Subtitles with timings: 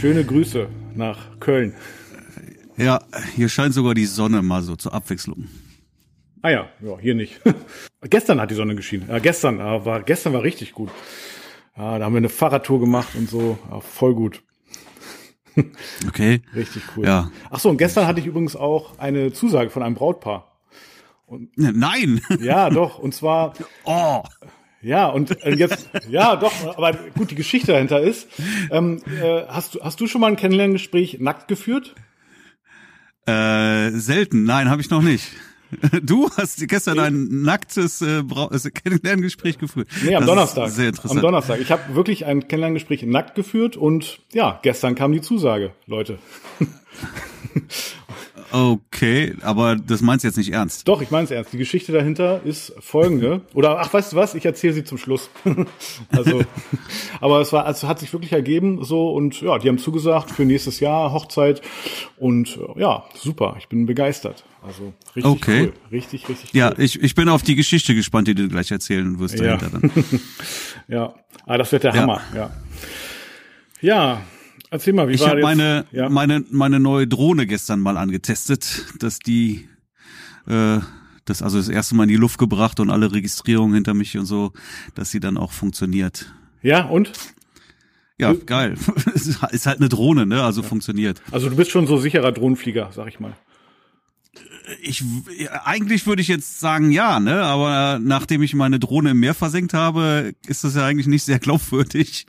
[0.00, 1.74] Schöne Grüße nach Köln.
[2.78, 3.02] Ja,
[3.36, 5.48] hier scheint sogar die Sonne mal so zur Abwechslung.
[6.40, 7.38] Ah ja, ja, hier nicht.
[8.08, 9.10] gestern hat die Sonne geschienen.
[9.10, 10.88] Ja, gestern war gestern war richtig gut.
[11.76, 13.58] Ja, da haben wir eine Fahrradtour gemacht und so.
[13.70, 14.42] Ja, voll gut.
[16.08, 16.40] Okay.
[16.54, 17.04] Richtig cool.
[17.04, 17.30] Ja.
[17.50, 20.60] Ach so, und gestern hatte ich übrigens auch eine Zusage von einem Brautpaar.
[21.56, 22.22] Nein.
[22.40, 22.98] Ja, doch.
[22.98, 23.52] Und zwar,
[23.84, 24.22] Oh.
[24.82, 28.28] Ja, und äh, jetzt, ja, doch, aber gut, die Geschichte dahinter ist,
[28.70, 31.94] ähm, äh, hast du, hast du schon mal ein Kennenlerngespräch nackt geführt?
[33.26, 34.44] Äh, selten.
[34.44, 35.24] Nein, habe ich noch nicht.
[36.02, 39.88] Du hast gestern ein nacktes äh, äh, Kennenlerngespräch geführt.
[40.04, 40.70] Nee, am Das Donnerstag.
[40.70, 41.18] Sehr interessant.
[41.18, 41.60] Am Donnerstag.
[41.60, 46.18] Ich habe wirklich ein Kennenlerngespräch nackt geführt und ja, gestern kam die Zusage, Leute.
[48.52, 50.88] Okay, aber das meinst du jetzt nicht ernst.
[50.88, 51.52] Doch, ich meine es ernst.
[51.52, 53.42] Die Geschichte dahinter ist folgende.
[53.54, 54.34] Oder ach, weißt du was?
[54.34, 55.30] Ich erzähle sie zum Schluss.
[56.10, 56.42] also,
[57.20, 60.44] aber es war, also hat sich wirklich ergeben so und ja, die haben zugesagt für
[60.44, 61.62] nächstes Jahr Hochzeit
[62.18, 63.54] und äh, ja, super.
[63.60, 64.42] Ich bin begeistert.
[64.66, 65.60] Also richtig Okay.
[65.66, 66.52] cool, richtig, richtig.
[66.52, 66.82] Ja, cool.
[66.84, 69.56] ich, ich bin auf die Geschichte gespannt, die du gleich erzählen wirst Ja.
[69.58, 69.92] dahinter dann.
[70.88, 71.14] ja.
[71.46, 72.02] Ah, das wird der Ja.
[72.02, 72.20] Hammer.
[72.34, 72.50] Ja.
[73.80, 74.22] Ja.
[74.70, 75.44] Erzähl mal, wie Ich war habe jetzt?
[75.44, 76.08] meine, ja.
[76.08, 79.68] meine, meine neue Drohne gestern mal angetestet, dass die
[80.46, 80.78] äh,
[81.24, 84.26] das also das erste Mal in die Luft gebracht und alle Registrierungen hinter mich und
[84.26, 84.52] so,
[84.94, 86.32] dass sie dann auch funktioniert.
[86.62, 87.12] ja und?
[88.18, 88.76] Ja, geil.
[89.14, 90.42] ist halt eine Drohne, ne?
[90.44, 91.22] Also funktioniert.
[91.32, 93.34] Also du bist schon so sicherer Drohnenflieger, sag ich mal.
[94.82, 95.02] Ich
[95.38, 97.42] ja, eigentlich würde ich jetzt sagen ja, ne?
[97.42, 101.38] Aber nachdem ich meine Drohne im Meer versenkt habe, ist das ja eigentlich nicht sehr
[101.38, 102.26] glaubwürdig.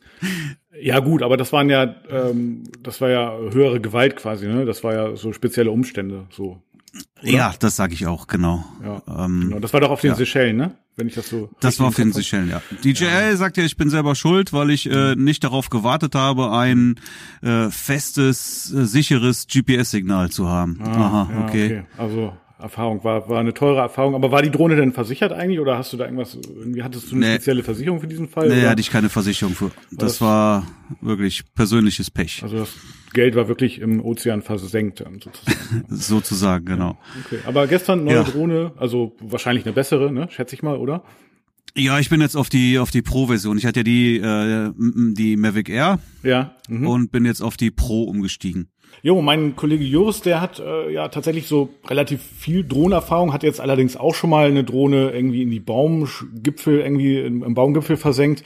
[0.82, 4.66] Ja gut, aber das waren ja, ähm, das war ja höhere Gewalt quasi, ne?
[4.66, 6.62] Das war ja so spezielle Umstände, so.
[7.22, 8.66] Ja, das sage ich auch, genau.
[8.84, 9.60] Ja, Ähm, genau.
[9.60, 10.16] Das war doch auf den ja.
[10.16, 10.76] Seychellen, ne?
[10.98, 11.50] Wenn ich das so.
[11.62, 12.12] Das war auf den.
[12.12, 12.62] Seychellen, ja.
[12.84, 17.00] DJL sagt ja, ich bin selber schuld, weil ich äh, nicht darauf gewartet habe, ein
[17.42, 20.80] äh, festes, äh, sicheres GPS-Signal zu haben.
[20.84, 21.84] Aha, Ah, Ja, okay.
[21.98, 24.16] Also Erfahrung war war eine teure Erfahrung.
[24.16, 26.36] Aber war die Drohne denn versichert eigentlich oder hast du da irgendwas?
[26.36, 27.34] Irgendwie hattest du eine Nee.
[27.36, 28.48] spezielle Versicherung für diesen Fall?
[28.50, 28.70] Nee, oder?
[28.72, 29.72] hatte ich keine Versicherung für.
[29.92, 30.66] Das das- war
[31.02, 32.74] wirklich persönliches Pech, Also das
[33.14, 35.86] Geld war wirklich im Ozean versenkt sozusagen.
[35.90, 36.98] sozusagen, genau.
[37.26, 37.40] Okay.
[37.46, 38.24] Aber gestern neue Ja.
[38.24, 40.28] Drohne, also wahrscheinlich eine bessere, ne?
[40.30, 41.04] Schätze ich mal, oder?
[41.76, 43.58] Ja, ich bin jetzt auf die auf die Pro-Version.
[43.58, 44.72] Ich hatte ja die äh,
[45.14, 46.56] die Mavic Air Ja.
[46.68, 46.86] Mhm.
[46.88, 48.70] und bin jetzt auf die Pro umgestiegen.
[49.04, 53.60] Jo, mein Kollege Joris, der hat äh, ja tatsächlich so relativ viel Drohnenerfahrung, hat jetzt
[53.60, 58.44] allerdings auch schon mal eine Drohne irgendwie in die Baumgipfel, irgendwie im, im Baumgipfel versenkt.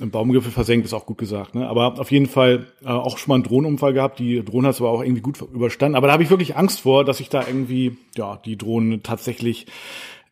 [0.00, 1.68] Im Baumgipfel versenkt ist auch gut gesagt, ne?
[1.68, 4.18] Aber auf jeden Fall äh, auch schon mal einen Drohnenunfall gehabt.
[4.18, 5.94] Die Drohne hat es aber auch irgendwie gut überstanden.
[5.94, 9.66] Aber da habe ich wirklich Angst vor, dass ich da irgendwie, ja, die Drohne tatsächlich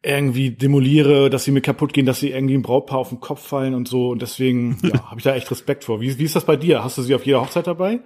[0.03, 3.47] irgendwie demoliere, dass sie mir kaputt gehen, dass sie irgendwie ein Brautpaar auf den Kopf
[3.47, 4.09] fallen und so.
[4.09, 6.01] Und deswegen, ja, habe ich da echt Respekt vor.
[6.01, 6.83] Wie, wie ist das bei dir?
[6.83, 8.01] Hast du sie auf jeder Hochzeit dabei?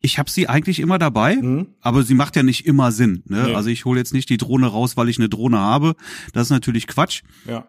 [0.00, 1.38] Ich habe sie eigentlich immer dabei,
[1.80, 3.22] aber sie macht ja nicht immer Sinn.
[3.26, 3.38] Ne?
[3.42, 3.46] Mhm.
[3.48, 3.54] Nee.
[3.54, 5.96] Also ich hole jetzt nicht die Drohne raus, weil ich eine Drohne habe.
[6.32, 7.22] Das ist natürlich Quatsch.
[7.46, 7.66] Ja.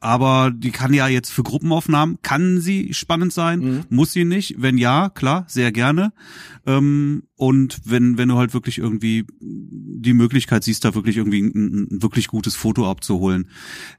[0.00, 3.84] Aber die kann ja jetzt für Gruppenaufnahmen, kann sie spannend sein, Mhm.
[3.90, 4.54] muss sie nicht.
[4.58, 6.12] Wenn ja, klar, sehr gerne.
[6.66, 11.88] Ähm, und wenn, wenn du halt wirklich irgendwie die Möglichkeit siehst, da wirklich irgendwie ein,
[11.90, 13.48] ein wirklich gutes Foto abzuholen.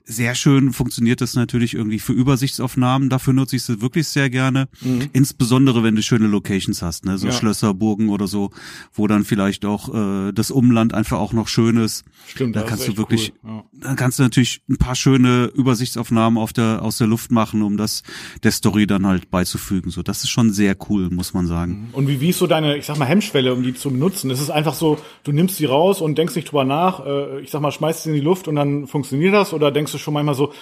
[0.04, 3.10] Sehr schön funktioniert das natürlich irgendwie für Übersichtsaufnahmen.
[3.10, 4.68] Dafür nutze ich sie wirklich sehr gerne.
[5.14, 7.18] Insbesondere, wenn du schöne Locations hast, ne?
[7.18, 7.32] so Mhm.
[7.32, 7.38] Ja.
[7.40, 8.52] Schlösser, Burgen oder so,
[8.94, 12.04] wo dann vielleicht auch äh, das Umland einfach auch noch schön ist.
[12.28, 13.64] Stimmt, Da kannst du wirklich, cool, ja.
[13.74, 17.76] dann kannst du natürlich ein paar schöne Übersichtsaufnahmen auf der, aus der Luft machen, um
[17.76, 18.04] das
[18.44, 19.90] der Story dann halt beizufügen.
[19.90, 21.90] So, das ist schon sehr cool, muss man sagen.
[21.94, 24.30] Und wie, wie ist so deine, ich sag mal, Hemmschwelle, um die zu benutzen?
[24.30, 27.52] Ist es einfach so, du nimmst sie raus und denkst nicht drüber nach, äh, ich
[27.52, 29.54] sag mal, schmeißt sie in die Luft und dann funktioniert das?
[29.54, 30.54] Oder denkst du schon manchmal so,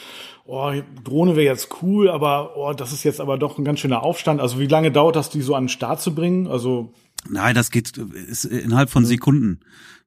[0.45, 0.71] oh,
[1.03, 4.41] Drohne wäre jetzt cool, aber oh, das ist jetzt aber doch ein ganz schöner Aufstand.
[4.41, 6.47] Also wie lange dauert das, die so an den Start zu bringen?
[6.47, 6.93] Also,
[7.29, 9.59] Nein, das geht ist innerhalb von Sekunden.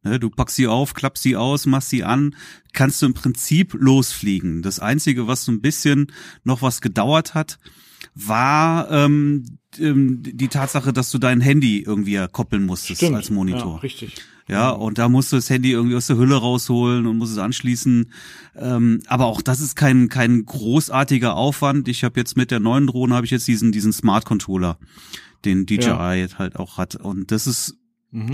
[0.03, 2.35] Ne, Du packst sie auf, klappst sie aus, machst sie an,
[2.73, 4.63] kannst du im Prinzip losfliegen.
[4.63, 6.13] Das Einzige, was so ein bisschen
[6.45, 7.59] noch was gedauert hat,
[8.15, 13.17] war ähm, ähm, die Tatsache, dass du dein Handy irgendwie koppeln musstest stimmt.
[13.17, 13.75] als Monitor.
[13.77, 14.15] Ja, richtig.
[14.49, 17.39] Ja, und da musst du das Handy irgendwie aus der Hülle rausholen und musst es
[17.39, 18.11] anschließen.
[18.57, 21.87] Ähm, aber auch das ist kein kein großartiger Aufwand.
[21.89, 24.79] Ich habe jetzt mit der neuen Drohne habe ich jetzt diesen diesen Smart Controller,
[25.45, 26.15] den DJI Ja.
[26.15, 26.97] jetzt halt auch hat.
[26.97, 27.77] Und das ist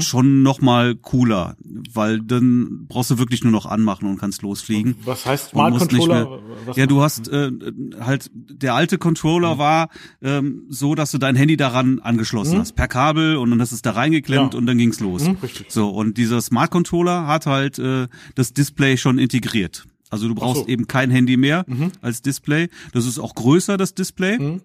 [0.01, 1.57] schon noch mal cooler,
[1.93, 4.97] weil dann brauchst du wirklich nur noch anmachen und kannst losfliegen.
[5.05, 6.29] Was heißt Und Smart Controller?
[6.67, 7.53] mehr- ja, du hast äh,
[8.01, 9.59] halt der alte Controller Mhm.
[9.59, 9.89] war
[10.21, 13.77] ähm, so, dass du dein Handy daran angeschlossen hast per Kabel und dann hast du
[13.77, 14.59] es da reingeklemmt Ja.
[14.59, 15.23] und dann ging's los.
[15.29, 15.37] Mhm.
[15.69, 19.85] So und dieser Smart Controller hat halt äh, das Display schon integriert.
[20.11, 20.65] Also du brauchst so.
[20.65, 20.71] Mhm.
[20.71, 21.65] eben kein Handy mehr
[22.01, 22.69] als Display.
[22.93, 24.59] Das ist auch größer das Display.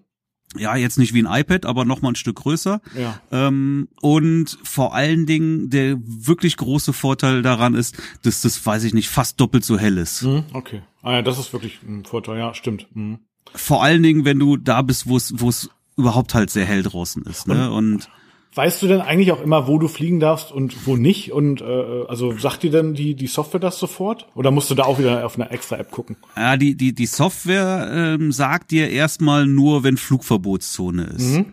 [0.56, 2.80] Ja, jetzt nicht wie ein iPad, aber noch mal ein Stück größer.
[2.96, 3.20] Ja.
[3.30, 8.94] Ähm, und vor allen Dingen der wirklich große Vorteil daran ist, dass das, weiß ich
[8.94, 10.22] nicht, fast doppelt so hell ist.
[10.22, 10.82] Mhm, okay.
[11.02, 12.86] Ah ja, das ist wirklich ein Vorteil, ja, stimmt.
[12.94, 13.18] Mhm.
[13.54, 16.82] Vor allen Dingen, wenn du da bist, wo es wo es überhaupt halt sehr hell
[16.82, 17.46] draußen ist.
[17.46, 17.70] Ne?
[17.70, 18.08] Und
[18.54, 21.32] Weißt du denn eigentlich auch immer, wo du fliegen darfst und wo nicht?
[21.32, 24.28] Und äh, also sagt dir denn die die Software das sofort?
[24.36, 26.16] Oder musst du da auch wieder auf eine extra App gucken?
[26.36, 31.34] Ja, die, die, die Software ähm, sagt dir erstmal nur, wenn Flugverbotszone ist.
[31.34, 31.46] Mhm.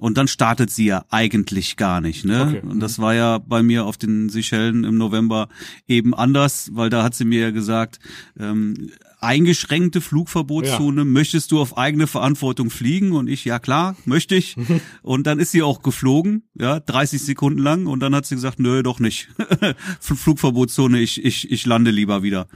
[0.00, 2.46] Und dann startet sie ja eigentlich gar nicht, ne?
[2.48, 2.60] Okay.
[2.68, 5.48] Und das war ja bei mir auf den Seychellen im November
[5.86, 8.00] eben anders, weil da hat sie mir ja gesagt,
[8.38, 8.90] ähm,
[9.24, 13.12] eingeschränkte Flugverbotszone, möchtest du auf eigene Verantwortung fliegen?
[13.12, 14.56] Und ich, ja klar, möchte ich.
[15.02, 17.86] Und dann ist sie auch geflogen, ja, 30 Sekunden lang.
[17.86, 19.28] Und dann hat sie gesagt, nö, doch nicht.
[20.00, 22.46] Flugverbotszone, ich, ich, ich lande lieber wieder.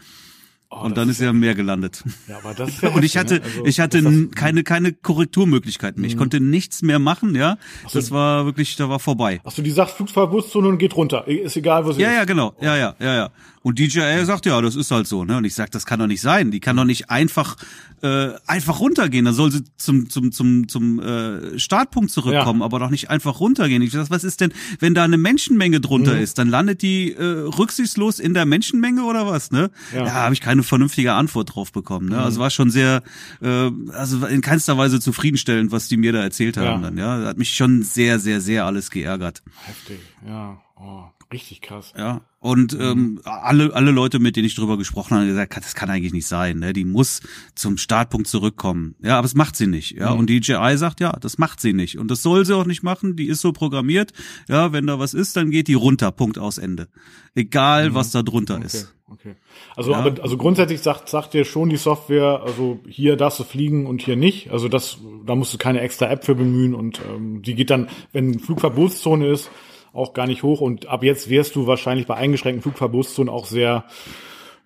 [0.70, 2.04] Oh, und dann ist er am Meer gelandet.
[2.28, 3.40] Ja, aber das ist ja Und ich hatte, ne?
[3.42, 6.10] Also, ich hatte das- keine, keine Korrekturmöglichkeiten mehr.
[6.10, 7.56] Ich konnte nichts mehr machen, ja.
[7.90, 9.40] Das war wirklich, da war vorbei.
[9.44, 11.26] Ach so, die sagt Flugverbotszone und geht runter.
[11.26, 12.16] Ist egal, wo sie Ja, ist.
[12.16, 12.54] ja, genau.
[12.60, 13.30] Ja, ja, ja, ja.
[13.68, 15.36] Und DJI sagt, ja, das ist halt so, ne?
[15.36, 16.50] Und ich sag, das kann doch nicht sein.
[16.50, 17.56] Die kann doch nicht einfach,
[18.02, 19.26] äh, einfach runtergehen.
[19.26, 22.64] Dann soll sie zum, zum, zum, zum äh, Startpunkt zurückkommen, Ja.
[22.64, 23.82] aber doch nicht einfach runtergehen.
[23.82, 26.20] Ich sag, was ist denn, wenn da eine Menschenmenge drunter Mhm.
[26.22, 29.70] ist, dann landet die äh, rücksichtslos in der Menschenmenge oder was, ne?
[29.92, 30.00] Ja.
[30.00, 30.06] Mhm.
[30.06, 32.08] Ja, habe ich keine vernünftige Antwort drauf bekommen.
[32.08, 32.18] Ne?
[32.22, 33.02] Also war schon sehr,
[33.42, 36.82] äh, also in keinster Weise zufriedenstellend, was die mir da erzählt haben.
[36.82, 36.88] Ja.
[36.90, 39.42] Dann, ja, hat mich schon sehr, sehr, sehr alles geärgert.
[39.66, 40.58] Heftig, ja.
[40.80, 41.92] Oh, richtig krass.
[41.96, 42.22] Ja.
[42.40, 45.90] Und ähm, alle, alle Leute, mit denen ich drüber gesprochen habe, haben gesagt, das kann
[45.90, 46.60] eigentlich nicht sein.
[46.60, 46.72] Ne?
[46.72, 47.20] Die muss
[47.56, 48.94] zum Startpunkt zurückkommen.
[49.02, 49.92] Ja, aber es macht sie nicht.
[49.96, 51.98] Ja, und die DJI sagt, ja, das macht sie nicht.
[51.98, 53.16] Und das soll sie auch nicht machen.
[53.16, 54.12] Die ist so programmiert.
[54.48, 56.12] Ja, wenn da was ist, dann geht die runter.
[56.12, 56.88] Punkt aus Ende.
[57.34, 58.94] Egal, was da drunter Okay, ist.
[59.10, 59.34] okay.
[59.74, 63.86] Also, aber, also grundsätzlich sagt, sagt dir schon die Software, also hier darfst du fliegen
[63.86, 64.50] und hier nicht.
[64.50, 67.88] Also das, da musst du keine extra App für bemühen und ähm, die geht dann,
[68.12, 69.50] wenn Flugverbotszone ist,
[69.92, 70.60] auch gar nicht hoch.
[70.60, 73.84] Und ab jetzt wärst du wahrscheinlich bei eingeschränkten Flugverbotszonen auch sehr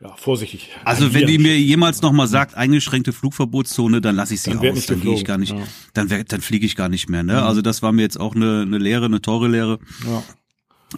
[0.03, 0.71] ja, vorsichtig.
[0.85, 4.69] Also wenn die mir jemals noch mal sagt, eingeschränkte Flugverbotszone, dann lasse ich sie Dann
[4.69, 4.87] aus.
[4.87, 5.59] Dann gehe ich gar nicht, ja.
[5.61, 5.65] Mhm.
[5.95, 7.23] dann, wär- dann fliege ich gar nicht mehr.
[7.23, 7.41] Ne?
[7.43, 9.79] Also das war mir jetzt auch eine, eine Lehre, eine teure Lehre.
[10.07, 10.23] ja.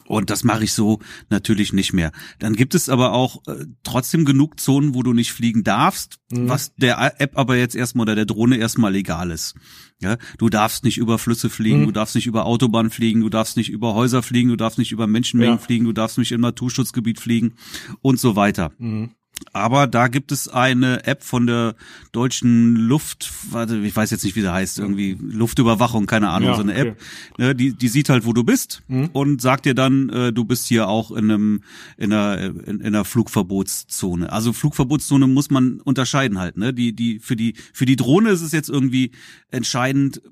[0.06, 1.00] Und das mache ich so
[1.30, 2.12] natürlich nicht mehr.
[2.38, 6.48] Dann gibt es aber auch äh, trotzdem genug Zonen, wo du nicht fliegen darfst, Mhm.
[6.48, 9.54] was der App aber jetzt erstmal oder der Drohne erstmal legal ist.
[10.00, 11.86] Ja, du darfst nicht über Flüsse fliegen, Mhm.
[11.86, 14.92] du darfst nicht über Autobahnen fliegen, du darfst nicht über Häuser fliegen, du darfst nicht
[14.92, 15.58] über Menschenmengen Ja.
[15.58, 17.54] fliegen, du darfst nicht im Naturschutzgebiet fliegen
[18.02, 18.72] und so weiter.
[18.78, 19.10] Mhm.
[19.52, 21.74] Aber da gibt es eine App von der
[22.12, 26.54] deutschen Luft, warte, ich weiß jetzt nicht, wie der heißt, irgendwie Luftüberwachung, keine Ahnung, Ja,
[26.56, 26.88] so eine okay.
[26.88, 27.00] App,
[27.38, 28.82] ne, die, die sieht halt, wo du bist
[29.12, 31.62] und sagt dir dann, äh, du bist hier auch in einem,
[31.96, 34.30] in einer, in, in einer Flugverbotszone.
[34.32, 38.40] Also Flugverbotszone muss man unterscheiden halt, ne, die, die, für die, für die Drohne ist
[38.42, 39.10] es jetzt irgendwie
[39.50, 40.22] entscheidend,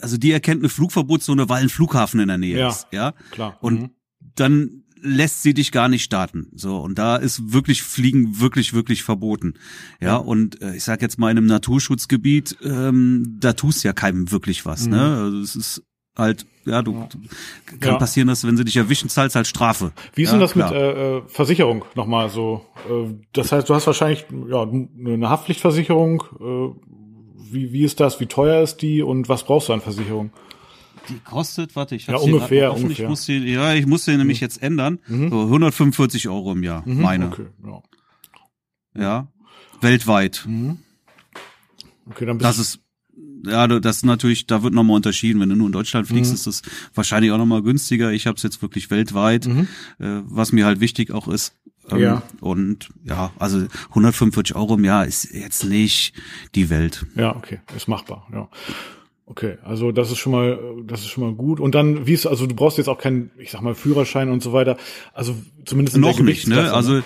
[0.00, 3.12] also die erkennt eine Flugverbotszone, weil ein Flughafen in der Nähe Ja, ist, ja.
[3.30, 3.58] klar.
[3.60, 3.90] Und Mhm.
[4.36, 6.48] dann lässt sie dich gar nicht starten.
[6.54, 9.54] So und da ist wirklich Fliegen wirklich wirklich verboten.
[10.00, 14.30] Ja, und äh, ich sag jetzt mal in einem Naturschutzgebiet, ähm, da tust ja keinem
[14.30, 14.86] wirklich was.
[14.86, 15.82] Ne, also es ist
[16.16, 17.08] halt ja, du kann
[17.72, 17.78] Mhm.
[17.82, 17.96] Ja.
[17.96, 19.92] passieren, dass wenn sie dich erwischen, zahlst halt Strafe.
[20.14, 20.70] Wie ist ja, denn das klar.
[20.70, 22.66] mit äh, äh, Versicherung nochmal so?
[22.88, 26.22] Äh, das heißt, du hast wahrscheinlich ja, eine Haftpflichtversicherung.
[26.38, 26.88] Äh,
[27.50, 28.20] wie, wie ist das?
[28.20, 29.02] Wie teuer ist die?
[29.02, 30.30] Und was brauchst du an Versicherung?
[31.08, 32.82] Die kostet, warte, ich Ja, hab's hier ungefähr, offen.
[32.84, 33.04] ungefähr.
[33.06, 34.98] Ich muss die, ja, ich muss den nämlich jetzt ändern.
[35.08, 37.26] So 145 Euro im Jahr, meine.
[37.26, 37.32] Mhm.
[37.32, 37.82] Okay, ja.
[39.00, 39.28] Ja,
[39.80, 40.46] weltweit.
[42.10, 42.80] Okay, dann bist Das ist
[43.44, 45.40] ja, das ist natürlich, da wird nochmal unterschieden.
[45.40, 46.34] Wenn du nur in Deutschland fliegst, Mhm.
[46.34, 46.62] ist das
[46.94, 48.10] wahrscheinlich auch nochmal günstiger.
[48.12, 49.60] Ich habe es jetzt wirklich weltweit, äh,
[49.98, 51.54] was mir halt wichtig auch ist.
[51.88, 52.02] Ähm, Mhm.
[52.02, 52.22] Ja.
[52.40, 56.14] Und ja, also 145 Euro im Jahr ist jetzt nicht
[56.56, 57.06] die Welt.
[57.14, 58.48] Ja, okay, ist machbar, ja.
[59.30, 61.60] Okay, also das ist schon mal, das ist schon mal gut.
[61.60, 64.42] Und dann, wie ist, also du brauchst jetzt auch keinen, ich sag mal, Führerschein und
[64.42, 64.78] so weiter.
[65.12, 66.72] Also zumindest in Noch nicht, ne?
[66.72, 67.02] Also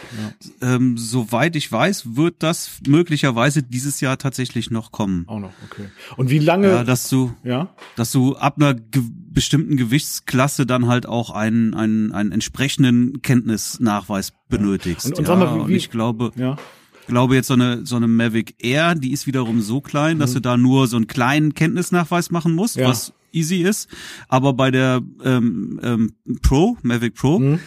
[0.60, 5.24] ähm, soweit ich weiß, wird das möglicherweise dieses Jahr tatsächlich noch kommen.
[5.26, 5.86] Auch noch, okay.
[6.16, 6.68] Und wie lange?
[6.68, 7.74] Ja, dass du, ja?
[7.96, 9.02] dass du ab einer ge
[9.32, 15.06] bestimmten Gewichtsklasse dann halt auch einen, einen, einen entsprechenden Kenntnisnachweis benötigst.
[15.06, 16.56] Und- und ja, mal, wie- und ich glaube, Ja.
[17.06, 20.40] Glaube jetzt so eine so eine Mavic Air, die ist wiederum so klein, dass du
[20.40, 22.82] da nur so einen kleinen Kenntnisnachweis machen musst, Mhm.
[22.82, 22.88] Ja.
[22.88, 23.88] was easy ist.
[24.28, 27.58] Aber bei der ähm, ähm, Pro, Mavic Pro, Mhm.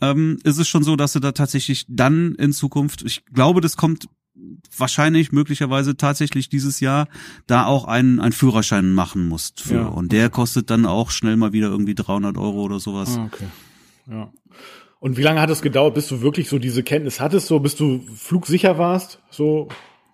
[0.00, 3.76] ähm, ist es schon so, dass du da tatsächlich dann in Zukunft, ich glaube, das
[3.76, 4.06] kommt
[4.76, 7.08] wahrscheinlich möglicherweise tatsächlich dieses Jahr
[7.46, 9.74] da auch einen, einen Führerschein machen musst für.
[9.76, 9.86] Ja.
[9.86, 13.16] Und der kostet dann auch schnell mal wieder irgendwie 300 Euro oder sowas.
[13.16, 13.46] Ah, okay.
[14.10, 14.32] Ja.
[15.04, 17.76] Und wie lange hat es gedauert, bis du wirklich so diese Kenntnis hattest, so bis
[17.76, 19.18] du flugsicher warst?
[19.28, 19.68] So,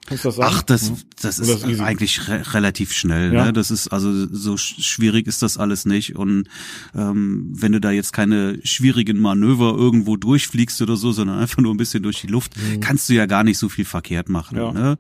[0.09, 0.41] Du das?
[0.41, 0.97] Ach, das, Hm.
[1.23, 3.33] das ist ist eigentlich re relativ schnell.
[3.33, 3.45] Ja.
[3.47, 3.53] Ne?
[3.53, 6.17] Das ist also so sch- schwierig ist das alles nicht.
[6.17, 6.49] Und
[6.97, 11.73] ähm, wenn du da jetzt keine schwierigen Manöver irgendwo durchfliegst oder so, sondern einfach nur
[11.73, 14.57] ein bisschen durch die Luft, kannst du ja gar nicht so viel verkehrt machen.
[14.57, 14.65] Mhm.
[14.65, 14.73] Ja.
[14.73, 14.99] Ne?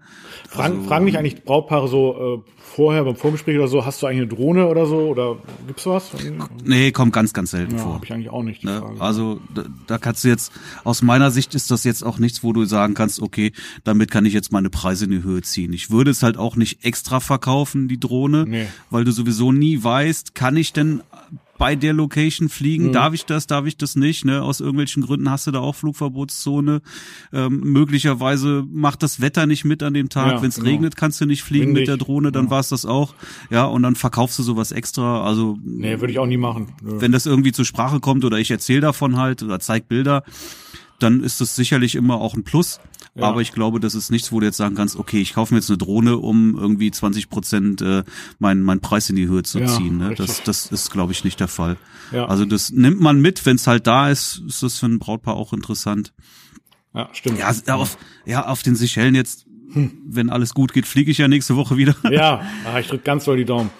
[0.48, 4.06] Fragen, Also- fragen dich eigentlich Brautpaare so äh, vorher beim Vorgespräch oder so, hast du
[4.06, 4.96] eigentlich eine Drohne oder so?
[4.98, 6.10] Oder gibt's was?
[6.62, 7.94] Nee, kommt ganz, ganz selten Ja, vor.
[7.94, 8.62] habe ich eigentlich auch nicht.
[8.62, 8.78] Die Ne?
[8.80, 9.00] Frage.
[9.00, 10.52] Also da, da kannst du jetzt,
[10.84, 13.52] aus meiner Sicht ist das jetzt auch nichts, wo du sagen kannst, okay,
[13.82, 15.72] damit kann ich jetzt meine Preise in die Höhe ziehen.
[15.72, 18.66] Ich würde es halt auch nicht extra verkaufen, die Drohne, Nee.
[18.90, 21.02] weil du sowieso nie weißt, kann ich denn
[21.60, 22.86] bei der Location fliegen?
[22.86, 22.92] Mhm.
[22.92, 23.46] Darf ich das?
[23.46, 24.24] Darf ich das nicht?
[24.24, 24.40] Ne?
[24.42, 26.80] Aus irgendwelchen Gründen hast du da auch Flugverbotszone.
[27.34, 30.32] Ähm, möglicherweise macht das Wetter nicht mit an dem Tag.
[30.32, 30.70] Ja, Wenn es genau.
[30.70, 32.50] regnet, kannst du nicht fliegen Windig, mit der Drohne, dann ja.
[32.50, 33.14] war's das auch.
[33.50, 35.22] Ja, und dann verkaufst du sowas extra.
[35.22, 36.68] Also nee, würde ich auch nie machen.
[36.82, 36.98] Nö.
[36.98, 40.24] wenn das irgendwie zur Sprache kommt oder ich erzähle davon halt oder zeig Bilder,
[40.98, 42.80] dann ist das sicherlich immer auch ein Plus.
[43.14, 43.24] Ja.
[43.24, 45.58] Aber ich glaube, das ist nichts, wo du jetzt sagen kannst, okay, ich kaufe mir
[45.60, 48.04] jetzt eine Drohne, um irgendwie 20 Prozent äh,
[48.38, 49.98] meinen mein Preis in die Höhe zu Ja, ziehen.
[49.98, 50.10] Ne?
[50.10, 50.26] richtig.
[50.26, 51.76] Das, das ist, glaube ich, nicht der Fall.
[52.12, 52.26] Ja.
[52.26, 55.34] Also das nimmt man mit, wenn es halt da ist, ist das für ein Brautpaar
[55.34, 56.12] auch interessant.
[56.94, 57.38] ja, stimmt.
[57.40, 61.56] Ja, auf, ja, auf den Seychellen jetzt, wenn alles gut geht, fliege ich ja nächste
[61.56, 61.94] Woche wieder.
[62.10, 63.70] Ja, ah, ich drück ganz doll die Daumen.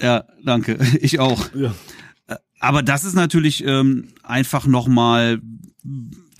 [0.00, 0.78] Ja, danke.
[1.00, 1.48] Ich auch.
[1.54, 1.74] Ja.
[2.60, 5.40] Aber das ist natürlich ähm, einfach nochmal,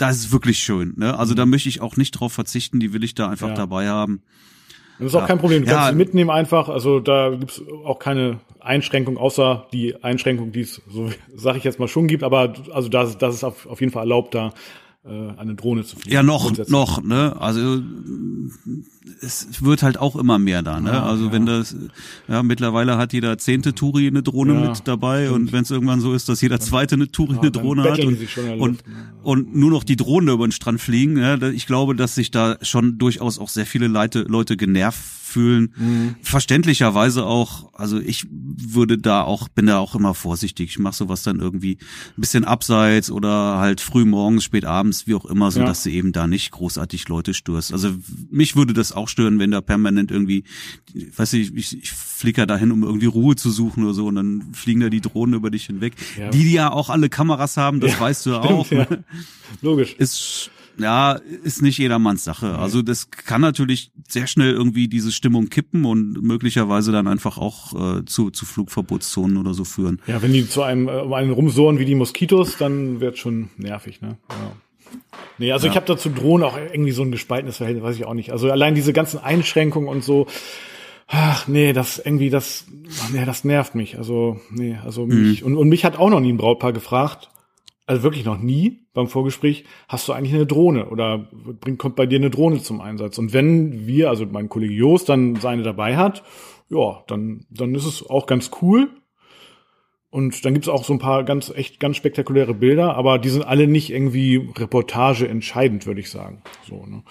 [0.02, 0.94] das ist wirklich schön.
[0.96, 1.18] Ne?
[1.18, 3.54] Also da möchte ich auch nicht drauf verzichten, die will ich da einfach Ja.
[3.54, 4.22] dabei haben.
[4.98, 5.62] Das ist auch kein Problem.
[5.64, 5.74] Du Ja.
[5.76, 6.68] kannst sie mitnehmen einfach.
[6.68, 11.78] Also da gibt's auch keine Einschränkung, außer die Einschränkung, die es, so sage ich jetzt
[11.80, 12.22] mal, schon gibt.
[12.22, 14.52] Aber also da ist, das ist auf, auf jeden Fall erlaubt, da
[15.04, 16.14] äh, eine Drohne zu fliegen.
[16.14, 17.34] Ja, noch, noch, ne?
[17.40, 17.82] Also
[19.20, 20.90] es wird halt auch immer mehr da, ne?
[20.90, 21.32] Ja, also ja.
[21.32, 21.76] wenn das,
[22.28, 26.00] ja, mittlerweile hat jeder zehnte Touri eine Drohne Ja, mit dabei und wenn es irgendwann
[26.00, 28.18] so ist, dass jeder zweite eine Touri eine Drohne hat und,
[28.58, 28.94] und, ne?
[29.22, 32.56] und nur noch die Drohnen über den Strand fliegen, da- ich glaube, dass sich da
[32.62, 35.00] schon durchaus auch sehr viele Leute, Leute genervt
[35.32, 35.72] fühlen.
[35.76, 36.14] Mhm.
[36.22, 40.70] Verständlicherweise auch, also ich würde da auch, bin da auch immer vorsichtig.
[40.70, 41.78] Ich mache sowas dann irgendwie
[42.16, 45.66] ein bisschen abseits oder halt früh morgens, spät abends, wie auch immer, so Ja.
[45.66, 47.72] dass du eben da nicht großartig Leute störst.
[47.72, 47.90] Also
[48.30, 50.44] mich würde das auch stören, wenn da permanent irgendwie,
[51.16, 54.52] weiß ich, ich, ich flicker dahin, um irgendwie Ruhe zu suchen oder so und dann
[54.52, 55.94] fliegen da die Drohnen über dich hinweg.
[56.18, 56.30] Ja.
[56.30, 58.70] Die, die ja auch alle Kameras haben, das Ja, weißt du ja stimmt, auch.
[58.70, 59.04] ne?
[59.62, 59.94] Logisch.
[59.98, 62.58] ist ja ist nicht jedermanns Sache.
[62.58, 67.98] Also das kann natürlich sehr schnell irgendwie diese Stimmung kippen und möglicherweise dann einfach auch
[67.98, 70.00] äh, zu zu Flugverbotszonen oder so führen.
[70.06, 73.50] Ja, wenn die zu einem äh, um einen rumsohren wie die Moskitos, dann wird schon
[73.56, 74.18] nervig, ne?
[74.30, 74.52] Ja.
[75.38, 78.14] Nee, also ich habe dazu Drohnen auch irgendwie so ein gespaltenes Verhältnis, weiß ich auch
[78.14, 78.30] nicht.
[78.30, 80.26] Also allein diese ganzen Einschränkungen und so,
[81.08, 82.66] ach nee, das irgendwie, das,
[83.12, 83.98] nee, das nervt mich.
[83.98, 87.30] Also, nee, also mich, und, und mich hat auch noch nie ein Brautpaar gefragt,
[87.86, 91.28] also wirklich noch nie beim Vorgespräch, hast du eigentlich eine Drohne oder
[91.60, 93.18] bringt, kommt bei dir eine Drohne zum Einsatz?
[93.18, 96.22] Und wenn wir, also mein Kollege Jost dann seine dabei hat,
[96.68, 98.90] ja, dann, dann ist es auch ganz cool.
[100.10, 103.46] Und dann gibt's auch so ein paar ganz, echt ganz spektakuläre Bilder, aber die sind
[103.46, 106.42] alle nicht irgendwie Reportage entscheidend, würde ich sagen.
[106.68, 107.02] So, ne?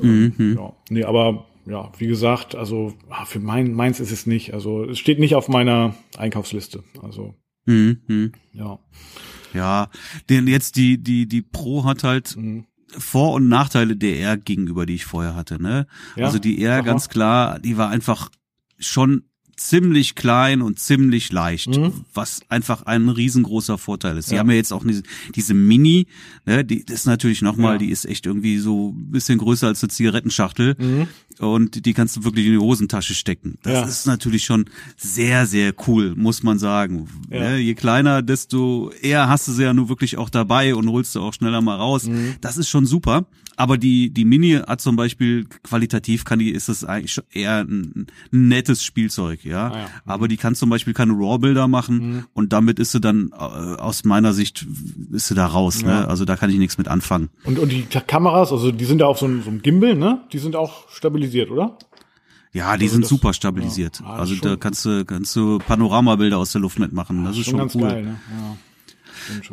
[0.00, 0.72] Ähm, ja.
[0.88, 4.54] Nee, aber ja, wie gesagt, also ah, für mein, meins ist es nicht.
[4.54, 6.84] Also es steht nicht auf meiner Einkaufsliste.
[7.02, 7.34] Also,
[7.66, 8.00] Mhm.
[8.06, 8.32] mhm.
[8.52, 8.78] ja.
[9.56, 9.88] Ja,
[10.28, 12.64] denn jetzt die die die Pro hat halt Mhm.
[12.98, 15.60] Vor- und Nachteile der R gegenüber, die ich vorher hatte.
[15.60, 15.86] Ne?
[16.14, 16.82] Ja, Also die R mal.
[16.84, 18.30] ganz klar, die war einfach
[18.78, 19.24] schon
[19.56, 22.04] ziemlich klein und ziemlich leicht, Mhm.
[22.12, 24.28] was einfach ein riesengroßer Vorteil ist.
[24.28, 24.40] Sie Ja.
[24.40, 25.02] haben ja jetzt auch diese,
[25.34, 26.06] diese Mini,
[26.44, 27.78] ne, die das ist natürlich nochmal, Ja.
[27.78, 31.08] die ist echt irgendwie so ein bisschen größer als eine Zigarettenschachtel Mhm.
[31.38, 33.56] und die kannst du wirklich in die Hosentasche stecken.
[33.62, 33.84] Das Ja.
[33.86, 37.08] ist natürlich schon sehr, sehr cool, muss man sagen.
[37.30, 41.14] Ne, je kleiner, desto eher hast du sie ja nur wirklich auch dabei und holst
[41.14, 42.04] du auch schneller mal raus.
[42.04, 42.34] Mhm.
[42.42, 43.26] Das ist schon super.
[43.58, 47.60] Aber die, die Mini hat zum Beispiel qualitativ kann die, ist es eigentlich schon eher
[47.60, 49.68] ein, ein nettes Spielzeug, ja.
[49.70, 49.86] Ah ja.
[50.04, 52.24] Aber die kann zum Beispiel keine RAW-Bilder machen Mhm.
[52.34, 54.66] und damit ist sie dann, äh, aus meiner Sicht,
[55.12, 55.88] ist sie da raus, Ja.
[56.02, 56.08] ne.
[56.08, 57.30] Also da kann ich nichts mit anfangen.
[57.44, 60.20] Und, und die Kameras, also die sind ja auf so einem, so einem Gimbal, ne?
[60.32, 61.78] Die sind auch stabilisiert, oder?
[62.52, 64.00] Ja, die Also sind das- super stabilisiert.
[64.00, 67.24] ja, ah, also schon- da kannst du, kannst du Panoramabilder aus der Luft mitmachen.
[67.24, 67.82] Das ist schon, ganz cool.
[67.82, 68.16] geil, ne?
[68.30, 68.56] Ja.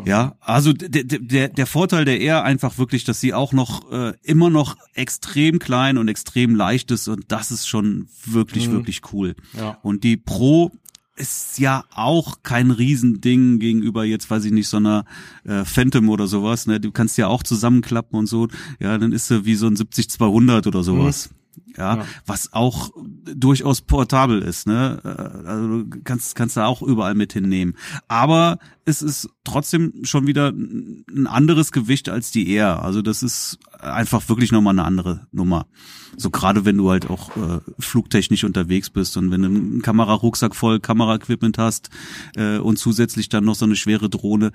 [0.06, 4.14] Ja, also der, der, der Vorteil der Air einfach wirklich, dass sie auch noch äh,
[4.24, 9.36] immer noch extrem klein und extrem leicht ist und das ist schon wirklich, wirklich cool.
[9.58, 9.78] Ja.
[9.82, 10.72] Und die Pro
[11.16, 15.06] ist ja auch kein Riesending gegenüber jetzt, weiß ich nicht, so einer
[15.44, 16.66] äh, Phantom oder sowas.
[16.66, 16.80] Ne?
[16.80, 18.48] Du kannst ja auch zusammenklappen und so.
[18.80, 21.30] Ja, dann ist sie wie so ein 70-200 oder sowas.
[21.78, 22.92] Ja, ja, was auch
[23.36, 25.00] durchaus portabel ist, ne?
[25.04, 27.76] Äh, also du kannst kannst da auch überall mit hinnehmen.
[28.08, 32.84] Aber es ist trotzdem schon wieder ein anderes Gewicht als die Air.
[32.84, 35.68] Also das ist einfach wirklich nochmal eine andere Nummer.
[36.16, 40.56] So gerade wenn du halt auch äh, flugtechnisch unterwegs bist und wenn du einen Kamerarucksack
[40.56, 41.90] voll Kameraequipment hast
[42.36, 44.52] äh, und zusätzlich dann noch so eine schwere Drohne,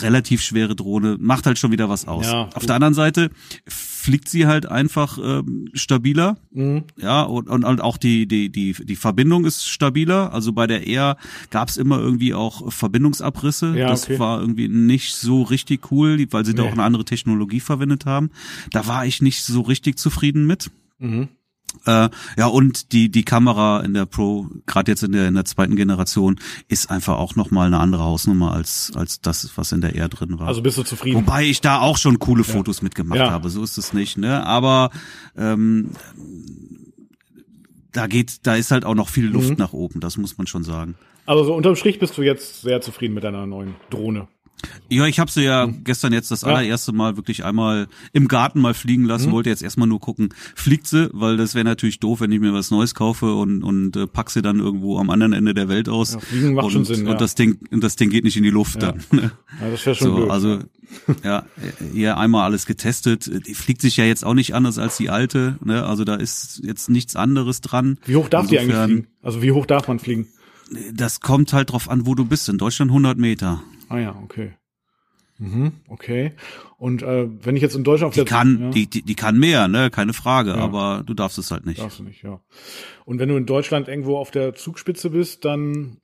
[0.00, 2.26] relativ schwere Drohne, macht halt schon wieder was aus.
[2.26, 3.30] Ja, Auf der anderen Seite
[4.06, 6.84] fliegt sie halt einfach ähm, stabiler, mhm.
[6.96, 10.32] ja und, und, und auch die die die die Verbindung ist stabiler.
[10.32, 11.16] Also bei der Air
[11.50, 13.76] gab es immer irgendwie auch Verbindungsabrisse.
[13.76, 14.20] Ja, das okay.
[14.20, 16.58] war irgendwie nicht so richtig cool, weil sie nee.
[16.58, 18.30] da auch eine andere Technologie verwendet haben.
[18.70, 20.70] Da war ich nicht so richtig zufrieden mit.
[21.00, 21.26] Mhm.
[21.84, 25.44] Äh, ja, und die, die Kamera in der Pro, gerade jetzt in der, in der
[25.44, 29.94] zweiten Generation, ist einfach auch nochmal eine andere Hausnummer als, als das, was in der
[29.96, 30.48] R drin war.
[30.48, 31.16] Also bist du zufrieden?
[31.16, 32.52] Wobei ich da auch schon coole ja.
[32.52, 33.30] Fotos mitgemacht ja.
[33.30, 34.46] habe, so ist es nicht, ne?
[34.46, 34.90] Aber
[35.36, 35.90] ähm,
[37.92, 39.56] da geht, da ist halt auch noch viel Luft mhm.
[39.58, 40.96] nach oben, das muss man schon sagen.
[41.24, 44.28] Also so unterm Strich bist du jetzt sehr zufrieden mit deiner neuen Drohne.
[44.88, 45.84] Ja, ich habe sie ja mhm.
[45.84, 49.28] gestern jetzt das allererste Mal wirklich einmal im Garten mal fliegen lassen.
[49.28, 49.32] Mhm.
[49.32, 52.52] Wollte jetzt erstmal nur gucken, fliegt sie, weil das wäre natürlich doof, wenn ich mir
[52.52, 55.88] was Neues kaufe und und äh, pack sie dann irgendwo am anderen Ende der Welt
[55.88, 56.14] aus.
[56.14, 57.06] Ja, fliegen macht und, schon Sinn.
[57.06, 57.12] Ja.
[57.12, 58.92] Und das Ding und das Ding geht nicht in die Luft ja.
[58.92, 59.04] dann.
[59.10, 59.32] Ne?
[59.60, 60.30] Ja, das wäre schon so, blöd.
[60.30, 60.58] Also
[61.24, 61.44] ja,
[61.92, 63.30] hier einmal alles getestet.
[63.46, 65.58] Die fliegt sich ja jetzt auch nicht anders als die alte.
[65.64, 65.84] Ne?
[65.84, 67.98] Also da ist jetzt nichts anderes dran.
[68.04, 69.06] Wie hoch darf Insofern, die eigentlich fliegen?
[69.22, 70.28] Also wie hoch darf man fliegen?
[70.92, 72.48] Das kommt halt drauf an, wo du bist.
[72.48, 73.62] In Deutschland 100 Meter.
[73.88, 74.52] Ah ja, okay.
[75.38, 76.32] Mhm, okay.
[76.78, 78.70] Und äh, wenn ich jetzt in Deutschland auf die der kann, ja.
[78.70, 80.56] die, die, die kann mehr, ne, keine Frage, ja.
[80.56, 81.80] aber du darfst es halt nicht.
[81.80, 82.40] Darfst du nicht, ja.
[83.04, 85.98] Und wenn du in Deutschland irgendwo auf der Zugspitze bist, dann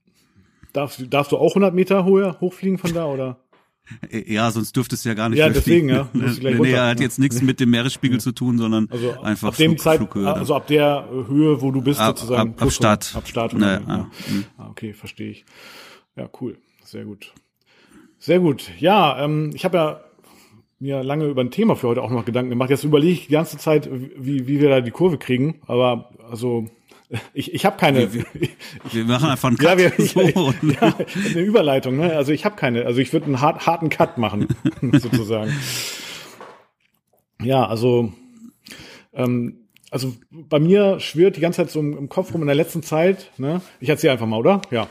[0.72, 3.38] darfst, darfst du auch 100 Meter hoch, hochfliegen von da, oder?
[4.10, 6.08] Ja, sonst dürftest du ja gar nicht Ja, deswegen, ja.
[6.12, 9.72] Nee, nee, hat jetzt nichts mit dem Meeresspiegel zu tun, sondern also einfach ab dem
[9.72, 10.32] Flug, Zeit, Flughöhe.
[10.32, 12.52] Also ab der Höhe, wo du bist, ab, sozusagen.
[12.52, 13.12] Ab, ab Start.
[13.16, 13.54] Ab Start.
[13.54, 14.10] Nee, ja.
[14.56, 15.44] Ah, okay, verstehe ich.
[16.16, 16.58] Ja, cool.
[16.84, 17.32] Sehr gut.
[18.22, 18.70] Sehr gut.
[18.78, 20.00] Ja, ähm, ich habe ja
[20.78, 22.70] mir lange über ein Thema für heute auch noch Gedanken gemacht.
[22.70, 25.60] Jetzt überlege ich die ganze Zeit, wie, wie wir da die Kurve kriegen.
[25.66, 26.66] Aber also
[27.34, 28.14] ich, ich habe keine.
[28.14, 28.24] Wir,
[28.84, 29.70] wir, machen einfach einen Cut.
[29.70, 30.94] Ja, wir, so, ja,
[31.30, 31.96] eine Überleitung.
[31.96, 32.14] Ne?
[32.14, 32.86] Also ich habe keine.
[32.86, 34.46] Also ich würde einen hart, harten Cut machen
[34.92, 35.52] sozusagen.
[37.42, 38.12] Ja, also
[39.14, 39.61] ähm,
[39.92, 43.30] also bei mir schwirrt die ganze Zeit so im, Kopf rum in der letzten Zeit,
[43.36, 43.60] ne?
[43.78, 44.62] Ich erzähle einfach mal, oder?
[44.70, 44.88] Ja.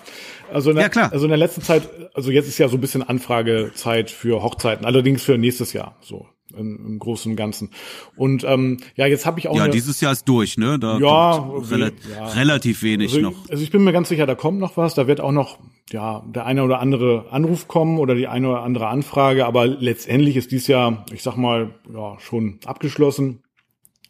[0.53, 1.11] Also in der, ja, klar.
[1.11, 4.85] also in der letzten Zeit, also jetzt ist ja so ein bisschen Anfragezeit für Hochzeiten,
[4.85, 7.71] allerdings für nächstes Jahr, so im, im Großen und Ganzen.
[8.15, 10.77] Und ähm, ja, jetzt habe ich auch ja dieses Jahr ist durch, ne?
[10.77, 13.49] Da ja, rela ja, relativ wenig also, noch.
[13.49, 14.93] Also ich bin mir ganz sicher, da kommt noch was.
[14.93, 15.57] Da wird auch noch
[15.91, 19.45] ja der eine oder andere Anruf kommen oder die eine oder andere Anfrage.
[19.47, 23.41] Aber letztendlich ist dies Jahr, ich sag mal, ja schon abgeschlossen.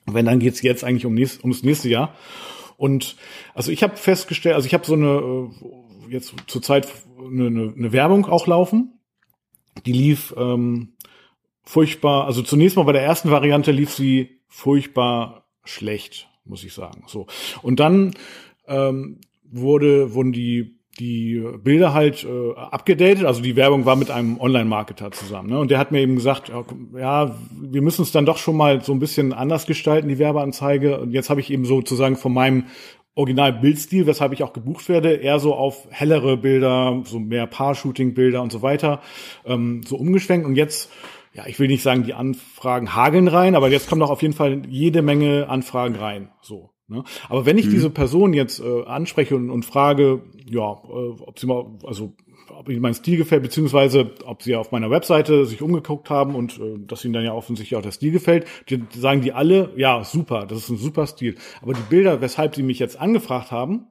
[0.05, 2.15] Wenn, dann geht's jetzt eigentlich um nächst, ums nächste Jahr.
[2.77, 3.15] Und
[3.53, 5.49] also ich habe festgestellt, also ich habe so eine
[6.09, 6.87] äh, jetzt zurzeit
[7.17, 8.99] eine, eine, eine Werbung auch laufen.
[9.85, 10.93] Die lief ähm,
[11.63, 17.03] furchtbar, also zunächst mal bei der ersten Variante lief sie furchtbar schlecht, muss ich sagen.
[17.07, 17.27] So.
[17.61, 18.13] Und dann
[18.67, 23.25] ähm, wurde, wurden die die Bilder halt äh, abgedatet.
[23.25, 25.49] Also die Werbung war mit einem Online-Marketer zusammen.
[25.49, 25.59] Ne?
[25.59, 26.51] Und der hat mir eben gesagt,
[26.97, 30.99] ja, wir müssen es dann doch schon mal so ein bisschen anders gestalten, die Werbeanzeige.
[30.99, 32.65] Und jetzt habe ich eben sozusagen von meinem
[33.15, 38.51] Original-Bildstil, weshalb ich auch gebucht werde, eher so auf hellere Bilder, so mehr Paar-Shooting-Bilder und
[38.51, 39.01] so weiter,
[39.45, 40.45] ähm, so umgeschwenkt.
[40.45, 40.89] Und jetzt,
[41.33, 44.33] ja, ich will nicht sagen, die Anfragen hageln rein, aber jetzt kommen doch auf jeden
[44.33, 46.29] Fall jede Menge Anfragen rein.
[46.41, 46.69] So.
[46.91, 47.03] Ne?
[47.29, 47.71] Aber wenn ich mhm.
[47.71, 52.13] diese Person jetzt äh, anspreche und, und frage, ja, äh, ob sie mal, also
[52.49, 56.59] ob ihnen mein Stil gefällt, beziehungsweise ob sie auf meiner Webseite sich umgeguckt haben und
[56.59, 60.03] äh, dass ihnen dann ja offensichtlich auch der Stil gefällt, die, sagen die alle, ja,
[60.03, 61.35] super, das ist ein super Stil.
[61.61, 63.87] Aber die Bilder, weshalb sie mich jetzt angefragt haben,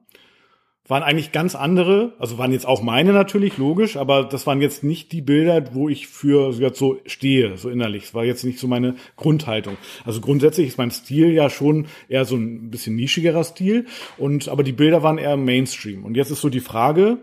[0.87, 4.83] waren eigentlich ganz andere, also waren jetzt auch meine natürlich, logisch, aber das waren jetzt
[4.83, 8.05] nicht die Bilder, wo ich für jetzt so stehe, so innerlich.
[8.05, 9.77] Es war jetzt nicht so meine Grundhaltung.
[10.03, 13.85] Also grundsätzlich ist mein Stil ja schon eher so ein bisschen nischigerer Stil
[14.17, 16.03] und, aber die Bilder waren eher Mainstream.
[16.03, 17.19] Und jetzt ist so die Frage,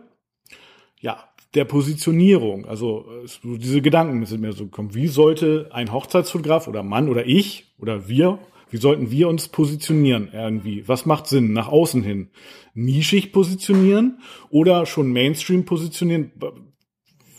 [1.01, 4.95] ja, der Positionierung, also so diese Gedanken sind mir so gekommen.
[4.95, 8.39] Wie sollte ein Hochzeitsfotograf oder Mann oder ich oder wir
[8.71, 10.87] wie sollten wir uns positionieren irgendwie?
[10.87, 11.53] Was macht Sinn?
[11.53, 12.29] Nach außen hin?
[12.75, 14.19] Nischig positionieren
[14.51, 16.33] oder schon Mainstream positionieren?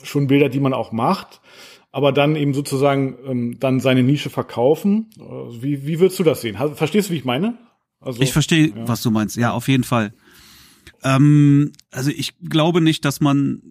[0.04, 1.42] Schon Bilder, die man auch macht,
[1.92, 5.10] aber dann eben sozusagen ähm, dann seine Nische verkaufen.
[5.20, 6.58] Also wie, wie würdest du das sehen?
[6.76, 7.58] Verstehst du, wie ich meine?
[8.00, 8.88] Also, ich verstehe, ja.
[8.88, 9.36] was du meinst.
[9.36, 10.14] Ja, auf jeden Fall.
[11.04, 13.62] Ähm, also ich glaube nicht, dass man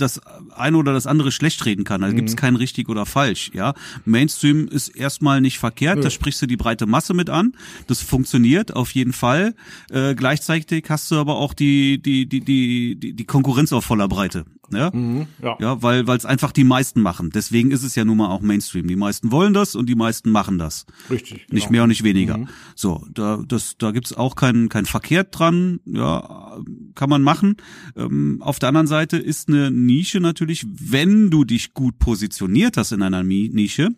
[0.00, 0.20] das
[0.54, 2.00] eine oder das andere schlecht reden kann.
[2.00, 2.16] Da mhm.
[2.16, 3.50] gibt es kein richtig oder falsch.
[3.54, 5.96] Ja, Mainstream ist erstmal nicht verkehrt.
[5.96, 6.02] Ja.
[6.02, 7.54] Da sprichst du die breite Masse mit an.
[7.86, 9.54] Das funktioniert auf jeden Fall.
[9.90, 14.08] Äh, gleichzeitig hast du aber auch die die die die die, die Konkurrenz auf voller
[14.08, 14.44] Breite.
[14.72, 15.56] Ja, mhm, ja.
[15.60, 17.30] ja weil weil es einfach die meisten machen.
[17.30, 18.86] Deswegen ist es ja nun mal auch Mainstream.
[18.86, 20.86] Die meisten wollen das und die meisten machen das.
[21.10, 21.46] Richtig.
[21.46, 21.54] Genau.
[21.54, 22.38] Nicht mehr und nicht weniger.
[22.38, 22.48] Mhm.
[22.74, 25.80] So, da das da gibt's auch kein kein Verkehrt dran.
[25.86, 26.58] Ja,
[26.94, 27.56] kann man machen.
[27.96, 32.92] Ähm, auf der anderen Seite ist eine Nische natürlich, wenn du dich gut positioniert hast
[32.92, 33.90] in einer Nische,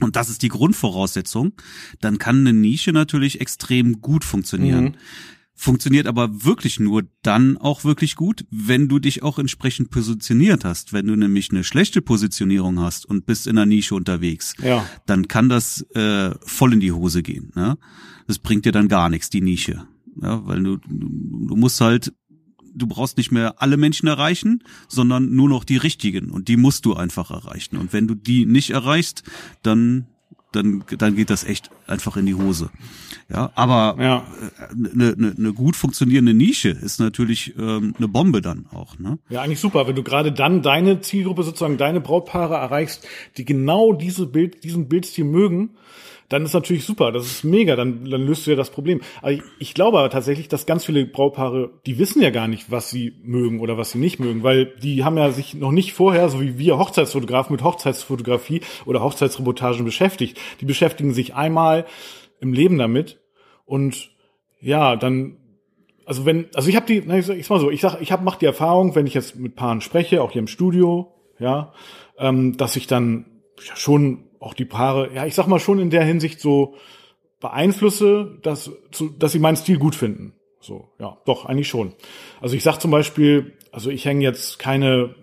[0.00, 1.52] und das ist die Grundvoraussetzung,
[2.00, 4.84] dann kann eine Nische natürlich extrem gut funktionieren.
[4.84, 4.94] Mhm.
[5.56, 10.92] Funktioniert aber wirklich nur dann auch wirklich gut, wenn du dich auch entsprechend positioniert hast.
[10.92, 14.84] Wenn du nämlich eine schlechte Positionierung hast und bist in einer Nische unterwegs, ja.
[15.06, 17.52] dann kann das äh, voll in die Hose gehen.
[17.54, 17.78] Ne?
[18.26, 19.86] Das bringt dir dann gar nichts, die Nische.
[20.20, 22.12] Ja, weil du, du musst halt
[22.74, 26.84] du brauchst nicht mehr alle Menschen erreichen, sondern nur noch die richtigen und die musst
[26.84, 27.76] du einfach erreichen.
[27.76, 29.22] Und wenn du die nicht erreichst,
[29.62, 30.06] dann
[30.52, 32.70] dann dann geht das echt einfach in die Hose.
[33.34, 34.26] Ja, aber ja.
[34.70, 38.98] Eine, eine, eine gut funktionierende Nische ist natürlich ähm, eine Bombe dann auch.
[38.98, 39.18] Ne?
[39.28, 43.92] Ja, eigentlich super, wenn du gerade dann deine Zielgruppe sozusagen deine Brautpaare erreichst, die genau
[43.92, 45.70] diese Bild diesen Bildstil mögen
[46.30, 49.02] dann ist natürlich super, das ist mega, dann, dann löst du ja das Problem.
[49.20, 52.70] Aber ich, ich glaube aber tatsächlich, dass ganz viele Brautpaare, die wissen ja gar nicht,
[52.70, 55.92] was sie mögen oder was sie nicht mögen, weil die haben ja sich noch nicht
[55.92, 60.40] vorher, so wie wir Hochzeitsfotografen mit Hochzeitsfotografie oder Hochzeitsreportagen beschäftigt.
[60.60, 61.84] Die beschäftigen sich einmal
[62.40, 63.20] im Leben damit
[63.64, 64.10] und
[64.60, 65.38] ja, dann
[66.06, 68.12] also wenn, also ich habe die, na, ich, ich sag mal so, ich sag, ich
[68.12, 71.72] habe mach die Erfahrung, wenn ich jetzt mit Paaren spreche, auch hier im Studio, ja,
[72.18, 73.26] ähm, dass ich dann
[73.66, 76.74] ja, schon auch die Paare, ja, ich sag mal schon in der Hinsicht so
[77.40, 80.34] beeinflusse, dass, zu, dass sie meinen Stil gut finden.
[80.60, 81.94] So, ja, doch, eigentlich schon.
[82.40, 85.14] Also ich sag zum Beispiel, also ich hänge jetzt keine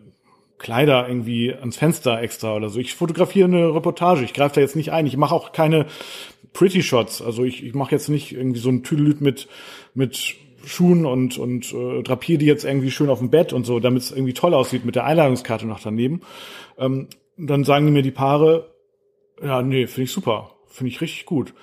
[0.60, 2.80] Kleider irgendwie ans Fenster extra oder so.
[2.80, 5.08] Ich fotografiere eine Reportage, ich greife da jetzt nicht ein.
[5.08, 5.88] Ich mache auch keine
[6.54, 7.22] Pretty Shots.
[7.22, 9.48] Also ich, ich mache jetzt nicht irgendwie so ein Tüdelüt mit,
[9.94, 10.36] mit
[10.66, 14.04] Schuhen und, und äh, drapiere die jetzt irgendwie schön auf dem Bett und so, damit
[14.04, 16.22] es irgendwie toll aussieht mit der Einladungskarte noch daneben.
[16.78, 18.72] Ähm, dann sagen mir die Paare,
[19.42, 20.52] ja, nee, finde ich super.
[20.68, 21.54] Finde ich richtig gut.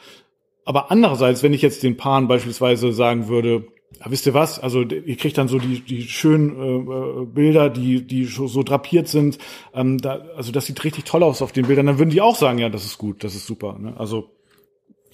[0.65, 3.69] Aber andererseits, wenn ich jetzt den Paaren beispielsweise sagen würde,
[4.01, 4.59] ja, wisst ihr was?
[4.59, 9.09] Also ihr kriegt dann so die, die schönen äh, äh, Bilder, die, die so drapiert
[9.09, 9.39] sind.
[9.75, 11.87] Ähm, da, also das sieht richtig toll aus auf den Bildern.
[11.87, 13.79] Dann würden die auch sagen, ja, das ist gut, das ist super.
[13.79, 13.95] Ne?
[13.97, 14.31] Also,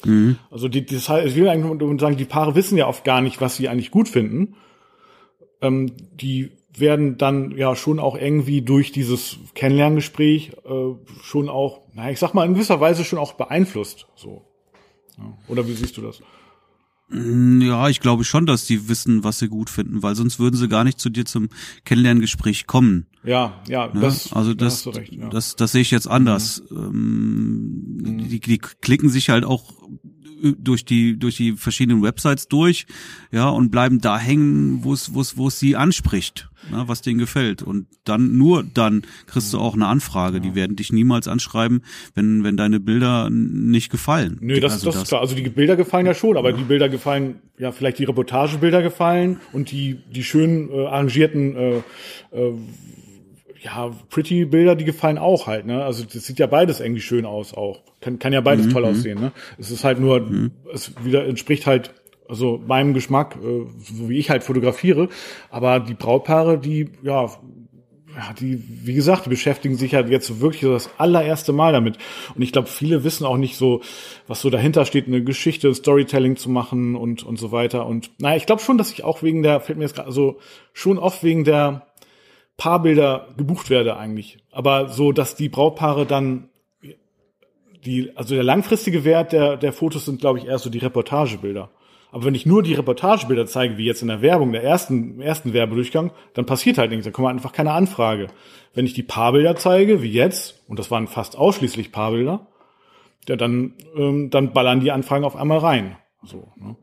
[0.04, 0.36] mhm.
[0.50, 3.20] also die, das heißt, ich will eigentlich nur sagen, die Paare wissen ja oft gar
[3.20, 4.56] nicht, was sie eigentlich gut finden.
[5.60, 12.10] Ähm, die werden dann ja schon auch irgendwie durch dieses Kennenlerngespräch äh, schon auch, na
[12.10, 14.06] ich sag mal in gewisser Weise schon auch beeinflusst.
[14.16, 14.44] So.
[15.16, 15.36] Ja.
[15.48, 16.20] Oder wie siehst du das?
[17.08, 20.56] Mm, ja, ich glaube schon, dass die wissen, was sie gut finden, weil sonst würden
[20.56, 21.48] sie gar nicht zu dir zum
[21.84, 23.06] Kennenlerngespräch kommen.
[23.24, 24.00] Ja, ja, ne?
[24.00, 25.28] das, also das, da recht, ja.
[25.28, 26.62] das, das sehe ich jetzt anders.
[26.70, 26.76] Mhm.
[26.76, 28.28] Ähm, mhm.
[28.28, 29.72] die, die klicken sich halt auch
[30.58, 32.86] durch die durch die verschiedenen Websites durch,
[33.32, 37.02] ja und bleiben da hängen, wo es wo es wo es sie anspricht, ne, was
[37.02, 40.40] denen gefällt und dann nur dann kriegst du auch eine Anfrage.
[40.40, 41.82] Die werden dich niemals anschreiben,
[42.14, 44.38] wenn wenn deine Bilder nicht gefallen.
[44.40, 45.20] Nö, das, also das, das ist klar.
[45.20, 46.56] Also die Bilder gefallen ja schon, aber ja.
[46.56, 51.76] die Bilder gefallen ja vielleicht die Reportagebilder gefallen und die die schön äh, arrangierten äh,
[52.32, 52.52] äh,
[53.64, 55.82] ja, pretty Bilder, die gefallen auch halt, ne?
[55.84, 57.80] Also das sieht ja beides irgendwie schön aus auch.
[58.02, 58.70] Kann, kann ja beides mhm.
[58.70, 58.88] toll mhm.
[58.88, 59.32] aussehen, ne?
[59.58, 60.50] Es ist halt nur, mhm.
[60.72, 61.94] es wieder entspricht halt
[62.28, 65.08] also meinem Geschmack, äh, so wie ich halt fotografiere.
[65.50, 67.30] Aber die Brautpaare, die, ja,
[68.16, 71.98] ja, die, wie gesagt, die beschäftigen sich halt jetzt wirklich das allererste Mal damit.
[72.34, 73.80] Und ich glaube, viele wissen auch nicht so,
[74.28, 77.86] was so dahinter steht, eine Geschichte, Storytelling zu machen und, und so weiter.
[77.86, 80.38] Und naja, ich glaube schon, dass ich auch wegen der, fällt mir jetzt gerade, also
[80.72, 81.86] schon oft wegen der,
[82.56, 84.38] Paarbilder gebucht werde eigentlich.
[84.52, 86.48] Aber so, dass die Brautpaare dann
[87.84, 91.70] die, also der langfristige Wert der, der Fotos sind, glaube ich, eher so die Reportagebilder.
[92.10, 95.52] Aber wenn ich nur die Reportagebilder zeige, wie jetzt in der Werbung, der ersten, ersten
[95.52, 98.28] Werbedurchgang, dann passiert halt nichts, da kommt einfach keine Anfrage.
[98.72, 102.46] Wenn ich die Paarbilder zeige, wie jetzt, und das waren fast ausschließlich Paarbilder,
[103.28, 105.96] ja, dann, ähm, dann ballern die Anfragen auf einmal rein.
[106.22, 106.76] So, ne?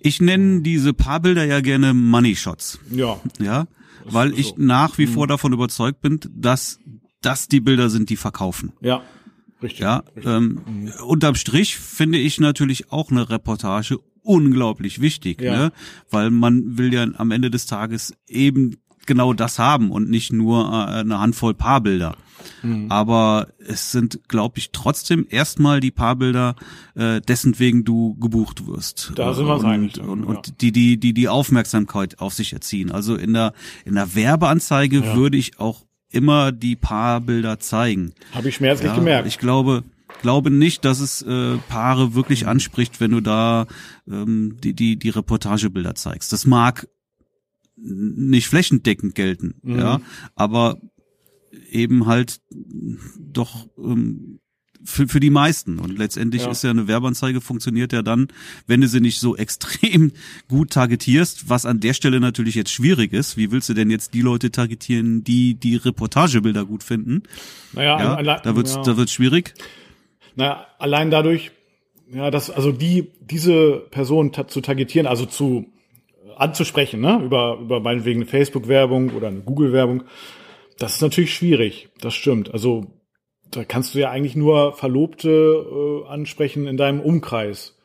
[0.00, 2.78] Ich nenne diese Paarbilder ja gerne Money Shots.
[2.90, 3.18] Ja.
[3.40, 3.66] Ja
[4.12, 4.54] weil ich so.
[4.58, 5.28] nach wie vor mhm.
[5.28, 6.78] davon überzeugt bin, dass
[7.22, 8.72] das die Bilder sind, die verkaufen.
[8.80, 9.02] Ja.
[9.62, 9.80] Richtig.
[9.80, 10.26] Ja, richtig.
[10.26, 10.92] Ähm, mhm.
[11.06, 15.56] unterm Strich finde ich natürlich auch eine Reportage unglaublich wichtig, ja.
[15.56, 15.72] ne?
[16.10, 20.64] weil man will ja am Ende des Tages eben genau das haben und nicht nur
[20.66, 22.16] äh, eine Handvoll Paarbilder.
[22.62, 22.90] Mhm.
[22.90, 26.54] Aber es sind, glaube ich, trotzdem erstmal die Paarbilder,
[26.94, 29.12] äh, dessen wegen du gebucht wirst.
[29.14, 29.98] Da sind wir einig.
[29.98, 30.28] Und, ja.
[30.28, 32.90] und die, die, die, die Aufmerksamkeit auf sich erziehen.
[32.90, 33.52] Also in der,
[33.84, 35.16] in der Werbeanzeige ja.
[35.16, 38.12] würde ich auch immer die Paarbilder zeigen.
[38.32, 39.26] Habe ich schmerzlich ja, gemerkt.
[39.26, 39.82] Ich glaube,
[40.22, 42.50] glaube nicht, dass es äh, Paare wirklich mhm.
[42.50, 43.66] anspricht, wenn du da
[44.08, 46.32] ähm, die, die, die Reportagebilder zeigst.
[46.32, 46.88] Das mag
[47.76, 49.78] nicht flächendeckend gelten, mhm.
[49.78, 50.00] ja,
[50.34, 50.80] aber
[51.70, 52.40] eben halt
[53.18, 54.40] doch ähm,
[54.84, 55.78] für, für die meisten.
[55.78, 56.50] Und letztendlich ja.
[56.50, 58.28] ist ja eine Werbeanzeige funktioniert ja dann,
[58.66, 60.12] wenn du sie nicht so extrem
[60.48, 63.36] gut targetierst, was an der Stelle natürlich jetzt schwierig ist.
[63.36, 67.22] Wie willst du denn jetzt die Leute targetieren, die die Reportagebilder gut finden?
[67.72, 68.82] Naja, ja, allein, da wird's, ja.
[68.82, 69.54] da wird's schwierig.
[70.34, 71.50] Naja, allein dadurch,
[72.12, 75.72] ja, dass, also die, diese Person ta zu targetieren, also zu
[76.36, 80.04] anzusprechen, ne, über, über meinetwegen eine Facebook-Werbung oder eine Google-Werbung,
[80.78, 81.88] das ist natürlich schwierig.
[82.00, 82.52] Das stimmt.
[82.52, 82.86] Also,
[83.50, 87.76] da kannst du ja eigentlich nur Verlobte äh, ansprechen in deinem Umkreis.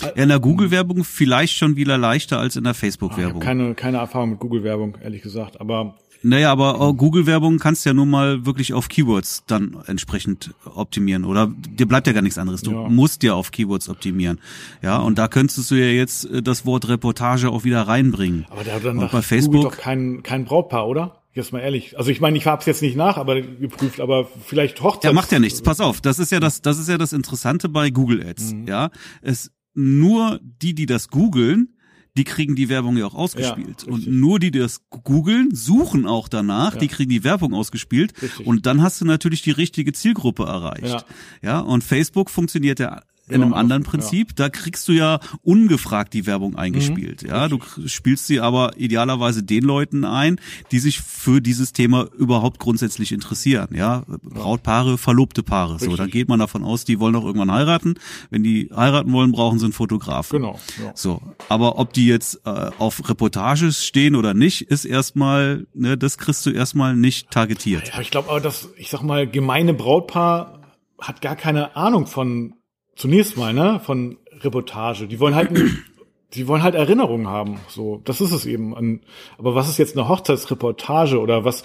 [0.00, 3.42] Ja, in der Google-Werbung vielleicht schon wieder leichter als in der Facebook-Werbung.
[3.42, 5.60] Ah, keine, keine Erfahrung mit Google-Werbung, ehrlich gesagt.
[5.60, 11.24] Aber naja, aber Google-Werbung kannst du ja nun mal wirklich auf Keywords dann entsprechend optimieren.
[11.24, 12.62] Oder dir bleibt ja gar nichts anderes.
[12.62, 12.88] Du ja.
[12.88, 14.40] musst ja auf Keywords optimieren.
[14.82, 18.46] Ja, und da könntest du ja jetzt äh, das Wort Reportage auch wieder reinbringen.
[18.48, 21.20] Aber der hat dann bei Facebook Google doch kein, kein Brautpaar, oder?
[21.34, 21.98] Jetzt mal ehrlich.
[21.98, 25.04] Also ich meine, ich hab's jetzt nicht nach, aber geprüft, aber vielleicht Hochzeit.
[25.04, 25.60] Ja, macht ja nichts.
[25.60, 28.54] Pass auf, das ist ja das, das ist ja das Interessante bei Google Ads.
[28.54, 28.66] Mhm.
[28.66, 31.73] Ja, es nur die, die das googeln,
[32.16, 33.84] die kriegen die Werbung ja auch ausgespielt.
[33.86, 36.80] Ja, und nur die, die das googeln, suchen auch danach, ja.
[36.80, 38.12] die kriegen die Werbung ausgespielt.
[38.22, 38.46] Richtig.
[38.46, 40.84] Und dann hast du natürlich die richtige Zielgruppe erreicht.
[40.84, 41.04] Ja,
[41.42, 44.34] ja und Facebook funktioniert ja in einem anderen Prinzip, ja.
[44.36, 47.22] da kriegst du ja ungefragt die Werbung eingespielt.
[47.22, 47.28] Mhm.
[47.28, 50.38] Ja, du spielst sie aber idealerweise den Leuten ein,
[50.72, 53.68] die sich für dieses Thema überhaupt grundsätzlich interessieren.
[53.74, 55.74] Ja, Brautpaare, verlobte Paare.
[55.74, 55.90] Richtig.
[55.90, 57.94] So, dann geht man davon aus, die wollen auch irgendwann heiraten.
[58.28, 60.40] Wenn die heiraten wollen, brauchen sie einen Fotografen.
[60.40, 60.60] Genau.
[60.82, 60.92] Ja.
[60.94, 66.18] So, aber ob die jetzt äh, auf Reportages stehen oder nicht, ist erstmal, ne, das
[66.18, 67.88] kriegst du erstmal nicht targetiert.
[67.94, 70.60] Ja, ich glaube aber, dass ich sag mal gemeine Brautpaar
[71.00, 72.54] hat gar keine Ahnung von
[72.96, 75.06] zunächst mal, ne, von Reportage.
[75.06, 75.50] Die wollen halt,
[76.34, 77.60] die wollen halt Erinnerungen haben.
[77.68, 79.00] So, das ist es eben.
[79.38, 81.62] Aber was ist jetzt eine Hochzeitsreportage oder was,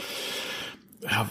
[1.04, 1.28] ja,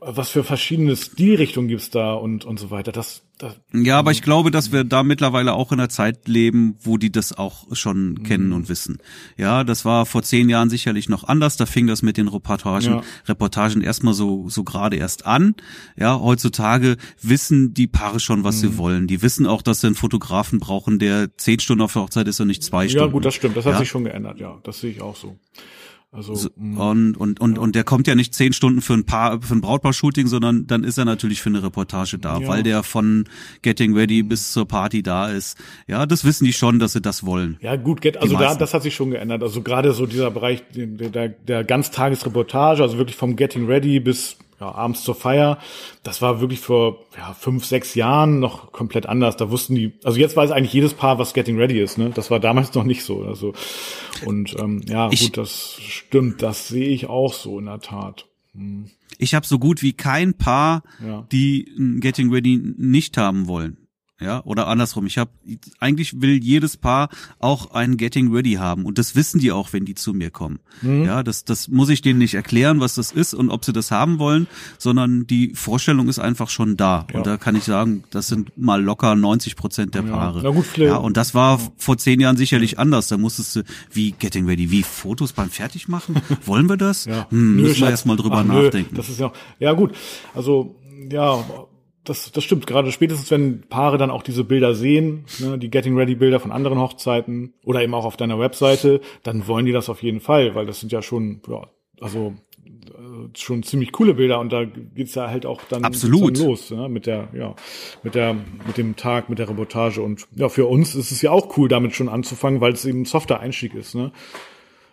[0.00, 2.92] was für verschiedene Stilrichtungen gibt's da und, und so weiter.
[2.92, 6.76] Das, das, ja, aber ich glaube, dass wir da mittlerweile auch in einer Zeit leben,
[6.80, 8.22] wo die das auch schon mhm.
[8.22, 8.98] kennen und wissen.
[9.36, 11.56] Ja, das war vor zehn Jahren sicherlich noch anders.
[11.56, 13.02] Da fing das mit den Reportagen, ja.
[13.26, 15.54] Reportagen erstmal so, so gerade erst an.
[15.96, 18.60] Ja, heutzutage wissen die Paare schon, was mhm.
[18.60, 19.06] sie wollen.
[19.08, 22.40] Die wissen auch, dass sie einen Fotografen brauchen, der zehn Stunden auf der Hochzeit ist
[22.40, 23.06] und nicht zwei ja, Stunden.
[23.06, 23.56] Ja, gut, das stimmt.
[23.56, 23.78] Das hat ja?
[23.80, 24.38] sich schon geändert.
[24.38, 25.38] Ja, das sehe ich auch so.
[26.10, 26.78] Also, so, mm.
[26.78, 27.60] und, und, und, ja.
[27.60, 30.82] und der kommt ja nicht zehn Stunden für ein Paar, für ein Brautpaar-Shooting, sondern dann
[30.82, 32.48] ist er natürlich für eine Reportage da, ja.
[32.48, 33.24] weil der von
[33.60, 35.58] Getting Ready bis zur Party da ist.
[35.86, 37.58] Ja, das wissen die schon, dass sie das wollen.
[37.60, 39.42] Ja, gut, get, also da, das hat sich schon geändert.
[39.42, 44.38] Also gerade so dieser Bereich der, der, der Ganztagesreportage, also wirklich vom Getting Ready bis
[44.60, 45.58] ja, abends zur Feier.
[46.02, 49.36] Das war wirklich vor ja, fünf, sechs Jahren noch komplett anders.
[49.36, 51.98] Da wussten die, also jetzt weiß eigentlich jedes Paar, was Getting Ready ist.
[51.98, 52.10] Ne?
[52.14, 53.22] Das war damals noch nicht so.
[53.22, 53.52] Also
[54.24, 56.42] und ähm, ja, ich, gut, das stimmt.
[56.42, 58.26] Das sehe ich auch so in der Tat.
[58.52, 58.90] Hm.
[59.18, 61.26] Ich habe so gut wie kein Paar, ja.
[61.32, 63.87] die Getting Ready nicht haben wollen.
[64.20, 65.06] Ja, oder andersrum.
[65.06, 65.30] Ich habe
[65.78, 69.84] eigentlich will jedes Paar auch ein Getting Ready haben und das wissen die auch, wenn
[69.84, 70.58] die zu mir kommen.
[70.82, 71.04] Mhm.
[71.04, 73.92] Ja, das das muss ich denen nicht erklären, was das ist und ob sie das
[73.92, 77.06] haben wollen, sondern die Vorstellung ist einfach schon da.
[77.12, 77.18] Ja.
[77.18, 80.42] Und da kann ich sagen, das sind mal locker 90 Prozent der Paare.
[80.42, 83.06] Ja, gut, ja und das war vor zehn Jahren sicherlich anders.
[83.06, 86.16] Da musstest du wie Getting Ready, wie Fotos beim Fertigmachen.
[86.44, 87.04] Wollen wir das?
[87.04, 87.30] Ja.
[87.30, 88.90] Hm, nö, müssen wir erst mal drüber Ach, nachdenken.
[88.94, 89.94] Nö, das ist ja ja gut.
[90.34, 90.74] Also
[91.08, 91.44] ja
[92.08, 92.66] das, das stimmt.
[92.66, 96.52] Gerade spätestens, wenn Paare dann auch diese Bilder sehen, ne, die Getting Ready Bilder von
[96.52, 100.54] anderen Hochzeiten oder eben auch auf deiner Webseite, dann wollen die das auf jeden Fall,
[100.54, 101.68] weil das sind ja schon, ja,
[102.00, 102.34] also
[102.66, 106.38] äh, schon ziemlich coole Bilder und da geht's ja halt auch dann, Absolut.
[106.38, 107.54] dann los ne, mit der ja
[108.02, 111.30] mit der mit dem Tag mit der Reportage und ja für uns ist es ja
[111.30, 114.12] auch cool damit schon anzufangen weil es eben ein softer Einstieg ist ne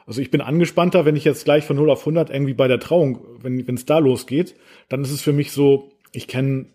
[0.05, 2.79] also ich bin angespannter wenn ich jetzt gleich von 0 auf 100 irgendwie bei der
[2.79, 4.55] Trauung wenn wenn es da losgeht
[4.89, 6.67] dann ist es für mich so ich kenne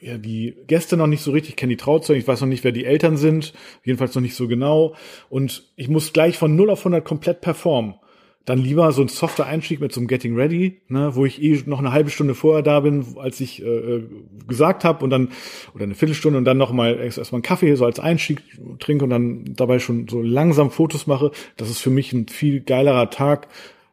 [0.00, 2.72] ja, die Gäste noch nicht so richtig, kenne die Trauzeugen, ich weiß noch nicht, wer
[2.72, 3.52] die Eltern sind,
[3.84, 4.94] jedenfalls noch nicht so genau.
[5.28, 7.94] Und ich muss gleich von 0 auf 100 komplett performen.
[8.44, 11.62] Dann lieber so ein softer Einstieg mit so einem Getting Ready, ne, wo ich eh
[11.66, 14.02] noch eine halbe Stunde vorher da bin, als ich äh,
[14.46, 15.28] gesagt habe und dann
[15.74, 18.40] oder eine Viertelstunde und dann noch mal erstmal einen Kaffee so als Einstieg
[18.78, 21.30] trinke und dann dabei schon so langsam Fotos mache.
[21.58, 23.48] Das ist für mich ein viel geilerer Tag,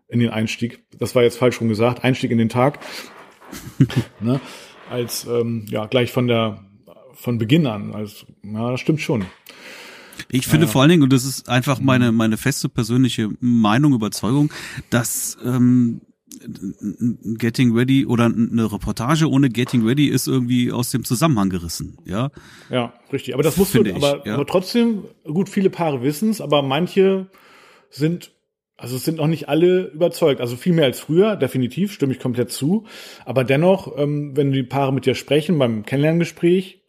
[0.08, 0.84] in den Einstieg.
[0.98, 2.80] Das war jetzt falsch rum gesagt, Einstieg in den Tag.
[4.20, 4.40] ne?
[4.90, 6.66] Als ähm, ja gleich von der
[7.14, 7.94] von Beginn an.
[7.94, 9.26] Also, ja, das stimmt schon.
[10.30, 10.72] Ich finde ja.
[10.72, 14.52] vor allen Dingen, und das ist einfach meine, meine feste persönliche Meinung, Überzeugung,
[14.90, 16.02] dass ähm,
[17.38, 22.32] Getting Ready oder eine Reportage ohne Getting Ready ist irgendwie aus dem Zusammenhang gerissen, ja.
[22.70, 23.34] Ja, richtig.
[23.34, 24.36] Aber das musst du, ich, aber, ja.
[24.36, 27.28] aber trotzdem, gut, viele Paare wissen es, aber manche
[27.90, 28.32] sind,
[28.78, 30.42] also es sind noch nicht alle überzeugt.
[30.42, 32.86] Also viel mehr als früher, definitiv, stimme ich komplett zu.
[33.24, 36.82] Aber dennoch, ähm, wenn die Paare mit dir sprechen beim Kennenlerngespräch,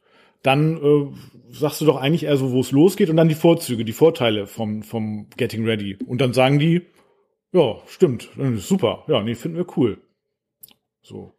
[0.42, 1.07] dann äh,
[1.51, 4.46] sagst du doch eigentlich eher so, wo es losgeht und dann die Vorzüge, die Vorteile
[4.46, 5.96] vom, vom Getting Ready.
[6.07, 6.83] Und dann sagen die,
[7.53, 9.99] ja, stimmt, super, ja, nee, finden wir cool.
[11.03, 11.35] So.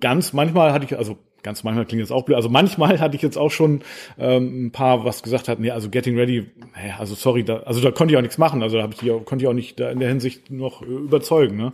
[0.00, 3.22] Ganz manchmal hatte ich, also ganz manchmal klingt jetzt auch blöd, also manchmal hatte ich
[3.22, 3.82] jetzt auch schon
[4.18, 7.80] ähm, ein paar, was gesagt hat, nee, also Getting Ready, hey, also sorry, da, also
[7.80, 9.78] da konnte ich auch nichts machen, also da hab ich die, konnte ich auch nicht
[9.80, 11.72] da in der Hinsicht noch äh, überzeugen, ne?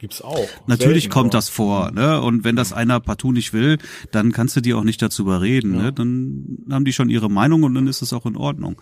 [0.00, 0.46] Gibt's auch.
[0.68, 2.20] Natürlich Selten, kommt das vor, ne?
[2.20, 3.78] Und wenn das einer partout nicht will,
[4.12, 5.82] dann kannst du die auch nicht dazu überreden, ja.
[5.82, 5.92] ne?
[5.92, 8.80] Dann haben die schon ihre Meinung und dann ist es auch in Ordnung.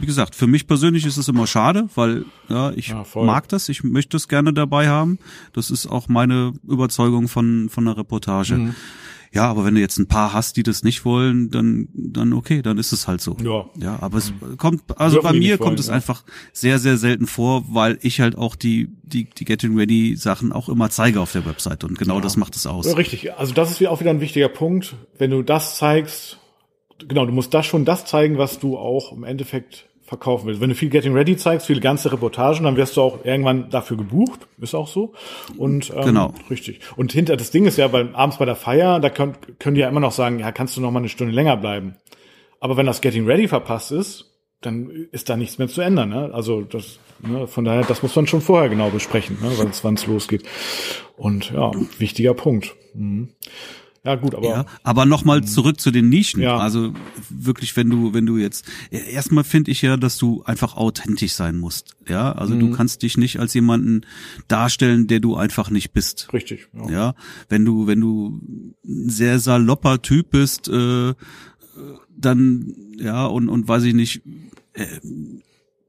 [0.00, 3.68] Wie gesagt, für mich persönlich ist es immer schade, weil ja, ich ja, mag das,
[3.68, 5.20] ich möchte es gerne dabei haben.
[5.52, 8.54] Das ist auch meine Überzeugung von von der Reportage.
[8.56, 8.74] Mhm.
[9.32, 12.62] Ja, aber wenn du jetzt ein paar hast, die das nicht wollen, dann, dann okay,
[12.62, 13.36] dann ist es halt so.
[13.42, 13.66] Ja.
[13.78, 15.94] Ja, aber es kommt, also Dürfen bei mir kommt wollen, es ja.
[15.94, 20.52] einfach sehr, sehr selten vor, weil ich halt auch die, die, die Getting Ready Sachen
[20.52, 22.20] auch immer zeige auf der Website und genau ja.
[22.20, 22.96] das macht es aus.
[22.96, 23.34] Richtig.
[23.34, 24.96] Also das ist auch wieder ein wichtiger Punkt.
[25.18, 26.38] Wenn du das zeigst,
[27.06, 30.60] genau, du musst das schon das zeigen, was du auch im Endeffekt verkaufen willst.
[30.62, 33.98] Wenn du viel Getting Ready zeigst, viele ganze Reportagen, dann wirst du auch irgendwann dafür
[33.98, 34.48] gebucht.
[34.58, 35.12] Ist auch so.
[35.58, 36.34] Und ähm, genau.
[36.48, 36.80] richtig.
[36.96, 39.82] Und hinter das Ding ist ja, weil abends bei der Feier, da können, können die
[39.82, 41.96] ja immer noch sagen, ja, kannst du noch mal eine Stunde länger bleiben.
[42.58, 44.24] Aber wenn das Getting Ready verpasst ist,
[44.62, 46.08] dann ist da nichts mehr zu ändern.
[46.08, 46.30] Ne?
[46.32, 49.50] Also das, ne, von daher, das muss man schon vorher genau besprechen, ne,
[49.82, 50.42] wann es losgeht.
[51.16, 52.74] Und ja, wichtiger Punkt.
[52.94, 53.28] Mhm.
[54.08, 54.48] Ja, gut, aber.
[54.48, 56.40] Ja, aber nochmal zurück zu den Nischen.
[56.40, 56.56] Ja.
[56.56, 56.94] Also
[57.28, 61.58] wirklich, wenn du, wenn du jetzt, erstmal finde ich ja, dass du einfach authentisch sein
[61.58, 61.94] musst.
[62.08, 62.60] Ja, also mhm.
[62.60, 64.06] du kannst dich nicht als jemanden
[64.48, 66.32] darstellen, der du einfach nicht bist.
[66.32, 66.68] Richtig.
[66.72, 67.14] Ja, ja?
[67.50, 68.40] wenn du, wenn du
[68.86, 71.12] ein sehr salopper Typ bist, äh,
[72.16, 74.22] dann, ja, und, und weiß ich nicht,
[74.72, 74.86] äh,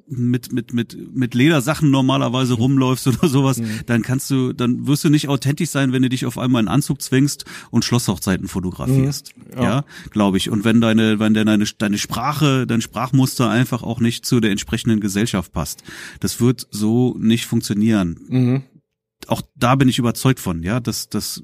[0.09, 3.81] mit mit mit mit Ledersachen normalerweise rumläufst oder sowas, mhm.
[3.85, 6.67] dann kannst du, dann wirst du nicht authentisch sein, wenn du dich auf einmal in
[6.67, 9.33] Anzug zwingst und Schlosshochzeiten fotografierst.
[9.37, 9.43] Mhm.
[9.57, 10.49] Ja, ja glaube ich.
[10.49, 14.99] Und wenn deine wenn deine deine Sprache, dein Sprachmuster einfach auch nicht zu der entsprechenden
[14.99, 15.83] Gesellschaft passt,
[16.19, 18.19] das wird so nicht funktionieren.
[18.27, 18.63] Mhm
[19.27, 21.43] auch da bin ich überzeugt von, ja, das, das,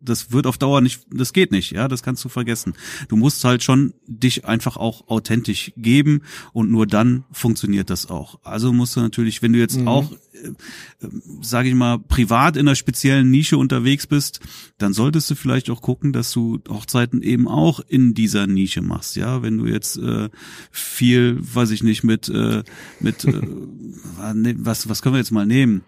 [0.00, 2.74] das wird auf Dauer nicht, das geht nicht, ja, das kannst du vergessen.
[3.08, 8.38] Du musst halt schon dich einfach auch authentisch geben und nur dann funktioniert das auch.
[8.42, 9.88] Also musst du natürlich, wenn du jetzt mhm.
[9.88, 11.08] auch, äh,
[11.42, 14.40] sage ich mal, privat in einer speziellen Nische unterwegs bist,
[14.78, 19.16] dann solltest du vielleicht auch gucken, dass du Hochzeiten eben auch in dieser Nische machst,
[19.16, 20.30] ja, wenn du jetzt äh,
[20.70, 22.62] viel, weiß ich nicht, mit, äh,
[23.00, 23.40] mit, äh,
[24.56, 25.82] was, was können wir jetzt mal nehmen?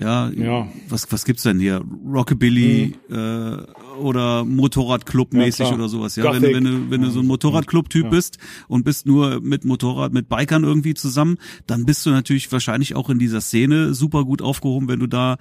[0.00, 0.68] Ja, ja.
[0.88, 1.82] Was, was gibt's denn hier?
[2.06, 3.14] Rockabilly mhm.
[3.14, 6.16] äh, oder Motorradclub mäßig ja, oder sowas.
[6.16, 8.10] Ja, wenn, wenn du wenn du so ein Motorradclub-Typ ja.
[8.10, 11.36] bist und bist nur mit Motorrad, mit Bikern irgendwie zusammen,
[11.66, 15.36] dann bist du natürlich wahrscheinlich auch in dieser Szene super gut aufgehoben, wenn du da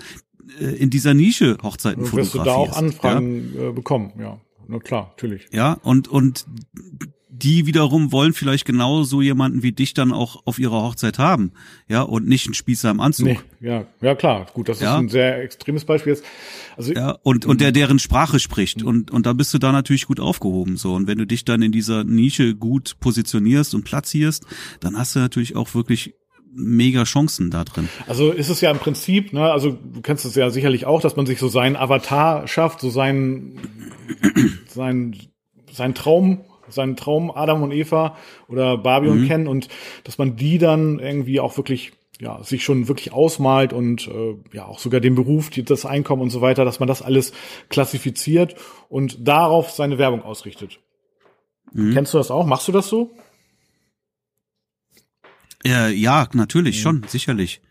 [0.60, 2.36] äh, in dieser Nische Hochzeiten fotografierst.
[2.36, 3.70] Wirst du da auch Anfragen ja?
[3.70, 4.42] äh, bekommen, ja.
[4.68, 5.48] Na klar, natürlich.
[5.52, 6.46] Ja, und und
[7.32, 11.52] die wiederum wollen vielleicht genau so jemanden wie dich dann auch auf ihrer Hochzeit haben,
[11.88, 13.28] ja, und nicht einen Spießer im Anzug.
[13.28, 14.96] Nee, ja, ja klar, gut, das ja.
[14.96, 16.26] ist ein sehr extremes Beispiel jetzt.
[16.76, 20.08] Also ja, und und der deren Sprache spricht und und da bist du da natürlich
[20.08, 24.46] gut aufgehoben so und wenn du dich dann in dieser Nische gut positionierst und platzierst,
[24.80, 26.16] dann hast du natürlich auch wirklich
[26.52, 27.90] mega Chancen da drin.
[28.08, 31.16] Also ist es ja im Prinzip, ne, also du kennst es ja sicherlich auch, dass
[31.16, 33.60] man sich so seinen Avatar schafft, so seinen
[34.68, 35.16] sein
[35.72, 39.14] sein Traum seinen Traum Adam und Eva oder Barbie mhm.
[39.14, 39.68] und Ken und
[40.04, 44.66] dass man die dann irgendwie auch wirklich ja, sich schon wirklich ausmalt und äh, ja
[44.66, 47.32] auch sogar den Beruf, das Einkommen und so weiter, dass man das alles
[47.70, 48.56] klassifiziert
[48.90, 50.80] und darauf seine Werbung ausrichtet.
[51.72, 51.94] Mhm.
[51.94, 52.46] Kennst du das auch?
[52.46, 53.16] Machst du das so?
[55.66, 56.82] Ja, ja, natürlich mhm.
[56.82, 57.62] schon, sicherlich.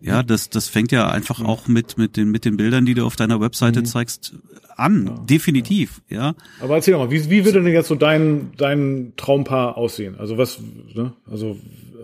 [0.00, 1.46] Ja, das, das fängt ja einfach mhm.
[1.46, 3.84] auch mit, mit den, mit den Bildern, die du auf deiner Webseite mhm.
[3.84, 4.34] zeigst,
[4.82, 5.06] an.
[5.06, 6.18] Ja, definitiv, ja.
[6.18, 6.34] ja.
[6.60, 10.16] Aber erzähl doch mal, wie, wie würde denn jetzt so dein, dein Traumpaar aussehen?
[10.18, 10.60] Also was,
[10.94, 11.12] ne?
[11.30, 11.56] Also,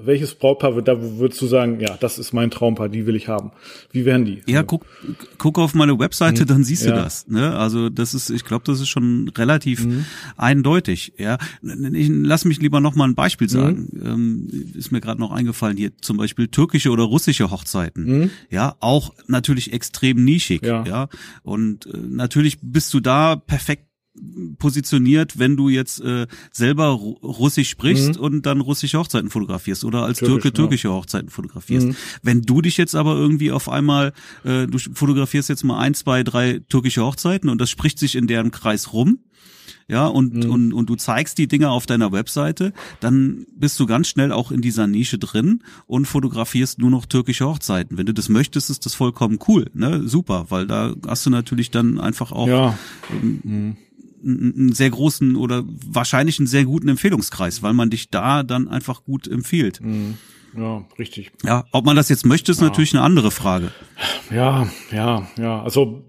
[0.04, 3.52] welches Brautpaar, da würdest du sagen, ja, das ist mein Traumpaar, die will ich haben.
[3.92, 4.42] Wie wären die?
[4.46, 4.86] Ja, guck,
[5.38, 7.28] guck auf meine Webseite, dann siehst du das.
[7.28, 7.54] Ne?
[7.56, 10.04] Also das ist, ich glaube, das ist schon relativ mhm.
[10.36, 11.12] eindeutig.
[11.18, 13.88] Ja, ich, lass mich lieber noch mal ein Beispiel sagen.
[13.92, 14.06] Mhm.
[14.06, 18.04] Ähm, ist mir gerade noch eingefallen hier, zum Beispiel türkische oder russische Hochzeiten.
[18.04, 18.30] Mhm.
[18.50, 20.64] Ja, auch natürlich extrem nischig.
[20.64, 21.08] Ja, ja?
[21.42, 23.87] und äh, natürlich bist du da perfekt
[24.58, 28.20] positioniert, wenn du jetzt äh, selber Russisch sprichst mhm.
[28.20, 30.94] und dann russische Hochzeiten fotografierst oder als Türkisch, Türke türkische ja.
[30.94, 31.88] Hochzeiten fotografierst.
[31.88, 31.96] Mhm.
[32.22, 34.12] Wenn du dich jetzt aber irgendwie auf einmal,
[34.44, 38.26] äh, du fotografierst jetzt mal ein, zwei, drei türkische Hochzeiten und das spricht sich in
[38.26, 39.18] deren Kreis rum,
[39.90, 40.50] ja, und, mhm.
[40.50, 44.52] und, und du zeigst die Dinge auf deiner Webseite, dann bist du ganz schnell auch
[44.52, 47.96] in dieser Nische drin und fotografierst nur noch türkische Hochzeiten.
[47.96, 50.06] Wenn du das möchtest, ist das vollkommen cool, ne?
[50.06, 52.78] Super, weil da hast du natürlich dann einfach auch ja.
[53.10, 53.76] ähm, mhm
[54.24, 59.04] einen sehr großen oder wahrscheinlich einen sehr guten Empfehlungskreis, weil man dich da dann einfach
[59.04, 59.80] gut empfiehlt.
[59.80, 60.18] Mhm.
[60.56, 61.30] Ja, richtig.
[61.44, 62.66] Ja, ob man das jetzt möchte, ist ja.
[62.66, 63.70] natürlich eine andere Frage.
[64.30, 65.62] Ja, ja, ja.
[65.62, 66.04] Also,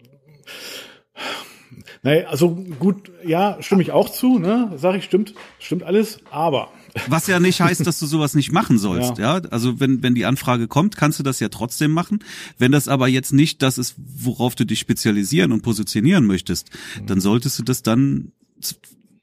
[2.04, 4.72] naja, also gut, ja, stimme ich auch zu, ne?
[4.78, 6.70] Sag ich, stimmt, stimmt alles, aber
[7.08, 9.38] was ja nicht heißt, dass du sowas nicht machen sollst, ja.
[9.38, 9.50] ja.
[9.50, 12.20] Also wenn, wenn die Anfrage kommt, kannst du das ja trotzdem machen.
[12.58, 16.70] Wenn das aber jetzt nicht das ist, worauf du dich spezialisieren und positionieren möchtest,
[17.00, 17.08] mhm.
[17.08, 18.32] dann solltest du das dann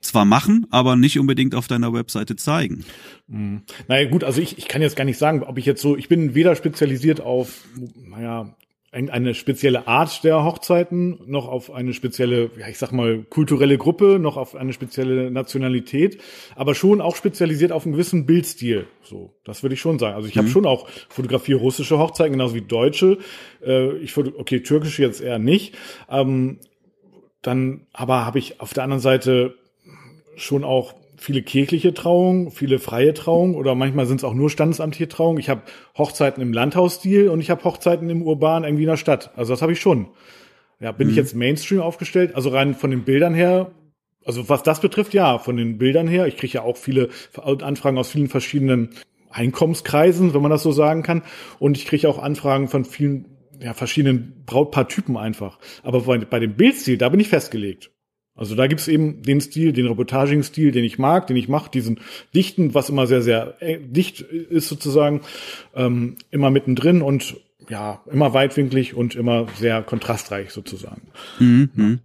[0.01, 2.85] zwar machen, aber nicht unbedingt auf deiner Webseite zeigen.
[3.27, 3.63] Mhm.
[3.89, 6.09] Naja gut, also ich, ich kann jetzt gar nicht sagen, ob ich jetzt so, ich
[6.09, 7.65] bin weder spezialisiert auf,
[7.97, 8.55] naja,
[8.97, 14.19] eine spezielle Art der Hochzeiten, noch auf eine spezielle, ja, ich sag mal, kulturelle Gruppe,
[14.19, 16.19] noch auf eine spezielle Nationalität,
[16.55, 18.87] aber schon auch spezialisiert auf einen gewissen Bildstil.
[19.03, 20.17] So, das würde ich schon sagen.
[20.17, 20.41] Also ich mhm.
[20.41, 23.19] habe schon auch fotografiere russische Hochzeiten, genauso wie deutsche.
[23.65, 25.77] Äh, ich okay, türkische jetzt eher nicht.
[26.11, 26.59] Ähm,
[27.43, 29.55] dann aber habe ich auf der anderen Seite
[30.37, 35.09] schon auch viele kirchliche Trauungen, viele freie Trauungen oder manchmal sind es auch nur standesamtliche
[35.09, 35.39] Trauungen.
[35.39, 35.63] Ich habe
[35.97, 39.31] Hochzeiten im Landhausstil und ich habe Hochzeiten im urban irgendwie in der Stadt.
[39.37, 40.09] Also das habe ich schon.
[40.81, 41.13] Ja, bin mhm.
[41.13, 42.35] ich jetzt Mainstream aufgestellt?
[42.35, 43.71] Also rein von den Bildern her,
[44.25, 46.27] also was das betrifft, ja, von den Bildern her.
[46.27, 48.91] Ich kriege ja auch viele Anfragen aus vielen verschiedenen
[49.31, 51.23] Einkommenskreisen, wenn man das so sagen kann.
[51.59, 55.59] Und ich kriege auch Anfragen von vielen ja, verschiedenen Brautpaartypen einfach.
[55.83, 57.91] Aber bei, bei dem Bildstil, da bin ich festgelegt.
[58.37, 62.01] Also da gibt's eben den Stil, den Reportaging-Stil, den ich mag, den ich mache, diesen
[62.35, 65.23] dichten, was immer sehr, sehr äh, dicht ist sozusagen,
[65.75, 67.37] ähm, immer mittendrin und
[67.69, 71.09] ja, immer weitwinklig und immer sehr kontrastreich sozusagen.
[71.39, 72.01] Mhm.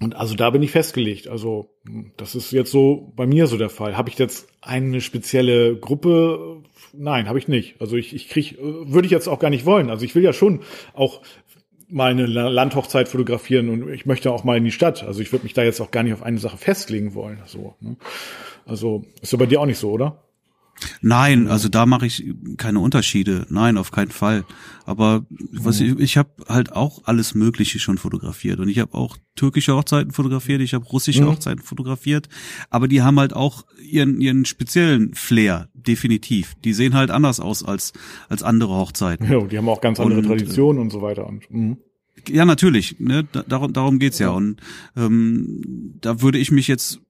[0.00, 1.26] Und also da bin ich festgelegt.
[1.26, 1.70] Also
[2.16, 3.96] das ist jetzt so bei mir so der Fall.
[3.96, 6.62] Habe ich jetzt eine spezielle Gruppe?
[6.92, 7.80] Nein, habe ich nicht.
[7.80, 9.90] Also ich, ich krieg, würde ich jetzt auch gar nicht wollen.
[9.90, 10.60] Also ich will ja schon
[10.94, 11.22] auch
[11.88, 15.04] mal eine Landhochzeit fotografieren und ich möchte auch mal in die Stadt.
[15.04, 17.38] Also ich würde mich da jetzt auch gar nicht auf eine Sache festlegen wollen.
[17.46, 17.96] So, ne?
[18.66, 20.27] Also ist ja bei dir auch nicht so, oder?
[21.00, 22.24] Nein, also da mache ich
[22.56, 23.46] keine Unterschiede.
[23.48, 24.44] Nein, auf keinen Fall.
[24.84, 29.16] Aber was ich, ich habe halt auch alles Mögliche schon fotografiert und ich habe auch
[29.34, 31.28] türkische Hochzeiten fotografiert, ich habe russische mhm.
[31.28, 32.28] Hochzeiten fotografiert,
[32.70, 36.54] aber die haben halt auch ihren ihren speziellen Flair, definitiv.
[36.64, 37.92] Die sehen halt anders aus als
[38.28, 39.30] als andere Hochzeiten.
[39.30, 41.26] Ja, die haben auch ganz andere und, Traditionen und so weiter.
[41.26, 41.78] Und, mhm.
[42.26, 42.98] Ja, natürlich.
[42.98, 44.28] Ne, darum, darum geht's ja.
[44.28, 44.32] ja.
[44.32, 44.60] Und
[44.96, 47.00] ähm, da würde ich mich jetzt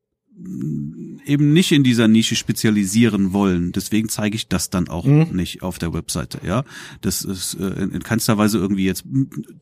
[1.24, 3.72] eben nicht in dieser Nische spezialisieren wollen.
[3.72, 5.28] Deswegen zeige ich das dann auch mhm.
[5.32, 6.41] nicht auf der Webseite.
[6.47, 6.64] Ja,
[7.01, 9.05] das ist äh, in keinster Weise irgendwie jetzt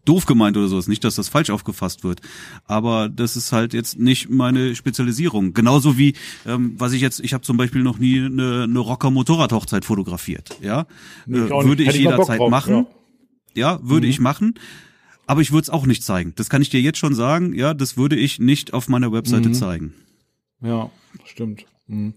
[0.04, 0.86] doof gemeint oder sowas.
[0.86, 2.20] Nicht, dass das falsch aufgefasst wird,
[2.66, 5.54] aber das ist halt jetzt nicht meine Spezialisierung.
[5.54, 6.14] Genauso wie
[6.44, 10.56] ähm, was ich jetzt, ich habe zum Beispiel noch nie eine, eine Rocker Motorradhochzeit fotografiert.
[10.60, 10.86] Ja,
[11.26, 12.86] nee, äh, würde ich jederzeit machen.
[13.54, 14.10] Ja, ja würde mhm.
[14.10, 14.54] ich machen.
[15.28, 16.34] Aber ich würde es auch nicht zeigen.
[16.36, 17.52] Das kann ich dir jetzt schon sagen.
[17.52, 19.54] Ja, das würde ich nicht auf meiner Webseite mhm.
[19.54, 19.94] zeigen.
[20.62, 20.90] Ja,
[21.24, 21.66] stimmt.
[21.86, 22.14] Mhm.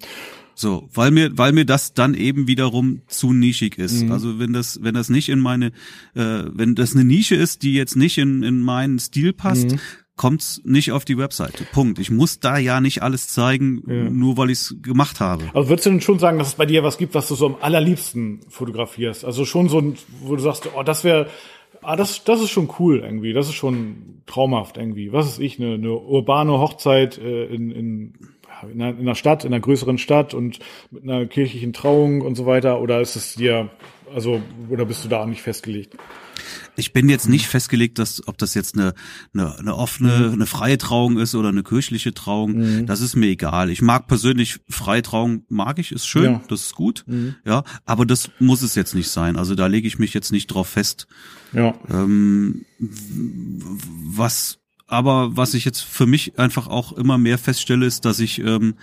[0.56, 4.04] So, weil mir, weil mir das dann eben wiederum zu nischig ist.
[4.04, 4.12] Mhm.
[4.12, 5.68] Also wenn das, wenn das nicht in meine,
[6.16, 9.80] äh, wenn das eine Nische ist, die jetzt nicht in, in meinen Stil passt, mhm.
[10.18, 11.64] kommt's nicht auf die Webseite.
[11.72, 11.98] Punkt.
[11.98, 14.10] Ich muss da ja nicht alles zeigen, ja.
[14.10, 15.46] nur weil ich's gemacht habe.
[15.54, 17.46] Also würdest du denn schon sagen, dass es bei dir was gibt, was du so
[17.46, 19.24] am allerliebsten fotografierst?
[19.24, 21.30] Also schon so, ein, wo du sagst, oh, das wäre
[21.82, 23.34] Ah, das, das ist schon cool irgendwie.
[23.34, 25.12] Das ist schon traumhaft irgendwie.
[25.12, 28.14] Was ist ich, eine, eine urbane Hochzeit äh, in, in,
[28.64, 30.60] in, einer, in einer Stadt, in einer größeren Stadt und
[30.92, 32.82] mit einer kirchlichen Trauung und so weiter?
[32.82, 33.70] Oder ist es dir,
[34.14, 35.96] also, oder bist du da auch nicht festgelegt?
[36.76, 38.94] Ich bin jetzt nicht festgelegt, dass ob das jetzt eine,
[39.34, 40.34] eine, eine offene, mhm.
[40.34, 42.54] eine freie Trauung ist oder eine kirchliche Trauung.
[42.54, 42.86] Mhm.
[42.86, 43.70] Das ist mir egal.
[43.70, 46.42] Ich mag persönlich freie Trauung, mag ich, ist schön, ja.
[46.48, 47.04] das ist gut.
[47.08, 47.36] Mhm.
[47.46, 49.36] Ja, aber das muss es jetzt nicht sein.
[49.36, 51.08] Also da lege ich mich jetzt nicht drauf fest.
[51.54, 51.74] Ja.
[51.90, 58.20] Ähm, was aber was ich jetzt für mich einfach auch immer mehr feststelle, ist, dass
[58.20, 58.74] ich ähm,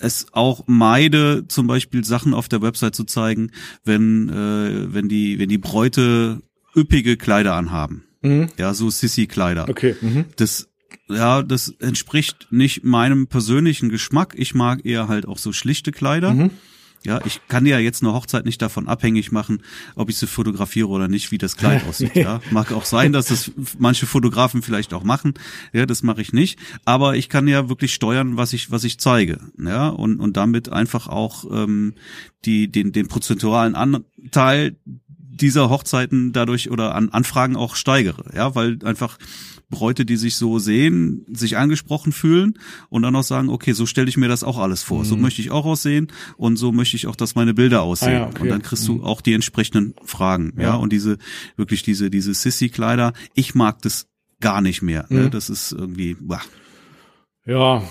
[0.00, 3.50] es auch meide, zum Beispiel Sachen auf der Website zu zeigen,
[3.84, 6.42] wenn, äh, wenn die, wenn die Bräute
[6.78, 8.04] üppige Kleider anhaben.
[8.22, 8.48] Mhm.
[8.56, 9.68] Ja, so Sissy-Kleider.
[9.68, 9.96] Okay.
[10.00, 10.26] Mhm.
[10.36, 10.68] Das,
[11.08, 14.34] ja, das entspricht nicht meinem persönlichen Geschmack.
[14.36, 16.34] Ich mag eher halt auch so schlichte Kleider.
[16.34, 16.50] Mhm.
[17.04, 19.62] Ja, ich kann ja jetzt eine Hochzeit nicht davon abhängig machen,
[19.94, 22.16] ob ich sie fotografiere oder nicht, wie das Kleid aussieht.
[22.16, 22.22] nee.
[22.22, 25.34] Ja, mag auch sein, dass das manche Fotografen vielleicht auch machen.
[25.72, 26.58] Ja, das mache ich nicht.
[26.84, 29.38] Aber ich kann ja wirklich steuern, was ich was ich zeige.
[29.64, 31.94] Ja, und und damit einfach auch ähm,
[32.44, 34.76] die den den prozentualen Anteil
[35.40, 38.24] dieser Hochzeiten dadurch oder an Anfragen auch steigere.
[38.34, 39.18] Ja, weil einfach
[39.70, 42.58] Bräute, die sich so sehen, sich angesprochen fühlen
[42.88, 45.00] und dann auch sagen, okay, so stelle ich mir das auch alles vor.
[45.00, 45.04] Mhm.
[45.04, 48.08] So möchte ich auch aussehen und so möchte ich auch, dass meine Bilder aussehen.
[48.08, 48.42] Ah, ja, okay.
[48.42, 48.98] Und dann kriegst mhm.
[48.98, 50.54] du auch die entsprechenden Fragen.
[50.56, 50.74] Ja, ja?
[50.74, 51.18] und diese,
[51.56, 54.06] wirklich diese, diese Sissy-Kleider, ich mag das
[54.40, 55.06] gar nicht mehr.
[55.10, 55.18] Ne?
[55.18, 55.24] Mhm.
[55.24, 55.30] Ne?
[55.30, 56.42] Das ist irgendwie, bah.
[57.44, 57.82] Ja.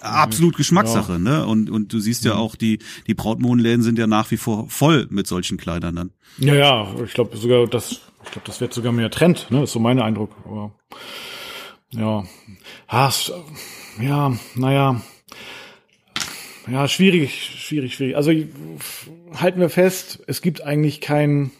[0.00, 1.18] Absolut Geschmackssache, ja.
[1.18, 1.46] ne?
[1.46, 2.40] Und, und du siehst ja mhm.
[2.40, 6.10] auch, die, die Brautmodenläden sind ja nach wie vor voll mit solchen Kleidern dann.
[6.38, 9.62] Ja, ja, ich glaube sogar, das ich glaube, das wird sogar mehr Trend, ne?
[9.62, 10.30] Ist so mein Eindruck.
[10.44, 10.72] Aber
[11.90, 12.24] ja.
[12.86, 13.32] Hast,
[14.00, 15.00] ja, naja.
[16.70, 18.16] Ja, schwierig, schwierig, schwierig.
[18.16, 18.32] Also
[19.34, 21.50] halten wir fest, es gibt eigentlich kein.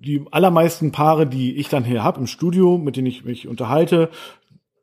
[0.00, 4.10] Die allermeisten Paare, die ich dann hier habe im Studio, mit denen ich mich unterhalte,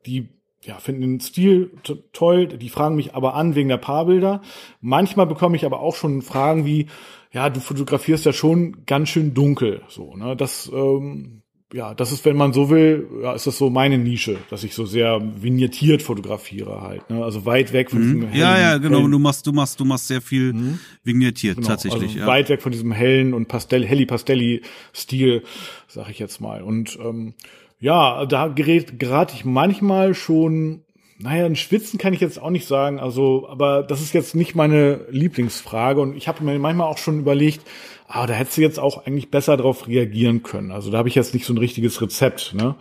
[0.04, 0.28] die
[0.64, 1.70] ja, finden den Stil
[2.12, 4.42] toll, die fragen mich aber an wegen der Paarbilder.
[4.80, 6.86] Manchmal bekomme ich aber auch schon Fragen wie,
[7.32, 10.34] ja, du fotografierst ja schon ganz schön dunkel, so, ne?
[10.36, 11.42] Das, ähm,
[11.72, 14.74] ja, das ist, wenn man so will, ja, ist das so meine Nische, dass ich
[14.74, 17.22] so sehr vignettiert fotografiere halt, ne?
[17.22, 18.02] Also weit weg von mhm.
[18.02, 20.78] diesem hellen, Ja, ja, genau, hellen, du machst, du machst, du machst sehr viel mhm.
[21.04, 22.26] vignettiert genau, tatsächlich, also ja.
[22.26, 24.62] Weit weg von diesem hellen und Pastell, helli Pastelli
[24.94, 25.42] Stil,
[25.86, 26.62] sag ich jetzt mal.
[26.62, 27.34] Und ähm,
[27.80, 30.84] ja, da gerät gerate ich manchmal schon
[31.20, 34.54] naja, ein Schwitzen kann ich jetzt auch nicht sagen, also, aber das ist jetzt nicht
[34.54, 37.60] meine Lieblingsfrage und ich habe mir manchmal auch schon überlegt,
[38.06, 40.70] ah, da hättest du jetzt auch eigentlich besser darauf reagieren können.
[40.70, 42.76] Also da habe ich jetzt nicht so ein richtiges Rezept, ne?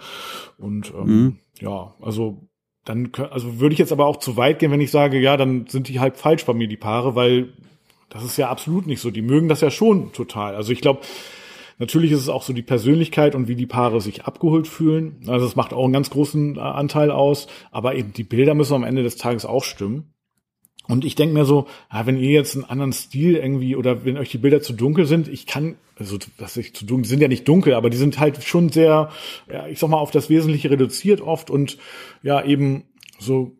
[0.59, 1.39] Und ähm, mhm.
[1.59, 2.47] ja, also
[2.85, 5.65] dann also würde ich jetzt aber auch zu weit gehen, wenn ich sage, ja, dann
[5.67, 7.53] sind die halt falsch bei mir die Paare, weil
[8.09, 9.09] das ist ja absolut nicht so.
[9.09, 10.55] Die mögen das ja schon total.
[10.55, 11.01] Also ich glaube,
[11.79, 15.17] Natürlich ist es auch so die Persönlichkeit und wie die Paare sich abgeholt fühlen.
[15.27, 17.47] Also das macht auch einen ganz großen äh, Anteil aus.
[17.71, 20.13] Aber eben die Bilder müssen am Ende des Tages auch stimmen.
[20.87, 24.17] Und ich denke mir so, ja, wenn ihr jetzt einen anderen Stil irgendwie oder wenn
[24.17, 27.21] euch die Bilder zu dunkel sind, ich kann, also was ich zu dunkel, die sind
[27.21, 29.09] ja nicht dunkel, aber die sind halt schon sehr,
[29.51, 31.77] ja, ich sag mal, auf das Wesentliche reduziert oft und
[32.23, 32.85] ja, eben
[33.19, 33.56] so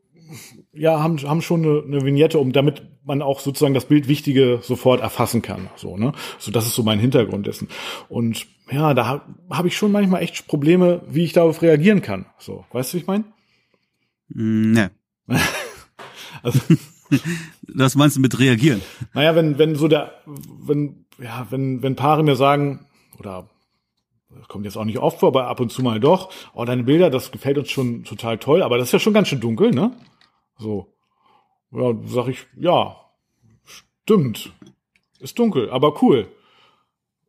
[0.78, 4.60] ja, haben, haben schon eine, eine Vignette, um damit man auch sozusagen das Bild Wichtige
[4.62, 5.70] sofort erfassen kann.
[5.76, 6.14] So, ne?
[6.40, 7.68] So, das ist so mein Hintergrund dessen.
[8.10, 12.26] Und ja, da habe hab ich schon manchmal echt Probleme, wie ich darauf reagieren kann.
[12.38, 13.24] So, weißt du, wie ich meine?
[14.30, 14.92] Mm, ne.
[16.44, 16.60] also,
[17.76, 18.82] das meinst du mit reagieren?
[19.14, 22.86] Naja, wenn, wenn so der, wenn, ja, wenn, wenn Paare mir sagen,
[23.20, 23.50] oder
[24.38, 26.84] das kommt jetzt auch nicht oft vor, aber ab und zu mal doch, oh, deine
[26.84, 29.72] Bilder, das gefällt uns schon total toll, aber das ist ja schon ganz schön dunkel,
[29.72, 29.94] ne?
[30.58, 30.94] So.
[31.72, 32.96] Ja, sag ich, ja,
[33.64, 34.54] stimmt.
[35.20, 36.28] Ist dunkel, aber cool.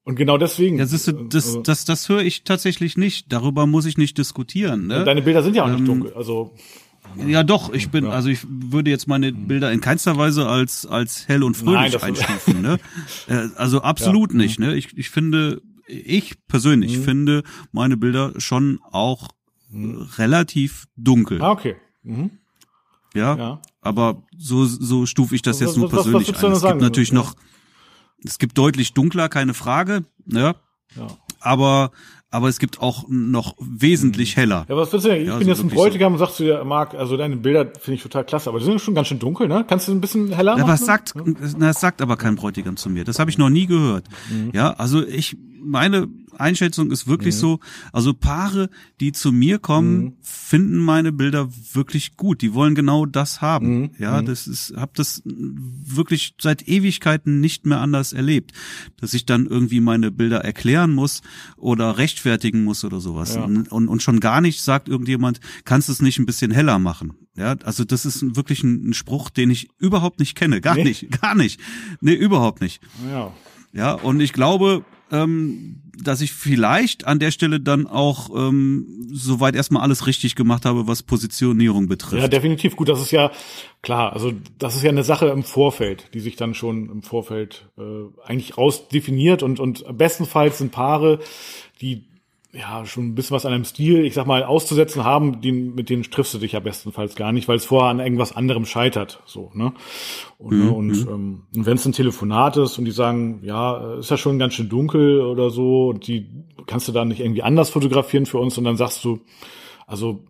[0.05, 0.79] Und genau deswegen.
[0.79, 3.33] Das, ist, das, also, das, das höre ich tatsächlich nicht.
[3.33, 4.87] Darüber muss ich nicht diskutieren.
[4.87, 5.05] Ne?
[5.05, 6.15] Deine Bilder sind ja auch ähm, nicht dunkel.
[6.15, 6.55] Also
[7.27, 8.11] ja, doch, ich bin, ja.
[8.11, 12.03] also ich würde jetzt meine Bilder in keinster Weise als, als hell und fröhlich Nein,
[12.03, 12.79] einstufen, ne?
[13.29, 14.39] Äh, also absolut ja.
[14.39, 14.75] nicht, ne?
[14.75, 17.03] Ich, ich finde, ich persönlich mhm.
[17.03, 19.29] finde meine Bilder schon auch
[19.71, 20.09] mhm.
[20.17, 21.43] relativ dunkel.
[21.43, 21.77] Ah, okay.
[22.03, 22.31] Mhm.
[23.19, 26.53] Ja, ja, aber so, so stufe ich das was, jetzt nur was, persönlich was, ein.
[26.53, 27.35] Es gibt natürlich noch,
[28.25, 30.55] es gibt deutlich dunkler, keine Frage, ne?
[30.97, 31.07] Ja.
[31.41, 31.91] Aber
[32.31, 34.41] aber es gibt auch noch wesentlich mhm.
[34.41, 34.67] heller.
[34.69, 35.23] Ja, was willst du denn?
[35.23, 36.15] Ich ja, bin jetzt ein Bräutigam so.
[36.15, 38.81] und sagst du dir, Marc, also deine Bilder finde ich total klasse, aber die sind
[38.81, 39.65] schon ganz schön dunkel, ne?
[39.67, 40.67] Kannst du ein bisschen heller machen?
[40.67, 41.23] Ja, was sagt, ja.
[41.59, 43.05] das sagt aber kein Bräutigam zu mir.
[43.05, 44.05] Das habe ich noch nie gehört.
[44.31, 44.51] Mhm.
[44.53, 47.39] Ja, also ich meine Einschätzung ist wirklich mhm.
[47.39, 47.61] so,
[47.93, 50.17] also Paare, die zu mir kommen, mhm.
[50.23, 52.43] finden meine Bilder wirklich gut.
[52.43, 53.81] Die wollen genau das haben.
[53.81, 53.91] Mhm.
[53.99, 54.27] Ja, mhm.
[54.27, 58.53] das ist, hab das wirklich seit Ewigkeiten nicht mehr anders erlebt,
[59.01, 61.23] dass ich dann irgendwie meine Bilder erklären muss
[61.57, 63.35] oder rechtfertigen muss oder sowas.
[63.35, 63.45] Ja.
[63.45, 67.15] Und, und schon gar nicht sagt irgendjemand, kannst du es nicht ein bisschen heller machen?
[67.37, 70.61] Ja, also das ist wirklich ein, ein Spruch, den ich überhaupt nicht kenne.
[70.61, 70.85] Gar nee.
[70.85, 71.61] nicht, gar nicht.
[72.01, 72.81] Nee, überhaupt nicht.
[73.09, 73.33] Ja.
[73.73, 79.57] Ja, und ich glaube, ähm, dass ich vielleicht an der Stelle dann auch ähm, soweit
[79.57, 82.23] erstmal alles richtig gemacht habe, was Positionierung betrifft.
[82.23, 82.77] Ja, definitiv.
[82.77, 83.31] Gut, das ist ja
[83.83, 84.13] klar.
[84.13, 87.83] Also das ist ja eine Sache im Vorfeld, die sich dann schon im Vorfeld äh,
[88.25, 91.19] eigentlich rausdefiniert und und bestenfalls sind Paare,
[91.81, 92.05] die
[92.53, 95.91] ja schon ein bisschen was an einem Stil, ich sag mal, auszusetzen haben, den, mit
[95.91, 99.23] denen triffst du dich ja bestenfalls gar nicht, weil es vorher an irgendwas anderem scheitert.
[99.27, 99.75] So, ne?
[100.39, 100.73] Und, mhm.
[100.73, 104.39] und, ähm, und wenn es ein Telefonat ist und die sagen, ja, ist ja schon
[104.39, 106.27] ganz schön dunkel oder so, und die
[106.67, 109.21] kannst du da nicht irgendwie anders fotografieren für uns und dann sagst du,
[109.87, 110.25] also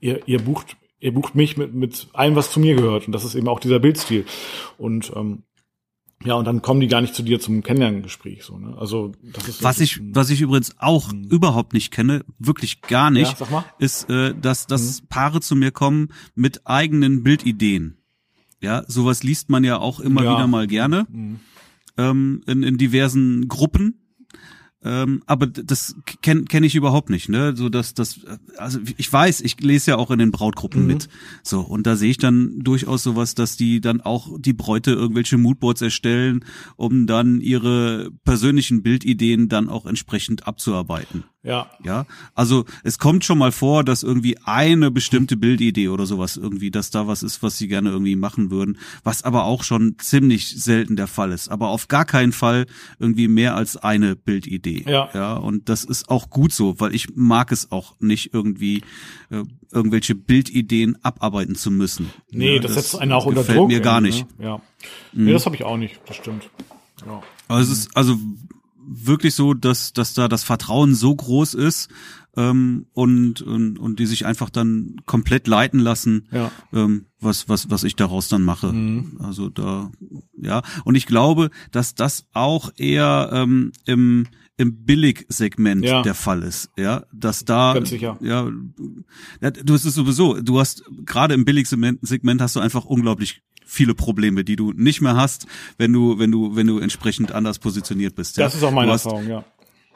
[0.00, 3.06] ihr, ihr bucht, ihr bucht mich mit, mit allem, was zu mir gehört.
[3.06, 4.26] Und das ist eben auch dieser Bildstil.
[4.78, 5.42] Und ähm,
[6.24, 8.44] ja, und dann kommen die gar nicht zu dir zum Kennenlerngespräch.
[8.44, 8.74] So, ne?
[8.78, 11.24] Also das ist was ich was ich übrigens auch mhm.
[11.24, 15.06] überhaupt nicht kenne, wirklich gar nicht, ja, ist, äh, dass dass mhm.
[15.08, 17.98] Paare zu mir kommen mit eigenen Bildideen.
[18.62, 20.34] Ja, sowas liest man ja auch immer ja.
[20.34, 21.40] wieder mal gerne mhm.
[21.98, 24.03] ähm, in, in diversen Gruppen.
[24.84, 27.56] Ähm, aber das kenne kenn ich überhaupt nicht, ne?
[27.56, 28.20] So dass das,
[28.58, 30.86] also ich weiß, ich lese ja auch in den Brautgruppen mhm.
[30.86, 31.08] mit.
[31.42, 35.38] So, und da sehe ich dann durchaus sowas, dass die dann auch die Bräute irgendwelche
[35.38, 36.44] Moodboards erstellen,
[36.76, 41.24] um dann ihre persönlichen Bildideen dann auch entsprechend abzuarbeiten.
[41.44, 41.70] Ja.
[41.84, 42.06] Ja.
[42.34, 46.90] Also es kommt schon mal vor, dass irgendwie eine bestimmte Bildidee oder sowas irgendwie, dass
[46.90, 50.96] da was ist, was sie gerne irgendwie machen würden, was aber auch schon ziemlich selten
[50.96, 51.48] der Fall ist.
[51.48, 52.64] Aber auf gar keinen Fall
[52.98, 54.84] irgendwie mehr als eine Bildidee.
[54.88, 55.10] Ja.
[55.12, 55.34] Ja.
[55.34, 58.82] Und das ist auch gut so, weil ich mag es auch nicht irgendwie
[59.30, 62.10] äh, irgendwelche Bildideen abarbeiten zu müssen.
[62.30, 63.68] Nee, ja, das, das setzt einen auch unter Druck.
[63.68, 64.26] mir gar nicht.
[64.38, 64.46] Ne?
[64.46, 64.62] Ja.
[65.12, 65.32] Nee, mhm.
[65.34, 66.00] das habe ich auch nicht.
[66.06, 66.48] Das stimmt.
[67.06, 67.22] Ja.
[67.48, 68.16] Also es ist also
[68.86, 71.88] wirklich so, dass, dass da das Vertrauen so groß ist
[72.36, 76.50] ähm, und, und, und die sich einfach dann komplett leiten lassen, ja.
[76.72, 78.72] ähm, was, was, was ich daraus dann mache.
[78.72, 79.18] Mhm.
[79.20, 79.90] Also da,
[80.36, 80.62] ja.
[80.84, 84.26] Und ich glaube, dass das auch eher ähm, im
[84.56, 86.02] im Billigsegment ja.
[86.02, 88.16] der Fall ist, ja, dass da, Ganz sicher.
[88.20, 93.42] ja, du hast es sowieso, du hast gerade im Billigsegment Segment hast du einfach unglaublich
[93.64, 95.46] viele Probleme, die du nicht mehr hast,
[95.78, 98.36] wenn du, wenn du, wenn du entsprechend anders positioniert bist.
[98.36, 98.44] Ja?
[98.44, 99.44] Das ist auch meine hast, Erfahrung, ja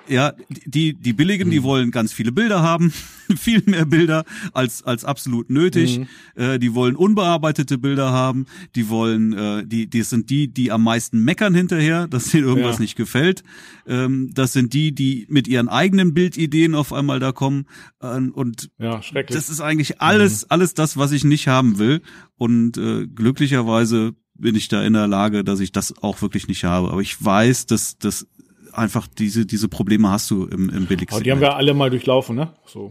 [0.08, 1.64] ja, die, die Billigen, die mhm.
[1.64, 2.92] wollen ganz viele Bilder haben,
[3.36, 6.00] viel mehr Bilder als, als absolut nötig.
[6.00, 6.06] Mhm.
[6.34, 8.46] Äh, die wollen unbearbeitete Bilder haben.
[8.74, 12.76] Die wollen, äh, die, die sind die, die am meisten meckern hinterher, dass denen irgendwas
[12.76, 12.82] ja.
[12.82, 13.42] nicht gefällt.
[13.86, 17.66] Ähm, das sind die, die mit ihren eigenen Bildideen auf einmal da kommen.
[18.00, 19.36] Äh, und ja, schrecklich.
[19.36, 20.46] das ist eigentlich alles, mhm.
[20.50, 22.02] alles das, was ich nicht haben will.
[22.36, 26.64] Und äh, glücklicherweise bin ich da in der Lage, dass ich das auch wirklich nicht
[26.64, 26.90] habe.
[26.90, 28.26] Aber ich weiß, dass das
[28.72, 31.16] einfach diese, diese Probleme hast du im, im billigsten.
[31.16, 32.52] Aber die haben wir alle mal durchlaufen, ne?
[32.66, 32.90] So.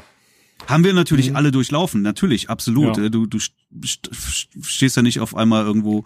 [0.66, 1.36] Haben wir natürlich mhm.
[1.36, 2.98] alle durchlaufen, natürlich, absolut.
[2.98, 3.10] Ja.
[3.10, 6.04] Du, du stehst ja nicht auf einmal irgendwo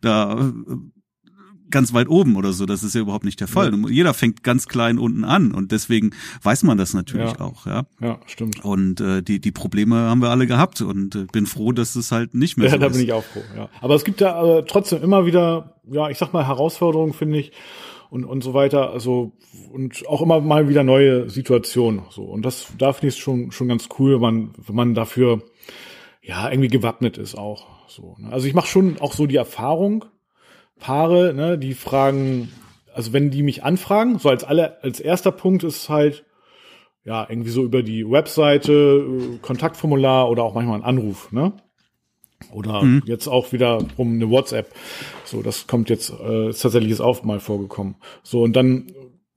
[0.00, 0.76] da äh,
[1.70, 2.66] ganz weit oben oder so.
[2.66, 3.72] Das ist ja überhaupt nicht der Fall.
[3.74, 3.88] Ja.
[3.88, 6.10] Jeder fängt ganz klein unten an und deswegen
[6.42, 7.40] weiß man das natürlich ja.
[7.40, 7.86] auch, ja.
[8.00, 8.64] Ja, stimmt.
[8.64, 12.12] Und äh, die die Probleme haben wir alle gehabt und äh, bin froh, dass es
[12.12, 12.92] halt nicht mehr ja, so da ist.
[12.92, 13.42] bin ich auch froh.
[13.56, 17.38] Ja, aber es gibt ja äh, trotzdem immer wieder, ja, ich sag mal Herausforderungen, finde
[17.38, 17.52] ich
[18.14, 18.92] und, und so weiter.
[18.92, 19.32] Also,
[19.72, 22.02] und auch immer mal wieder neue Situationen.
[22.10, 22.22] So.
[22.22, 25.42] Und das, da finde ich es schon, schon ganz cool, wenn man, wenn man dafür,
[26.22, 27.66] ja, irgendwie gewappnet ist auch.
[27.88, 28.14] So.
[28.18, 28.32] Ne?
[28.32, 30.04] Also ich mache schon auch so die Erfahrung,
[30.78, 32.52] Paare, ne, die fragen,
[32.94, 36.24] also wenn die mich anfragen, so als alle, als erster Punkt ist halt,
[37.04, 41.52] ja, irgendwie so über die Webseite, äh, Kontaktformular oder auch manchmal ein Anruf, ne?
[42.54, 43.02] Oder mhm.
[43.06, 44.72] jetzt auch wieder um eine WhatsApp.
[45.24, 47.96] So, das kommt jetzt, äh, ist tatsächlich jetzt auch mal vorgekommen.
[48.22, 48.86] So, und dann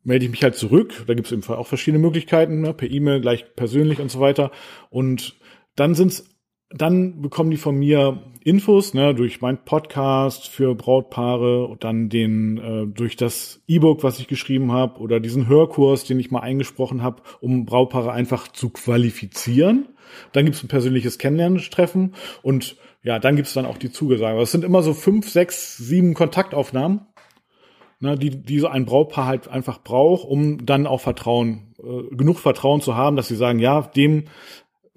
[0.04, 1.04] melde ich mich halt zurück.
[1.08, 2.74] Da gibt es im Fall auch verschiedene Möglichkeiten, ne?
[2.74, 4.52] per E-Mail, gleich persönlich und so weiter.
[4.90, 5.36] Und
[5.76, 6.30] dann sind's,
[6.70, 12.58] dann bekommen die von mir Infos, ne, durch mein Podcast für Brautpaare und dann den
[12.58, 17.04] äh, durch das E-Book, was ich geschrieben habe, oder diesen Hörkurs, den ich mal eingesprochen
[17.04, 19.90] habe, um Brautpaare einfach zu qualifizieren.
[20.32, 22.78] Dann gibt's ein persönliches Kennenlerntreffen und
[23.08, 24.42] ja, dann gibt's dann auch die Zugesage.
[24.42, 27.08] Es sind immer so fünf, sechs, sieben Kontaktaufnahmen,
[28.02, 32.38] ne, die, die so ein Brautpaar halt einfach braucht, um dann auch Vertrauen, äh, genug
[32.38, 34.26] Vertrauen zu haben, dass sie sagen, ja, dem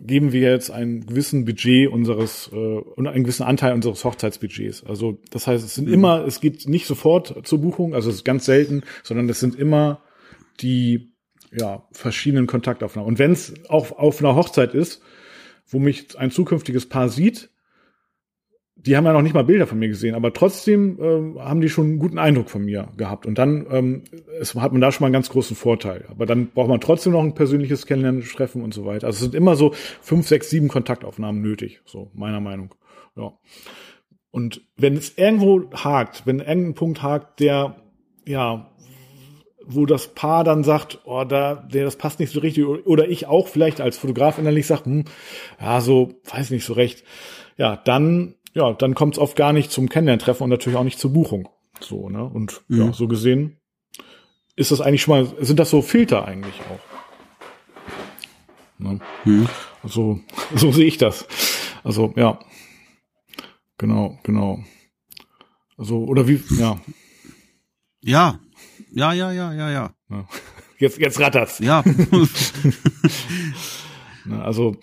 [0.00, 4.84] geben wir jetzt einen gewissen Budget unseres äh, und einen gewissen Anteil unseres Hochzeitsbudgets.
[4.84, 5.94] Also das heißt, es sind mhm.
[5.94, 9.54] immer, es geht nicht sofort zur Buchung, also es ist ganz selten, sondern es sind
[9.54, 10.02] immer
[10.60, 11.12] die
[11.52, 13.06] ja verschiedenen Kontaktaufnahmen.
[13.06, 15.00] Und wenn es auch auf einer Hochzeit ist,
[15.68, 17.50] wo mich ein zukünftiges Paar sieht,
[18.86, 21.68] die haben ja noch nicht mal Bilder von mir gesehen, aber trotzdem ähm, haben die
[21.68, 23.26] schon einen guten Eindruck von mir gehabt.
[23.26, 24.02] Und dann ähm,
[24.40, 26.04] es hat man da schon mal einen ganz großen Vorteil.
[26.08, 29.06] Aber dann braucht man trotzdem noch ein persönliches Kennenlernen, Treffen und so weiter.
[29.06, 32.74] Also es sind immer so fünf, sechs, sieben Kontaktaufnahmen nötig, so meiner Meinung.
[33.16, 33.32] Ja.
[34.30, 37.76] Und wenn es irgendwo hakt, wenn irgendein Punkt hakt, der
[38.26, 38.70] ja
[39.72, 43.26] wo das Paar dann sagt, oh, da, der, das passt nicht so richtig, oder ich
[43.26, 45.04] auch vielleicht als Fotograf innerlich sage, hm,
[45.60, 47.04] ja, so, weiß nicht so recht.
[47.56, 50.98] Ja, dann ja, dann kommt es oft gar nicht zum Kennenlerntreffen und natürlich auch nicht
[50.98, 51.48] zur Buchung.
[51.80, 52.24] So, ne?
[52.24, 52.78] Und mhm.
[52.78, 53.56] ja, so gesehen
[54.56, 56.80] ist das eigentlich schon mal, sind das so Filter eigentlich auch.
[58.78, 59.00] Ne?
[59.24, 59.48] Mhm.
[59.82, 60.20] Also,
[60.54, 61.26] so sehe ich das.
[61.82, 62.38] Also, ja.
[63.78, 64.62] Genau, genau.
[65.78, 66.78] Also, oder wie, ja.
[68.02, 68.40] Ja.
[68.92, 69.94] Ja, ja, ja, ja, ja.
[70.78, 71.58] Jetzt, jetzt rattert's.
[71.58, 71.84] Ja.
[74.30, 74.76] also,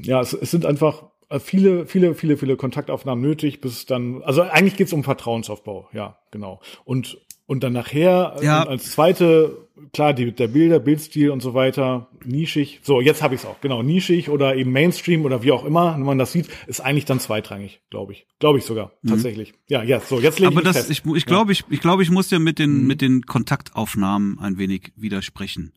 [0.00, 4.76] ja, es, es sind einfach viele, viele, viele, viele Kontaktaufnahmen nötig, bis dann, also eigentlich
[4.76, 6.60] geht's um Vertrauensaufbau, ja, genau.
[6.84, 8.64] Und und dann nachher ja.
[8.64, 12.80] als zweite, klar, die, der Bilder, Bildstil und so weiter, nischig.
[12.82, 15.94] So, jetzt habe ich es auch, genau, nischig oder eben Mainstream oder wie auch immer,
[15.94, 18.26] wenn man das sieht, ist eigentlich dann zweitrangig, glaube ich.
[18.40, 19.10] Glaube ich sogar, mhm.
[19.10, 19.54] tatsächlich.
[19.68, 20.90] Ja, ja, so, jetzt lege ich Aber das, fest.
[20.90, 21.60] ich, ich glaube, ja.
[21.60, 22.86] ich, ich glaube, ich muss ja mit den, mhm.
[22.88, 25.72] mit den Kontaktaufnahmen ein wenig widersprechen.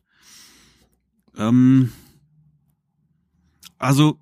[1.38, 1.92] Ähm,
[3.78, 4.18] also,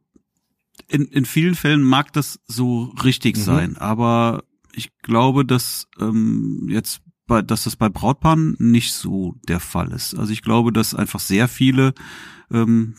[0.88, 3.42] in, in vielen Fällen mag das so richtig mhm.
[3.42, 9.60] sein, aber ich glaube, dass ähm, jetzt bei, dass das bei Brautpaaren nicht so der
[9.60, 10.14] Fall ist.
[10.14, 11.92] Also ich glaube, dass einfach sehr viele
[12.50, 12.94] ähm,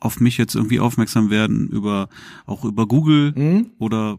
[0.00, 2.08] auf mich jetzt irgendwie aufmerksam werden über
[2.46, 3.70] auch über Google mhm.
[3.78, 4.18] oder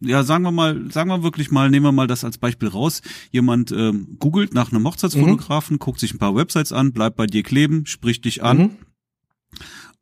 [0.00, 3.00] ja, sagen wir mal, sagen wir wirklich mal, nehmen wir mal das als Beispiel raus.
[3.30, 5.78] Jemand ähm, googelt nach einem Hochzeitsfotografen, mhm.
[5.78, 8.58] guckt sich ein paar Websites an, bleibt bei dir kleben, spricht dich an.
[8.58, 8.70] Mhm.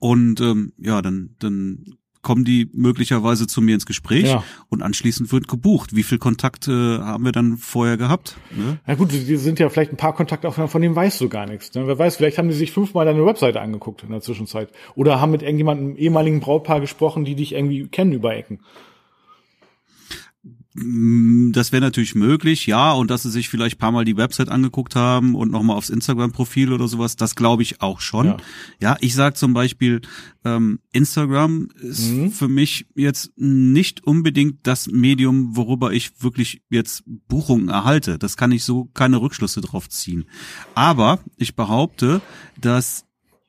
[0.00, 1.94] Und ähm, ja, dann, dann
[2.24, 4.42] kommen die möglicherweise zu mir ins Gespräch ja.
[4.68, 5.94] und anschließend wird gebucht.
[5.94, 8.36] Wie viel Kontakt äh, haben wir dann vorher gehabt?
[8.50, 8.80] Ne?
[8.86, 11.72] Ja gut, die sind ja vielleicht ein paar Kontaktaufnahmen, von denen weißt du gar nichts.
[11.74, 11.86] Ne?
[11.86, 14.70] Wer weiß, vielleicht haben die sich fünfmal deine Webseite angeguckt in der Zwischenzeit.
[14.96, 18.58] Oder haben mit irgendjemandem ehemaligen Brautpaar gesprochen, die dich irgendwie kennen über Ecken.
[20.74, 24.48] Mm, das wäre natürlich möglich, ja, und dass sie sich vielleicht paar Mal die Website
[24.48, 28.26] angeguckt haben und nochmal aufs Instagram-Profil oder sowas, das glaube ich auch schon.
[28.26, 28.36] Ja,
[28.80, 30.00] ja ich sag zum Beispiel,
[30.44, 32.32] ähm, Instagram ist mhm.
[32.32, 38.18] für mich jetzt nicht unbedingt das Medium, worüber ich wirklich jetzt Buchungen erhalte.
[38.18, 40.24] Das kann ich so keine Rückschlüsse drauf ziehen.
[40.74, 42.20] Aber ich behaupte,
[42.60, 43.06] dass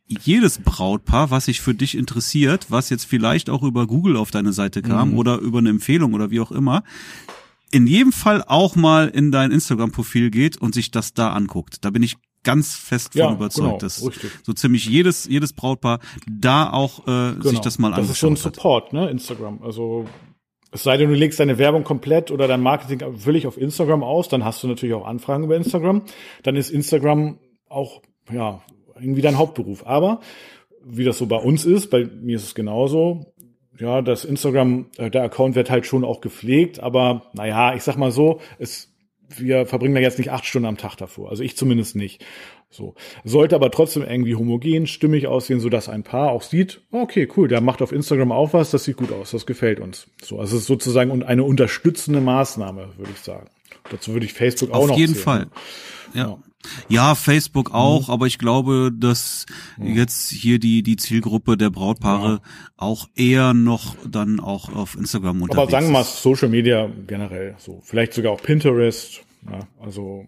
[0.07, 4.53] jedes Brautpaar, was sich für dich interessiert, was jetzt vielleicht auch über Google auf deine
[4.53, 5.17] Seite kam mhm.
[5.17, 6.83] oder über eine Empfehlung oder wie auch immer,
[7.71, 11.83] in jedem Fall auch mal in dein Instagram-Profil geht und sich das da anguckt.
[11.83, 14.31] Da bin ich ganz fest von ja, überzeugt, genau, dass richtig.
[14.43, 15.99] so ziemlich jedes jedes Brautpaar
[16.29, 17.49] da auch äh, genau.
[17.49, 18.03] sich das mal anguckt.
[18.03, 19.63] Das ist schon Support, ne, Instagram.
[19.63, 20.05] Also
[20.71, 24.29] es sei denn, du legst deine Werbung komplett oder dein Marketing völlig auf Instagram aus,
[24.29, 26.03] dann hast du natürlich auch Anfragen über Instagram.
[26.43, 28.01] Dann ist Instagram auch
[28.31, 28.61] ja
[28.99, 29.85] irgendwie dein Hauptberuf.
[29.85, 30.19] Aber
[30.83, 33.33] wie das so bei uns ist, bei mir ist es genauso.
[33.77, 37.97] Ja, das Instagram, äh, der Account wird halt schon auch gepflegt, aber naja, ich sag
[37.97, 38.93] mal so, es,
[39.27, 41.29] wir verbringen da jetzt nicht acht Stunden am Tag davor.
[41.29, 42.23] Also ich zumindest nicht.
[42.69, 42.95] So.
[43.23, 47.47] Sollte aber trotzdem irgendwie homogen, stimmig aussehen, so dass ein Paar auch sieht, okay, cool,
[47.47, 50.07] der macht auf Instagram auch was, das sieht gut aus, das gefällt uns.
[50.21, 53.47] So, also es ist sozusagen eine unterstützende Maßnahme, würde ich sagen.
[53.91, 55.47] Dazu würde ich Facebook auch auf noch Auf jeden Fall.
[56.13, 56.27] Ja.
[56.27, 56.39] ja.
[56.89, 58.13] Ja, Facebook auch, mhm.
[58.13, 59.45] aber ich glaube, dass
[59.77, 59.95] mhm.
[59.95, 62.39] jetzt hier die die Zielgruppe der Brautpaare ja.
[62.77, 67.55] auch eher noch dann auch auf Instagram unterwegs Aber sagen wir mal Social Media generell,
[67.57, 70.25] so vielleicht sogar auch Pinterest, ja, also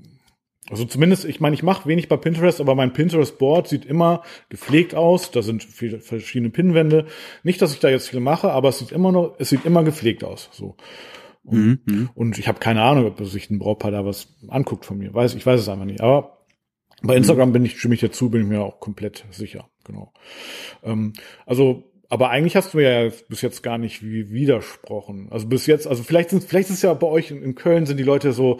[0.70, 4.96] also zumindest, ich meine, ich mache wenig bei Pinterest, aber mein Pinterest-Board sieht immer gepflegt
[4.96, 5.32] aus.
[5.32, 7.06] Da sind viele verschiedene Pinwände.
[7.44, 9.84] Nicht, dass ich da jetzt viel mache, aber es sieht immer noch, es sieht immer
[9.84, 10.50] gepflegt aus.
[10.52, 10.76] So.
[11.48, 12.10] Und, mhm, mhm.
[12.14, 15.14] und ich habe keine Ahnung, ob sich ein Brautpaar da was anguckt von mir.
[15.14, 16.02] Weiß, ich weiß es einfach nicht.
[16.02, 16.40] Aber
[17.02, 19.70] bei Instagram bin ich, stimme ich dazu, bin ich mir auch komplett sicher.
[19.86, 20.12] Genau.
[20.84, 21.14] Ähm,
[21.46, 25.30] also, aber eigentlich hast du ja bis jetzt gar nicht wie widersprochen.
[25.32, 27.86] Also bis jetzt, also vielleicht sind, vielleicht ist es ja bei euch in, in Köln
[27.86, 28.60] sind die Leute so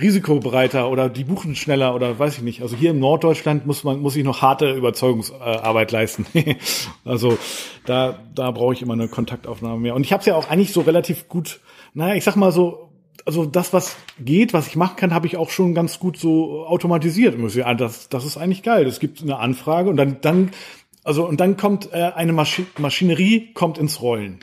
[0.00, 2.62] risikobereiter oder die buchen schneller oder weiß ich nicht.
[2.62, 6.26] Also hier im Norddeutschland muss man muss ich noch harte Überzeugungsarbeit leisten.
[7.04, 7.38] also
[7.84, 9.94] da da brauche ich immer eine Kontaktaufnahme mehr.
[9.94, 11.60] Und ich habe es ja auch eigentlich so relativ gut.
[11.94, 12.88] Naja, ich sag mal so.
[13.24, 16.66] Also das, was geht, was ich machen kann, habe ich auch schon ganz gut so
[16.66, 17.36] automatisiert.
[17.78, 18.84] Das, das ist eigentlich geil.
[18.84, 20.50] Es gibt eine Anfrage und dann, dann,
[21.04, 24.40] also und dann kommt äh, eine Maschi Maschinerie kommt ins Rollen.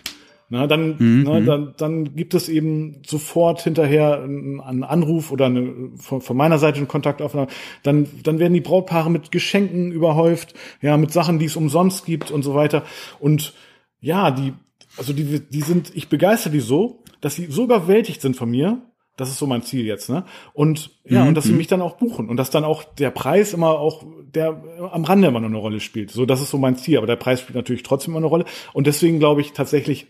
[0.51, 1.23] Na, dann, mhm.
[1.25, 1.45] na, mhm.
[1.45, 6.77] dann, dann gibt es eben sofort hinterher einen Anruf oder eine, von, von meiner Seite
[6.77, 7.47] eine Kontaktaufnahme.
[7.83, 12.31] Dann, dann werden die Brautpaare mit Geschenken überhäuft, ja, mit Sachen, die es umsonst gibt
[12.31, 12.83] und so weiter.
[13.19, 13.53] Und
[13.99, 14.53] ja, die,
[14.97, 18.81] also die, die sind, ich begeister die so, dass sie so überwältigt sind von mir.
[19.17, 20.23] Das ist so mein Ziel jetzt, ne?
[20.53, 21.29] Und ja, mhm.
[21.29, 21.57] und dass sie mhm.
[21.57, 25.27] mich dann auch buchen und dass dann auch der Preis immer auch der am Rande
[25.27, 26.09] immer noch eine Rolle spielt.
[26.09, 26.97] So, das ist so mein Ziel.
[26.97, 28.45] Aber der Preis spielt natürlich trotzdem immer eine Rolle.
[28.71, 30.07] Und deswegen glaube ich tatsächlich,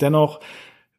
[0.00, 0.40] dennoch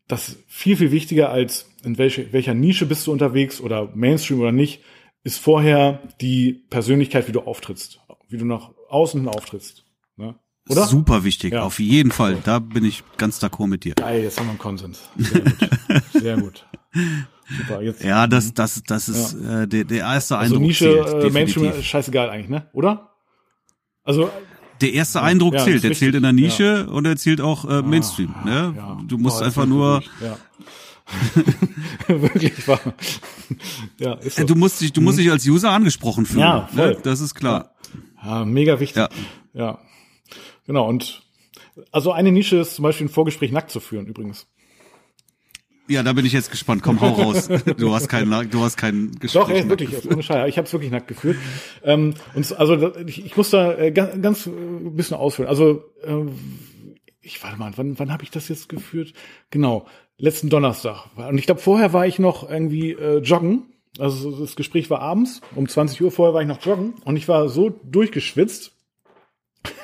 [0.07, 4.51] das viel, viel wichtiger als in welche, welcher Nische bist du unterwegs oder Mainstream oder
[4.51, 4.81] nicht,
[5.23, 9.85] ist vorher die Persönlichkeit, wie du auftrittst, wie du nach außen auftrittst.
[10.17, 10.35] Ne?
[10.67, 10.85] Oder?
[10.85, 11.63] Super wichtig, ja.
[11.63, 12.37] auf jeden Fall.
[12.43, 13.95] Da bin ich ganz d'accord mit dir.
[13.95, 15.09] Geil, jetzt haben wir einen Konsens.
[15.17, 15.53] Sehr gut.
[16.13, 16.65] Sehr gut.
[17.57, 18.03] Super, jetzt.
[18.03, 19.63] Ja, das, das, das ist ja.
[19.63, 20.67] äh, der, der erste also Eindruck.
[20.67, 22.67] Nische, zählt, äh, Mainstream, scheißegal eigentlich, ne?
[22.73, 23.09] Oder?
[24.03, 24.29] Also
[24.81, 25.83] der erste Eindruck ja, zählt.
[25.83, 26.93] Der zählt in der Nische ja.
[26.93, 28.33] und er zählt auch äh, Mainstream.
[28.35, 28.73] Ah, ne?
[28.75, 29.01] ja.
[29.07, 30.37] Du musst Boah, einfach nur, wirklich, Ja.
[32.07, 32.79] wirklich wahr.
[33.97, 34.45] Ja, ist so.
[34.45, 36.41] du musst dich, du musst dich als User angesprochen fühlen.
[36.41, 36.91] Ja, voll.
[36.91, 36.99] Ne?
[37.01, 37.73] Das ist klar.
[38.23, 38.97] Ja, mega wichtig.
[38.97, 39.09] Ja.
[39.53, 39.79] ja.
[40.67, 40.87] Genau.
[40.87, 41.23] Und
[41.91, 44.47] also eine Nische ist zum Beispiel ein Vorgespräch nackt zu führen, übrigens.
[45.89, 46.83] Ja, da bin ich jetzt gespannt.
[46.83, 47.49] Komm, hau raus.
[47.77, 49.41] Du hast keinen, du hast keinen Gespräch.
[49.41, 50.47] Doch, ey, wirklich, ohne Scheiß.
[50.47, 51.37] Ich habe es wirklich nackt geführt.
[51.83, 55.49] Ähm, und also ich, ich muss da äh, ganz, ganz äh, ein bisschen ausführen.
[55.49, 56.33] Also ähm,
[57.21, 59.13] ich warte mal, wann, wann habe ich das jetzt geführt?
[59.49, 59.87] Genau,
[60.17, 61.05] letzten Donnerstag.
[61.15, 63.73] Und ich glaube, vorher war ich noch irgendwie äh, joggen.
[63.97, 67.27] Also das Gespräch war abends, um 20 Uhr vorher war ich noch joggen und ich
[67.27, 68.73] war so durchgeschwitzt.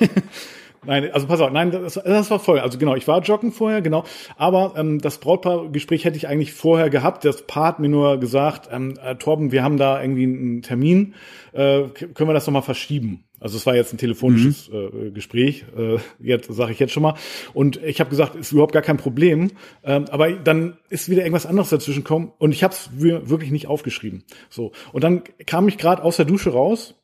[0.86, 2.60] Nein, also pass auf, nein, das, das war voll.
[2.60, 4.04] Also genau, ich war joggen vorher, genau.
[4.36, 7.24] Aber ähm, das Brautpaargespräch hätte ich eigentlich vorher gehabt.
[7.24, 11.14] Das Paar hat mir nur gesagt, ähm, äh, Torben, wir haben da irgendwie einen Termin,
[11.52, 11.82] äh,
[12.14, 13.24] können wir das nochmal verschieben?
[13.38, 17.14] Also es war jetzt ein telefonisches äh, Gespräch, äh, jetzt sage ich jetzt schon mal.
[17.52, 19.50] Und ich habe gesagt, ist überhaupt gar kein Problem.
[19.84, 23.66] Ähm, aber dann ist wieder irgendwas anderes dazwischen gekommen und ich habe es wirklich nicht
[23.66, 24.24] aufgeschrieben.
[24.48, 26.94] So und dann kam ich gerade aus der Dusche raus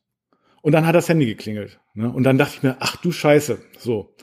[0.63, 1.81] und dann hat das Handy geklingelt.
[1.95, 2.11] Ne?
[2.11, 3.59] Und dann dachte ich mir, ach du Scheiße.
[3.79, 4.15] So.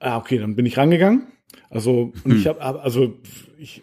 [0.00, 1.28] Ah, okay, dann bin ich rangegangen.
[1.70, 3.14] Also, und ich habe, also
[3.58, 3.82] ich,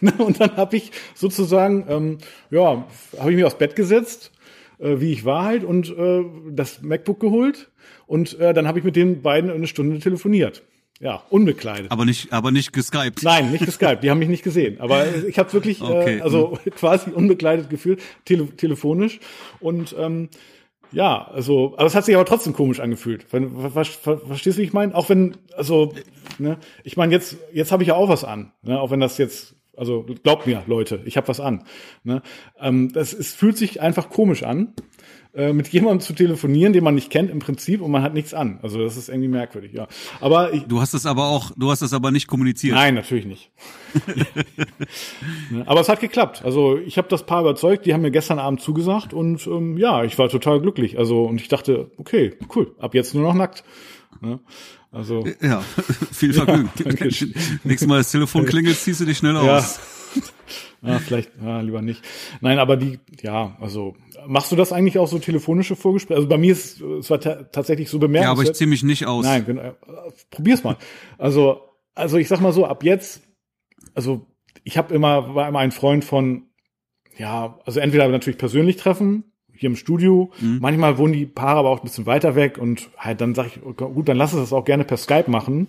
[0.18, 2.18] und dann habe ich sozusagen, ähm,
[2.50, 2.86] ja,
[3.18, 4.32] habe ich mich aufs Bett gesetzt,
[4.78, 7.70] äh, wie ich war halt, und äh, das MacBook geholt.
[8.06, 10.62] Und äh, dann habe ich mit den beiden eine Stunde telefoniert.
[11.00, 11.92] Ja, unbekleidet.
[11.92, 13.22] Aber nicht, aber nicht geskypt.
[13.22, 14.80] Nein, nicht geskypt, die haben mich nicht gesehen.
[14.80, 19.20] Aber ich habe wirklich, Okay, äh, also quasi unbekleidet gefühlt, tele telefonisch.
[19.60, 20.28] Und ähm,
[20.92, 23.24] ja, also, aber es hat sich aber trotzdem komisch angefühlt.
[23.24, 24.94] Verstehst du, wie ich meine?
[24.94, 25.94] Auch wenn, also,
[26.38, 29.18] ne, ich meine, jetzt, jetzt habe ich ja auch was an, ne, auch wenn das
[29.18, 31.64] jetzt, also glaubt mir, Leute, ich habe was an.
[32.02, 32.22] Ne?
[32.60, 34.74] Ähm, das, es fühlt sich einfach komisch an,
[35.34, 38.34] äh, mit jemandem zu telefonieren, den man nicht kennt im Prinzip und man hat nichts
[38.34, 38.58] an.
[38.62, 39.86] Also das ist irgendwie merkwürdig, ja.
[40.20, 42.74] Aber ich, Du hast es aber auch, du hast es aber nicht kommuniziert.
[42.74, 43.50] Nein, natürlich nicht.
[45.66, 46.44] Aber es hat geklappt.
[46.44, 50.04] Also ich habe das Paar überzeugt, die haben mir gestern Abend zugesagt und ähm, ja,
[50.04, 50.98] ich war total glücklich.
[50.98, 53.64] Also und ich dachte, okay, cool, ab jetzt nur noch nackt.
[54.20, 54.40] Ne?
[54.90, 55.60] Also Ja,
[56.12, 56.70] viel Vergnügen.
[56.82, 57.34] Dankeschön.
[57.64, 59.58] Nächstes Mal das Telefon klingelt, ziehst du dich schnell ja.
[59.58, 59.78] aus.
[60.82, 62.04] Ja, vielleicht, ja, lieber nicht.
[62.40, 66.16] Nein, aber die, ja, also machst du das eigentlich auch so telefonische Vorgespräche?
[66.16, 68.56] Also bei mir ist es war ta tatsächlich so Ja, aber ich bemerkenswert.
[68.56, 69.24] zieh mich nicht aus.
[69.24, 69.74] Nein, genau.
[70.30, 70.76] Probier's mal.
[71.18, 71.60] Also,
[71.94, 73.22] also ich sag mal so, ab jetzt,
[73.94, 74.26] also
[74.62, 76.44] ich habe immer, war immer ein Freund von,
[77.16, 80.30] ja, also entweder natürlich persönlich treffen, hier im Studio.
[80.40, 83.62] Manchmal wohnen die Paare aber auch ein bisschen weiter weg und halt dann sage ich,
[83.64, 85.68] okay, gut, dann lass es das auch gerne per Skype machen.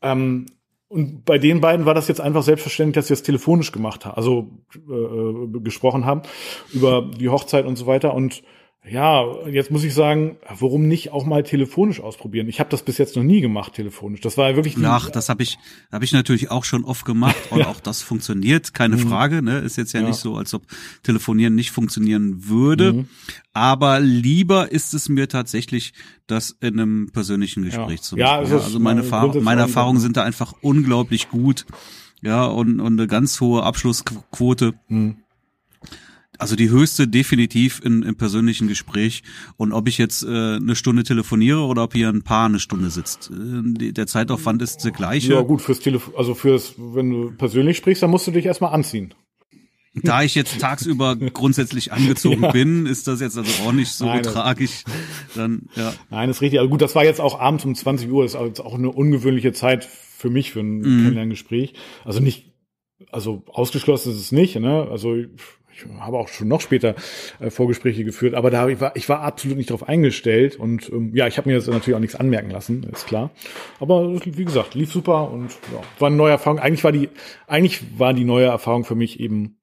[0.00, 0.46] Ähm,
[0.92, 4.14] und bei den beiden war das jetzt einfach selbstverständlich, dass sie das telefonisch gemacht haben,
[4.14, 6.20] also äh, gesprochen haben
[6.70, 8.12] über die Hochzeit und so weiter.
[8.12, 8.42] Und
[8.88, 12.48] ja, jetzt muss ich sagen, warum nicht auch mal telefonisch ausprobieren?
[12.48, 14.20] Ich habe das bis jetzt noch nie gemacht, telefonisch.
[14.22, 15.56] Das war ja wirklich Ach, das habe ich,
[15.92, 19.40] habe ich natürlich auch schon oft gemacht und auch das funktioniert, keine Frage.
[19.40, 20.06] Ne, ist jetzt ja, Mhm.
[20.06, 20.10] Ja.
[20.10, 20.62] nicht so, als ob
[21.04, 22.92] Telefonieren nicht funktionieren würde.
[22.92, 23.08] Mhm.
[23.52, 25.92] Aber lieber ist es mir tatsächlich,
[26.26, 28.02] das in einem persönlichen Gespräch Ja.
[28.02, 28.50] zu Ja, machen.
[28.50, 29.60] Ja, also meine, Erfahrung, grundsätzliche meine.
[29.60, 31.66] Erfahrungen sind da einfach unglaublich gut.
[32.20, 34.74] Ja, und, und eine ganz hohe Abschlussquote.
[34.88, 35.18] Hm.
[36.38, 39.22] Also die höchste definitiv in, im persönlichen Gespräch.
[39.56, 42.90] Und ob ich jetzt äh, eine Stunde telefoniere oder ob hier ein Paar eine Stunde
[42.90, 43.30] sitzt.
[43.30, 45.34] Äh, die, der Zeitaufwand ist der gleiche.
[45.34, 48.72] Ja, gut, fürs Telefon, also fürs, wenn du persönlich sprichst, dann musst du dich erstmal
[48.72, 49.14] anziehen.
[49.94, 54.22] Da ich jetzt tagsüber grundsätzlich angezogen bin, ist das jetzt also auch nicht so Nein,
[54.22, 54.84] tragisch.
[55.34, 55.92] Dann, ja.
[56.08, 56.60] Nein, ist richtig.
[56.60, 58.90] Also gut, das war jetzt auch abends um 20 Uhr, das ist jetzt auch eine
[58.90, 61.74] ungewöhnliche Zeit für mich, für ein Kennenlerngespräch.
[62.04, 62.54] Also nicht,
[63.10, 64.88] also ausgeschlossen ist es nicht, ne?
[64.90, 65.16] Also
[65.74, 66.94] ich habe auch schon noch später
[67.40, 71.14] äh, Vorgespräche geführt, aber da ich war ich war absolut nicht darauf eingestellt und ähm,
[71.14, 73.30] ja, ich habe mir jetzt natürlich auch nichts anmerken lassen, ist klar.
[73.80, 76.58] Aber wie gesagt, lief super und ja, war eine neue Erfahrung.
[76.58, 77.08] Eigentlich war die
[77.46, 79.58] eigentlich war die neue Erfahrung für mich eben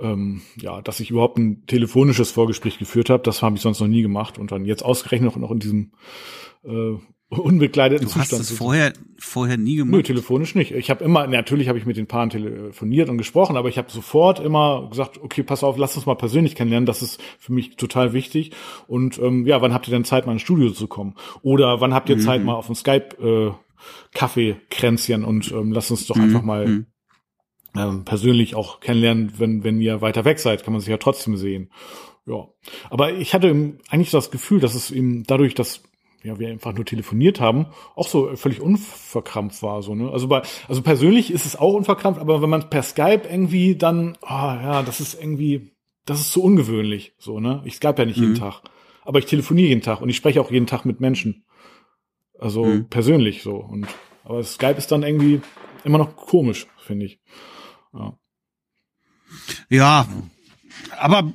[0.00, 3.88] ähm, ja, dass ich überhaupt ein telefonisches Vorgespräch geführt habe, das habe ich sonst noch
[3.88, 5.92] nie gemacht und dann jetzt ausgerechnet noch, noch in diesem
[6.64, 6.96] äh,
[7.28, 8.42] unbekleideten Du hast Zustand.
[8.42, 10.06] es vorher, vorher nie Nö, gemacht.
[10.06, 10.72] telefonisch nicht.
[10.72, 13.90] Ich habe immer, natürlich habe ich mit den Paaren telefoniert und gesprochen, aber ich habe
[13.90, 17.76] sofort immer gesagt, okay, pass auf, lass uns mal persönlich kennenlernen, das ist für mich
[17.76, 18.52] total wichtig.
[18.86, 21.16] Und ähm, ja, wann habt ihr denn Zeit, mal ins Studio zu kommen?
[21.42, 23.52] Oder wann habt ihr Zeit, mal auf dem Skype äh,
[24.14, 26.86] Kaffeekränzchen und ähm, lasst uns doch einfach mal
[27.76, 31.36] ähm, persönlich auch kennenlernen, wenn, wenn ihr weiter weg seid, kann man sich ja trotzdem
[31.36, 31.70] sehen.
[32.26, 32.48] Ja.
[32.90, 35.82] Aber ich hatte eigentlich das Gefühl, dass es eben dadurch, dass
[36.28, 37.66] ja, wir einfach nur telefoniert haben,
[37.96, 40.10] auch so völlig unverkrampft war, so, ne?
[40.10, 44.16] Also bei, also persönlich ist es auch unverkrampft, aber wenn man per Skype irgendwie dann,
[44.22, 45.72] ah, ja, das ist irgendwie,
[46.04, 47.62] das ist so ungewöhnlich, so, ne?
[47.64, 48.62] Ich Skype ja nicht jeden Tag.
[49.04, 51.44] aber ich telefoniere jeden Tag und ich spreche auch jeden Tag mit Menschen.
[52.38, 52.88] Also mhm.
[52.88, 53.56] persönlich so.
[53.56, 53.86] Und
[54.22, 55.40] aber Skype ist dann irgendwie
[55.84, 57.20] immer noch komisch, finde ich.
[57.94, 58.18] Ja.
[59.70, 60.08] ja,
[60.98, 61.32] aber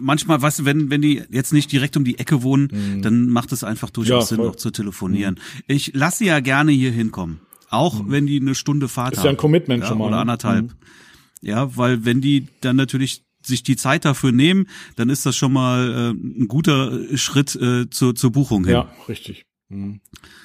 [0.00, 3.02] manchmal, weißt du, wenn, wenn die jetzt nicht direkt um die Ecke wohnen, mhm.
[3.02, 5.34] dann macht es einfach durchaus ja, Sinn, noch zu telefonieren.
[5.34, 5.62] Mhm.
[5.66, 7.40] Ich lasse sie ja gerne hier hinkommen.
[7.70, 8.10] Auch mhm.
[8.10, 9.22] wenn die eine Stunde Fahrt ist haben.
[9.22, 10.06] Ist ja ein Commitment ja, schon mal.
[10.06, 10.20] Oder ne?
[10.22, 10.64] anderthalb.
[10.64, 10.72] Mhm.
[11.40, 14.66] Ja, weil wenn die dann natürlich sich die Zeit dafür nehmen,
[14.96, 18.74] dann ist das schon mal äh, ein guter Schritt äh, zur, zur Buchung hin.
[18.74, 19.44] Ja, richtig.
[19.68, 20.00] Mhm.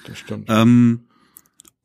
[0.05, 0.47] Das stimmt.
[0.49, 1.05] Ähm,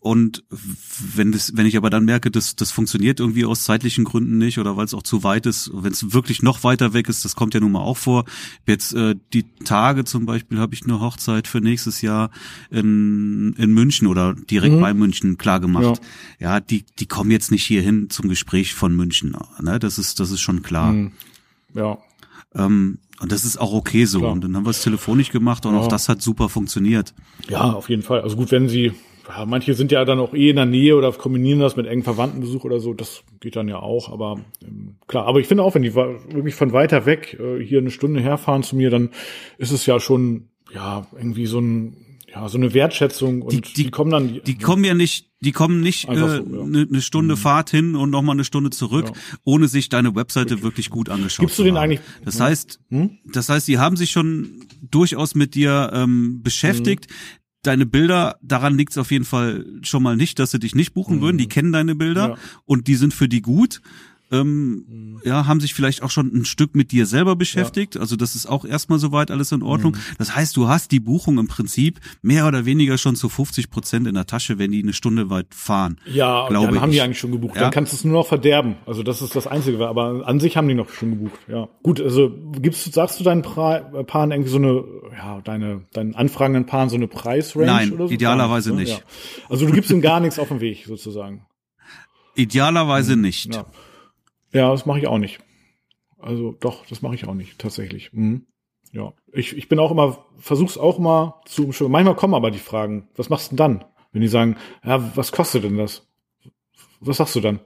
[0.01, 4.39] und wenn das, wenn ich aber dann merke, dass das funktioniert irgendwie aus zeitlichen Gründen
[4.39, 7.25] nicht oder weil es auch zu weit ist, wenn es wirklich noch weiter weg ist,
[7.25, 8.25] das kommt ja nun mal auch vor.
[8.65, 12.31] Jetzt äh, die Tage zum Beispiel habe ich eine Hochzeit für nächstes Jahr
[12.71, 14.81] in, in München oder direkt mhm.
[14.81, 16.01] bei München klar gemacht.
[16.39, 16.55] Ja.
[16.55, 19.37] ja, die die kommen jetzt nicht hierhin zum Gespräch von München.
[19.61, 19.81] Ne?
[19.81, 20.93] Das ist das ist schon klar.
[20.93, 21.13] Mhm.
[21.75, 21.99] Ja.
[22.55, 24.21] Ähm, und das ist auch okay so.
[24.21, 24.33] Klar.
[24.33, 25.81] Und dann haben wir es telefonisch gemacht und ja.
[25.81, 27.15] auch das hat super funktioniert.
[27.49, 28.21] Ja, auf jeden Fall.
[28.21, 28.93] Also gut, wenn Sie
[29.29, 32.03] ja, manche sind ja dann auch eh in der Nähe oder kombinieren das mit engen
[32.03, 32.95] Verwandtenbesuch oder so.
[32.95, 34.11] Das geht dann ja auch.
[34.11, 37.79] Aber ähm, klar, aber ich finde auch, wenn die wirklich von weiter weg äh, hier
[37.79, 39.11] eine Stunde herfahren zu mir, dann
[39.59, 41.97] ist es ja schon ja irgendwie so ein
[42.33, 44.29] ja so eine Wertschätzung und die, die, die kommen dann.
[44.29, 46.67] Die, die kommen ja nicht, die kommen nicht eine äh, so, ja.
[46.67, 47.39] ne, ne Stunde mhm.
[47.39, 49.39] Fahrt hin und noch mal eine Stunde zurück, ja.
[49.45, 51.47] ohne sich deine Webseite wirklich, wirklich gut angeschaut.
[51.47, 52.01] Gibst du den eigentlich?
[52.25, 53.19] Das heißt, hm?
[53.33, 57.09] das heißt, die haben sich schon durchaus mit dir ähm, beschäftigt.
[57.09, 60.75] Mhm deine Bilder, daran liegt es auf jeden Fall schon mal nicht, dass sie dich
[60.75, 61.21] nicht buchen mhm.
[61.21, 61.39] würden.
[61.39, 62.35] Die kennen deine Bilder ja.
[62.65, 63.81] und die sind für die gut
[64.31, 65.21] ähm, mhm.
[65.25, 67.95] ja, haben sich vielleicht auch schon ein Stück mit dir selber beschäftigt.
[67.95, 68.01] Ja.
[68.01, 69.93] Also das ist auch erstmal soweit alles in Ordnung.
[69.93, 70.17] Mhm.
[70.19, 74.07] Das heißt, du hast die Buchung im Prinzip mehr oder weniger schon zu 50 Prozent
[74.07, 75.99] in der Tasche, wenn die eine Stunde weit fahren.
[76.07, 76.81] Ja, dann ich.
[76.81, 77.57] haben die eigentlich schon gebucht.
[77.57, 77.63] Ja?
[77.63, 78.77] Dann kannst du es nur noch verderben.
[78.87, 79.89] Also das ist das Einzige.
[79.89, 81.41] Aber an sich haben die noch schon gebucht.
[81.49, 82.01] Ja, gut.
[82.01, 84.85] Also gibst, sagst du deinen pra Paaren irgendwie so eine,
[85.17, 88.15] ja, deine, deinen anfragenden Paaren so eine Preisrange Nein, oder so?
[88.15, 88.99] idealerweise nicht.
[88.99, 89.49] Ja.
[89.49, 91.47] Also du gibst ihm gar nichts auf den Weg sozusagen.
[92.35, 93.23] Idealerweise mhm.
[93.23, 93.55] nicht.
[93.55, 93.65] Ja.
[94.53, 95.41] Ja, das mache ich auch nicht.
[96.19, 98.13] Also doch, das mache ich auch nicht, tatsächlich.
[98.13, 98.47] Mhm.
[98.93, 101.93] Ja, ich, ich bin auch immer, versuch's auch mal zu umschreiben.
[101.93, 103.85] Manchmal kommen aber die Fragen, was machst du denn dann?
[104.13, 106.07] Wenn die sagen, ja, was kostet denn das?
[107.01, 107.61] Was sagst du dann?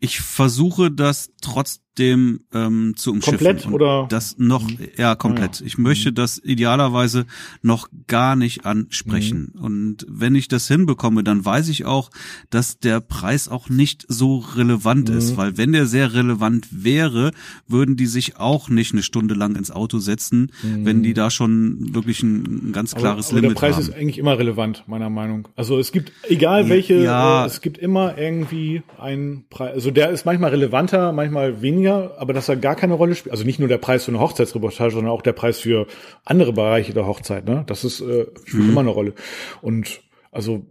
[0.00, 3.38] Ich versuche das trotz dem ähm, zu umschiffen.
[3.38, 4.06] Komplett oder?
[4.08, 4.78] Das noch, mhm.
[4.96, 5.56] ja, komplett.
[5.56, 5.66] Ah, ja.
[5.66, 6.14] Ich möchte mhm.
[6.14, 7.26] das idealerweise
[7.62, 9.52] noch gar nicht ansprechen.
[9.54, 9.60] Mhm.
[9.60, 12.10] Und wenn ich das hinbekomme, dann weiß ich auch,
[12.48, 15.18] dass der Preis auch nicht so relevant mhm.
[15.18, 17.32] ist, weil wenn der sehr relevant wäre,
[17.66, 20.86] würden die sich auch nicht eine Stunde lang ins Auto setzen, mhm.
[20.86, 23.54] wenn die da schon wirklich ein, ein ganz klares aber, aber Limit haben.
[23.54, 23.82] Der Preis haben.
[23.82, 25.48] ist eigentlich immer relevant, meiner Meinung.
[25.56, 27.44] Also es gibt, egal welche, ja.
[27.44, 29.74] äh, es gibt immer irgendwie einen Preis.
[29.74, 33.32] Also der ist manchmal relevanter, manchmal weniger weniger, aber dass er gar keine Rolle spielt.
[33.32, 35.86] Also nicht nur der Preis für eine Hochzeitsreportage, sondern auch der Preis für
[36.24, 37.46] andere Bereiche der Hochzeit.
[37.46, 37.64] Ne?
[37.66, 38.70] Das ist äh, spielt mhm.
[38.70, 39.14] immer eine Rolle.
[39.62, 40.66] Und also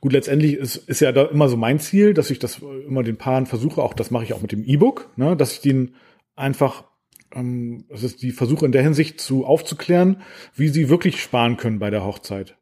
[0.00, 3.16] gut, letztendlich ist, ist ja da immer so mein Ziel, dass ich das immer den
[3.16, 5.36] Paaren versuche, auch das mache ich auch mit dem E-Book, ne?
[5.36, 5.94] dass ich den
[6.34, 6.84] einfach
[7.34, 10.22] ähm, das ist die Versuche in der Hinsicht zu aufzuklären,
[10.54, 12.56] wie sie wirklich sparen können bei der Hochzeit.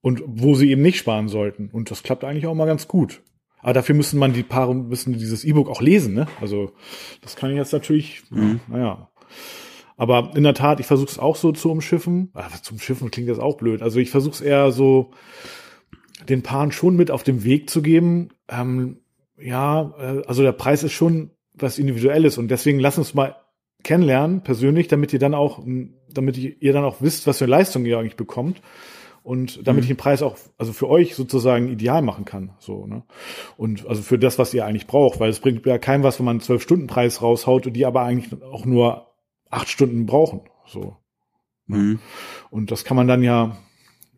[0.00, 1.70] Und wo sie eben nicht sparen sollten.
[1.70, 3.22] Und das klappt eigentlich auch mal ganz gut.
[3.62, 6.26] Aber dafür müssen man die Paare, müssen dieses E-Book auch lesen, ne?
[6.40, 6.72] Also
[7.20, 8.60] das kann ich jetzt natürlich, mhm.
[8.66, 9.08] naja.
[9.96, 12.32] Aber in der Tat, ich versuche es auch so zu umschiffen.
[12.34, 13.82] Ach, zum Schiffen klingt das auch blöd.
[13.82, 15.12] Also ich versuche es eher so,
[16.28, 18.30] den Paaren schon mit auf dem Weg zu geben.
[18.48, 18.98] Ähm,
[19.38, 23.36] ja, äh, also der Preis ist schon was Individuelles und deswegen lass uns mal
[23.84, 25.62] kennenlernen, persönlich, damit ihr dann auch,
[26.12, 28.60] damit ihr dann auch wisst, was für Leistung ihr eigentlich bekommt
[29.22, 29.82] und damit mhm.
[29.82, 33.04] ich den Preis auch, also für euch sozusagen ideal machen kann, so, ne?
[33.56, 36.26] Und also für das, was ihr eigentlich braucht, weil es bringt ja keinem was, wenn
[36.26, 39.12] man einen zwölf Stunden Preis raushaut und die aber eigentlich auch nur
[39.50, 40.96] acht Stunden brauchen, so.
[41.66, 41.76] Ne?
[41.78, 41.98] Mhm.
[42.50, 43.56] Und das kann man dann ja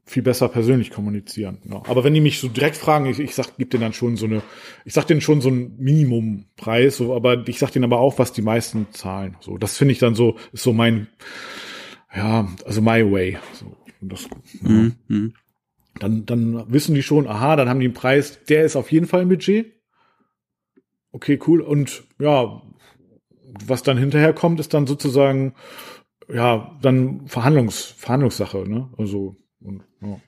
[0.07, 1.59] viel besser persönlich kommunizieren.
[1.64, 1.82] Ja.
[1.86, 4.26] Aber wenn die mich so direkt fragen, ich, ich sag, gib denen dann schon so
[4.26, 4.42] eine,
[4.84, 8.32] ich sag denen schon so einen Minimumpreis, so, aber ich sag denen aber auch, was
[8.32, 9.36] die meisten zahlen.
[9.40, 11.09] So, das finde ich dann so, ist so mein,
[12.14, 13.38] ja, also my way.
[13.55, 13.76] So.
[14.05, 14.28] Und das,
[14.61, 14.94] mhm.
[15.09, 15.28] ja.
[15.98, 19.07] dann, dann wissen die schon, aha, dann haben die einen Preis, der ist auf jeden
[19.07, 19.72] Fall im Budget.
[21.11, 21.62] Okay, cool.
[21.62, 22.61] Und ja,
[23.64, 25.55] was dann hinterher kommt, ist dann sozusagen,
[26.32, 28.90] ja, dann Verhandlungs, Verhandlungssache, ne?
[28.98, 30.20] Also, und, ja.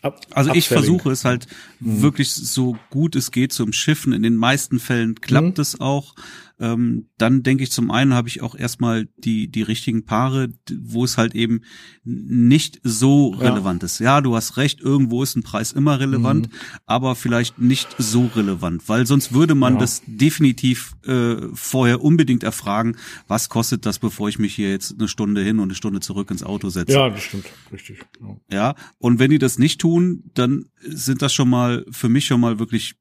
[0.00, 1.46] Ab, also ich versuche es halt
[1.84, 2.02] mhm.
[2.02, 4.12] wirklich so gut es geht zum Schiffen.
[4.12, 5.62] In den meisten Fällen klappt mhm.
[5.62, 6.14] es auch.
[6.60, 10.50] ähm, dann denke ich zum einen habe ich auch erstmal die die richtigen Paare,
[10.82, 11.62] wo es halt eben
[12.04, 13.86] nicht so relevant ja.
[13.86, 13.98] ist.
[13.98, 16.56] Ja, du hast recht, irgendwo ist ein Preis immer relevant, mhm.
[16.86, 19.80] aber vielleicht nicht so relevant, weil sonst würde man ja.
[19.80, 25.08] das definitiv äh, vorher unbedingt erfragen, was kostet das, bevor ich mich hier jetzt eine
[25.08, 26.92] Stunde hin und eine Stunde zurück ins Auto setze.
[26.92, 27.98] Ja, das stimmt, richtig.
[28.20, 32.26] Ja, ja und wenn die das nicht tun, dann sind das schon mal für mich
[32.26, 32.94] schon mal wirklich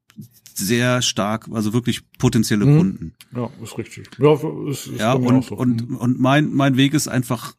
[0.56, 2.78] sehr stark, also wirklich potenzielle mhm.
[2.78, 3.14] Kunden.
[3.36, 4.10] Ja, ist richtig.
[4.20, 4.34] Ja,
[4.70, 5.56] ist, ist ja und, so.
[5.56, 5.98] und, mhm.
[5.98, 7.56] und mein, mein Weg ist einfach,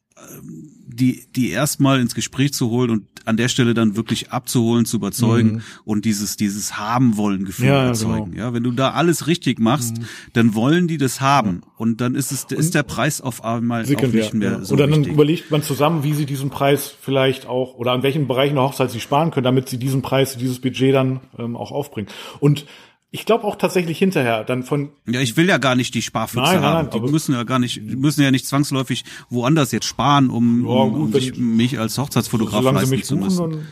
[0.87, 4.99] die, die erstmal ins Gespräch zu holen und an der Stelle dann wirklich abzuholen, zu
[4.99, 5.63] überzeugen mhm.
[5.85, 8.33] und dieses, dieses haben wollen Gefühl ja, erzeugen.
[8.33, 8.45] Genau.
[8.45, 10.05] Ja, wenn du da alles richtig machst, mhm.
[10.35, 11.73] dann wollen die das haben ja.
[11.79, 14.65] und dann ist es, ist der Preis auf einmal auch nicht mehr ja.
[14.65, 15.15] so Oder dann wichtig.
[15.15, 18.91] überlegt man zusammen, wie sie diesen Preis vielleicht auch oder an welchen Bereichen der Hochzeit
[18.91, 22.09] sie sparen können, damit sie diesen Preis, dieses Budget dann ähm, auch aufbringen.
[22.41, 22.67] Und
[23.15, 24.91] ich glaube auch tatsächlich hinterher dann von.
[25.07, 26.89] Ja, ich will ja gar nicht die Sparfüchse nein, nein, haben.
[26.91, 30.73] Nein, die müssen ja gar nicht, müssen ja nicht zwangsläufig woanders jetzt sparen, um, ja,
[30.73, 33.51] um, um sich, mich als Hochzeitsfotograf leisten sie mich zu müssen.
[33.51, 33.67] Dann,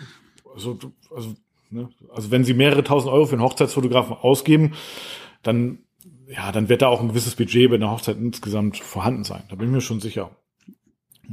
[0.54, 0.78] also,
[1.12, 1.34] also,
[1.70, 4.74] ne, also wenn sie mehrere tausend Euro für einen Hochzeitsfotografen ausgeben,
[5.42, 5.80] dann
[6.28, 9.42] ja, dann wird da auch ein gewisses Budget bei der Hochzeit insgesamt vorhanden sein.
[9.48, 10.30] Da bin ich mir schon sicher.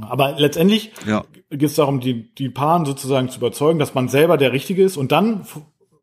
[0.00, 1.24] Aber letztendlich ja.
[1.48, 4.96] geht es darum, die, die Paaren sozusagen zu überzeugen, dass man selber der Richtige ist
[4.96, 5.46] und dann,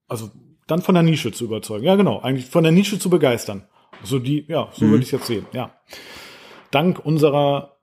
[0.08, 0.32] also
[0.68, 1.86] dann von der Nische zu überzeugen.
[1.86, 3.64] Ja, genau, eigentlich von der Nische zu begeistern.
[4.04, 4.92] So die, ja, so mhm.
[4.92, 5.46] würde ich jetzt sehen.
[5.54, 5.74] Ja,
[6.72, 7.78] dank unserer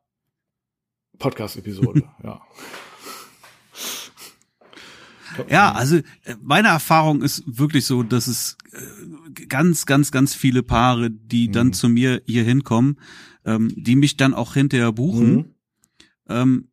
[1.19, 2.03] Podcast-Episode.
[2.23, 2.41] ja.
[5.49, 10.63] Ja, also äh, meine Erfahrung ist wirklich so, dass es äh, ganz, ganz, ganz viele
[10.63, 11.73] Paare, die dann mhm.
[11.73, 13.01] zu mir hier hinkommen,
[13.45, 15.55] ähm, die mich dann auch hinterher buchen, mhm.
[16.29, 16.69] ähm,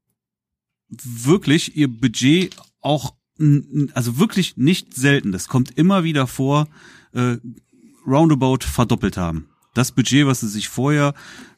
[0.89, 3.15] wirklich ihr Budget auch
[3.93, 6.67] also wirklich nicht selten, das kommt immer wieder vor,
[7.13, 7.37] äh,
[8.05, 9.47] roundabout verdoppelt haben.
[9.73, 11.13] Das Budget, was sie sich vorher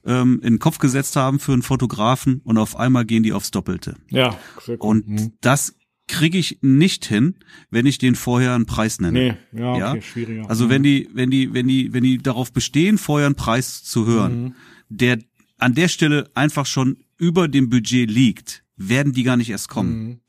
[0.06, 3.52] ähm, in den Kopf gesetzt haben für einen Fotografen und auf einmal gehen die aufs
[3.52, 3.96] Doppelte.
[4.10, 4.90] Ja, sehr cool.
[4.90, 5.34] Und mhm.
[5.42, 5.76] das
[6.08, 7.36] kriege ich nicht hin,
[7.72, 9.38] wenn ich den vorher einen Preis nenne.
[9.52, 10.02] Nee, ja, okay, ja?
[10.02, 10.50] schwieriger.
[10.50, 10.70] Also mhm.
[10.70, 14.44] wenn die, wenn die, wenn die, wenn die darauf bestehen, vorher einen Preis zu hören,
[14.44, 14.56] mhm.
[14.90, 15.20] der
[15.58, 20.04] an der Stelle einfach schon über dem Budget liegt, werden die gar nicht erst kommen.
[20.04, 20.20] Mhm.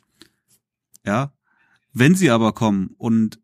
[1.04, 1.33] Ja,
[1.94, 3.40] wenn sie aber kommen und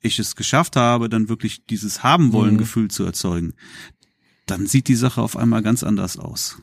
[0.00, 2.58] ich es geschafft habe, dann wirklich dieses haben wollen mhm.
[2.58, 3.54] Gefühl zu erzeugen,
[4.46, 6.60] dann sieht die Sache auf einmal ganz anders aus.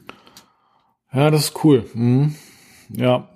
[1.11, 1.85] Ja, das ist cool.
[1.93, 2.35] Mhm.
[2.89, 3.29] Ja.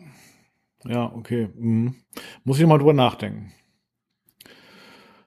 [0.86, 1.50] Ja, okay.
[1.58, 1.96] Mhm.
[2.44, 3.52] Muss ich mal drüber nachdenken.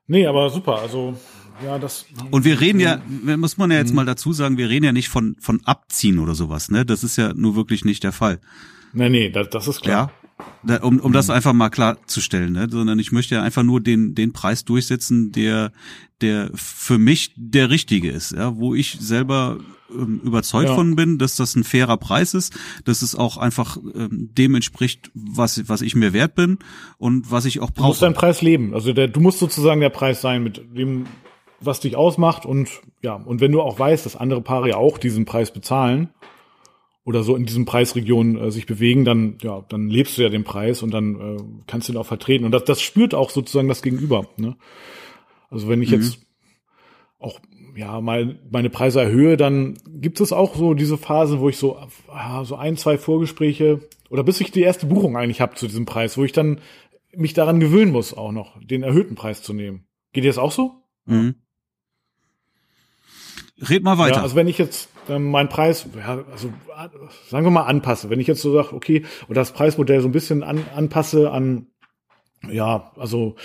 [0.07, 0.79] Nee, aber super.
[0.79, 1.17] Also,
[1.65, 2.07] ja, das.
[2.31, 3.03] Und wir reden ja,
[3.37, 3.97] muss man ja jetzt mhm.
[3.97, 6.87] mal dazu sagen, wir reden ja nicht von, von Abziehen oder sowas, ne?
[6.87, 8.41] Das ist ja nur wirklich nicht der Fall.
[8.93, 10.13] Nee, nee, das, das ist klar.
[10.67, 10.83] Ja?
[10.83, 12.69] um, um das einfach mal klarzustellen, ne?
[12.71, 15.73] sondern ich möchte ja einfach nur den, den Preis durchsetzen, der,
[16.21, 18.57] der für mich der richtige ist, ja?
[18.57, 19.59] wo ich selber
[19.91, 20.75] ähm, überzeugt ja.
[20.75, 25.11] von bin, dass das ein fairer Preis ist, dass es auch einfach ähm, dem entspricht,
[25.15, 26.59] was, was ich mir wert bin
[26.99, 27.83] und was ich auch brauche.
[27.83, 31.07] Du musst deinen Preis leben, also der, du musst sozusagen der Preis sein, mit dem,
[31.61, 32.69] was dich ausmacht und
[33.03, 36.11] ja, und wenn du auch weißt, dass andere Paare ja auch diesen Preis bezahlen,
[37.09, 40.45] oder so in diesem Preisregion äh, sich bewegen, dann ja, dann lebst du ja den
[40.45, 43.67] Preis und dann äh, kannst du ihn auch vertreten und das, das spürt auch sozusagen
[43.67, 44.29] das Gegenüber.
[44.37, 44.59] Ne?
[45.49, 46.03] Also wenn ich mhm.
[46.03, 46.19] jetzt
[47.19, 47.41] auch
[47.75, 51.79] ja mal meine Preise erhöhe, dann gibt es auch so diese Phasen, wo ich so
[52.09, 53.81] ah, so ein zwei Vorgespräche
[54.11, 56.61] oder bis ich die erste Buchung eigentlich habe zu diesem Preis, wo ich dann
[57.17, 59.87] mich daran gewöhnen muss, auch noch den erhöhten Preis zu nehmen.
[60.13, 60.83] Geht dir das auch so?
[61.07, 61.37] Mhm.
[63.67, 64.17] Red mal weiter.
[64.17, 66.53] Ja, also wenn ich jetzt ähm, meinen Preis, ja, also
[67.29, 70.13] sagen wir mal anpasse, wenn ich jetzt so sage, okay, oder das Preismodell so ein
[70.13, 71.67] bisschen an, anpasse an,
[72.51, 73.37] ja, also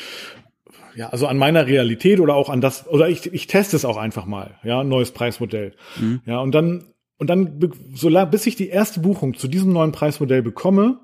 [0.95, 3.97] ja, also an meiner Realität oder auch an das, oder ich, ich teste es auch
[3.97, 5.73] einfach mal, ja, neues Preismodell.
[5.99, 6.21] Mhm.
[6.25, 6.85] Ja, und dann,
[7.17, 7.59] und dann,
[7.95, 10.99] so lang, bis ich die erste Buchung zu diesem neuen Preismodell bekomme,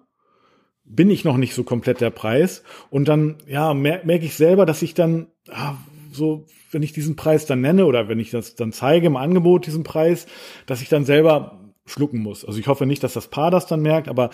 [0.83, 2.63] bin ich noch nicht so komplett der Preis.
[2.89, 5.75] Und dann, ja, mer merke ich selber, dass ich dann, ah,
[6.11, 9.65] so, wenn ich diesen Preis dann nenne oder wenn ich das dann zeige im Angebot,
[9.65, 10.27] diesen Preis,
[10.65, 12.45] dass ich dann selber schlucken muss.
[12.45, 14.29] Also ich hoffe nicht, dass das Paar das dann merkt, aber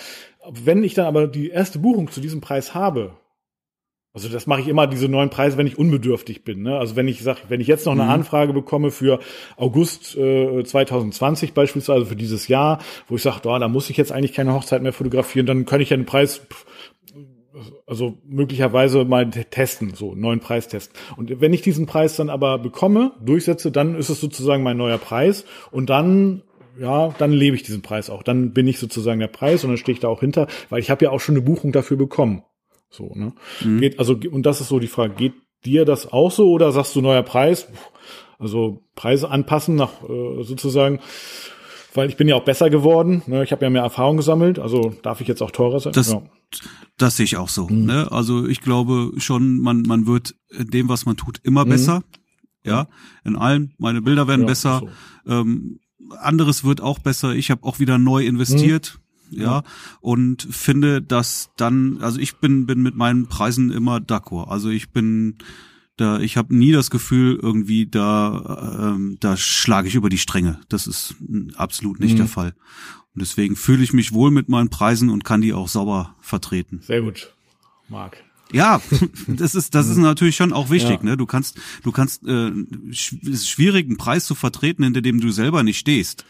[0.50, 3.14] wenn ich dann aber die erste Buchung zu diesem Preis habe,
[4.16, 6.62] also das mache ich immer diese neuen Preise, wenn ich unbedürftig bin.
[6.62, 6.78] Ne?
[6.78, 8.12] Also wenn ich sage, wenn ich jetzt noch eine mhm.
[8.12, 9.20] Anfrage bekomme für
[9.58, 12.80] August äh, 2020 beispielsweise, also für dieses Jahr,
[13.10, 15.82] wo ich sage, oh, da muss ich jetzt eigentlich keine Hochzeit mehr fotografieren, dann kann
[15.82, 16.42] ich ja den Preis
[17.88, 20.98] also möglicherweise mal testen, so einen neuen Preis testen.
[21.18, 24.98] Und wenn ich diesen Preis dann aber bekomme, durchsetze, dann ist es sozusagen mein neuer
[24.98, 26.42] Preis und dann
[26.78, 28.22] ja, dann lebe ich diesen Preis auch.
[28.22, 30.90] Dann bin ich sozusagen der Preis und dann stehe ich da auch hinter, weil ich
[30.90, 32.44] habe ja auch schon eine Buchung dafür bekommen.
[32.90, 33.34] So, ne?
[33.64, 33.80] Mhm.
[33.80, 35.34] Geht, also, und das ist so die Frage, geht
[35.66, 37.68] dir das auch so oder sagst du neuer Preis?
[38.40, 41.00] Also Preise anpassen nach äh, sozusagen,
[41.94, 43.24] weil ich bin ja auch besser geworden.
[43.28, 43.44] Ne?
[43.44, 45.94] Ich habe ja mehr Erfahrung gesammelt, also darf ich jetzt auch teurer sein.
[45.94, 46.22] Das, ja.
[46.98, 47.68] Das sehe ich auch so.
[47.68, 47.86] Mhm.
[47.86, 48.12] Ne?
[48.12, 51.70] Also ich glaube schon, man man wird in dem, was man tut, immer mhm.
[51.70, 52.04] besser.
[52.64, 52.88] Ja,
[53.24, 53.72] in allem.
[53.78, 54.82] Meine Bilder werden ja, besser.
[55.24, 55.32] So.
[55.32, 55.80] Ähm,
[56.20, 57.36] anderes wird auch besser.
[57.36, 59.00] Ich habe auch wieder neu investiert.
[59.30, 59.40] Mhm.
[59.40, 59.64] Ja,
[60.02, 64.50] und finde, dass dann, also ich bin bin mit meinen Preisen immer d'accord.
[64.50, 65.38] Also ich bin
[65.98, 70.60] da, ich habe nie das Gefühl, irgendwie da, ähm, da schlage ich über die Stränge.
[70.68, 71.16] Das ist
[71.56, 72.18] absolut nicht mhm.
[72.18, 72.54] der Fall.
[73.16, 76.82] Und deswegen fühle ich mich wohl mit meinen Preisen und kann die auch sauber vertreten.
[76.84, 77.34] Sehr gut,
[77.88, 78.18] Marc.
[78.52, 78.82] Ja,
[79.28, 80.98] das ist das ist natürlich schon auch wichtig.
[80.98, 81.04] Ja.
[81.04, 82.52] Ne, du kannst du kannst äh,
[82.90, 86.26] es ist schwierig, einen Preis zu vertreten, hinter dem du selber nicht stehst.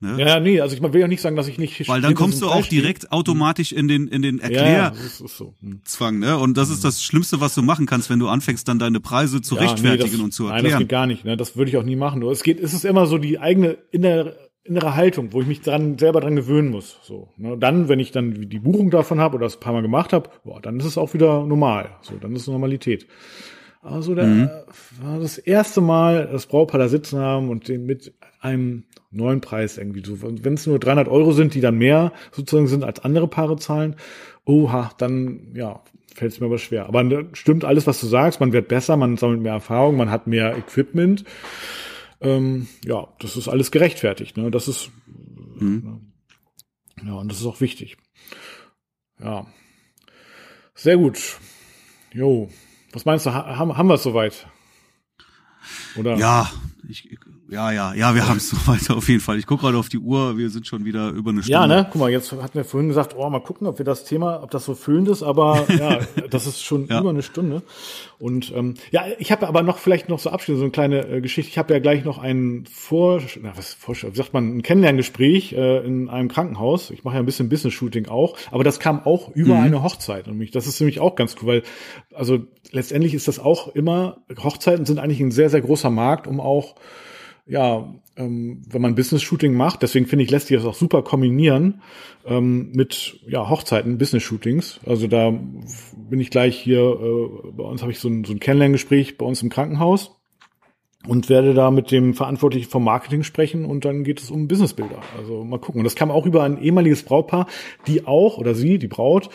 [0.00, 0.16] Ne?
[0.16, 1.88] Ja, nee, also ich will ja nicht sagen, dass ich nicht.
[1.88, 3.12] Weil dann kommst du auch direkt stehe.
[3.12, 5.54] automatisch in den in den Erklärzwang, ja, so.
[5.60, 6.18] hm.
[6.20, 6.38] ne?
[6.38, 9.40] Und das ist das Schlimmste, was du machen kannst, wenn du anfängst, dann deine Preise
[9.40, 10.62] zu ja, rechtfertigen nee, das, und zu erklären.
[10.62, 11.24] Nein, das geht gar nicht.
[11.24, 11.36] Ne?
[11.36, 12.22] Das würde ich auch nie machen.
[12.22, 15.98] Es geht, es ist immer so die eigene innere innere Haltung, wo ich mich dran
[15.98, 16.98] selber dran gewöhnen muss.
[17.02, 17.56] So, ne?
[17.58, 20.30] Dann, wenn ich dann die Buchung davon habe oder das ein paar Mal gemacht habe,
[20.44, 21.90] boah, dann ist es auch wieder normal.
[22.02, 23.06] So, dann ist es Normalität.
[23.82, 24.50] Also der mhm.
[25.00, 29.78] war das erste Mal das Braupaar da sitzen haben und den mit einem neuen Preis
[29.78, 30.18] irgendwie so.
[30.20, 33.96] Wenn es nur 300 Euro sind, die dann mehr sozusagen sind als andere Paare zahlen,
[34.44, 35.80] oha, dann ja
[36.18, 36.86] fällt es mir aber schwer.
[36.86, 38.40] Aber ne, stimmt alles, was du sagst.
[38.40, 41.24] Man wird besser, man sammelt mehr Erfahrung, man hat mehr Equipment.
[42.20, 44.36] Ähm, ja, das ist alles gerechtfertigt.
[44.36, 44.50] Ne?
[44.50, 44.90] Das ist
[45.56, 46.12] mhm.
[47.04, 47.96] ja und das ist auch wichtig.
[49.20, 49.46] Ja,
[50.74, 51.38] sehr gut.
[52.12, 52.48] Jo,
[52.92, 54.46] was meinst du, haben, haben wir es soweit?
[55.96, 56.16] Oder?
[56.16, 56.50] Ja,
[56.88, 57.18] ich,
[57.50, 59.38] ja, ja, ja, wir haben es soweit auf jeden Fall.
[59.38, 61.52] Ich gucke gerade auf die Uhr, wir sind schon wieder über eine Stunde.
[61.52, 61.88] Ja, ne?
[61.90, 64.50] Guck mal, jetzt hatten wir vorhin gesagt, oh, mal gucken, ob wir das Thema, ob
[64.50, 66.00] das so füllend ist, aber ja,
[66.30, 67.00] das ist schon ja.
[67.00, 67.62] über eine Stunde.
[68.18, 71.20] Und ähm, ja, ich habe aber noch vielleicht noch so abschließend so eine kleine äh,
[71.20, 71.50] Geschichte.
[71.50, 75.52] Ich habe ja gleich noch ein Vor, na, was Vor, wie sagt man, ein Kennenlerngespräch
[75.54, 76.90] äh, in einem Krankenhaus.
[76.90, 79.62] Ich mache ja ein bisschen Business-Shooting auch, aber das kam auch über mhm.
[79.62, 80.28] eine Hochzeit.
[80.28, 81.62] Und mich, das ist nämlich auch ganz cool, weil
[82.12, 82.40] also
[82.72, 86.74] letztendlich ist das auch immer, Hochzeiten sind eigentlich ein sehr, sehr großer Markt, um auch
[87.48, 91.82] ja, ähm, wenn man Business-Shooting macht, deswegen finde ich, lässt sich das auch super kombinieren
[92.26, 94.80] ähm, mit ja, Hochzeiten, Business-Shootings.
[94.84, 98.40] Also da bin ich gleich hier, äh, bei uns habe ich so ein, so ein
[98.40, 100.16] Kennenlerngespräch bei uns im Krankenhaus
[101.06, 105.00] und werde da mit dem Verantwortlichen vom Marketing sprechen und dann geht es um Businessbilder.
[105.16, 105.80] Also mal gucken.
[105.80, 107.46] Und das kam auch über ein ehemaliges Brautpaar,
[107.86, 109.30] die auch, oder sie, die Braut,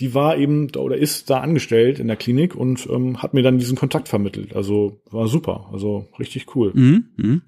[0.00, 3.58] die war eben oder ist da angestellt in der Klinik und ähm, hat mir dann
[3.58, 4.56] diesen Kontakt vermittelt.
[4.56, 6.72] Also war super, also richtig cool.
[6.74, 7.04] Mhm.
[7.16, 7.42] Mhm.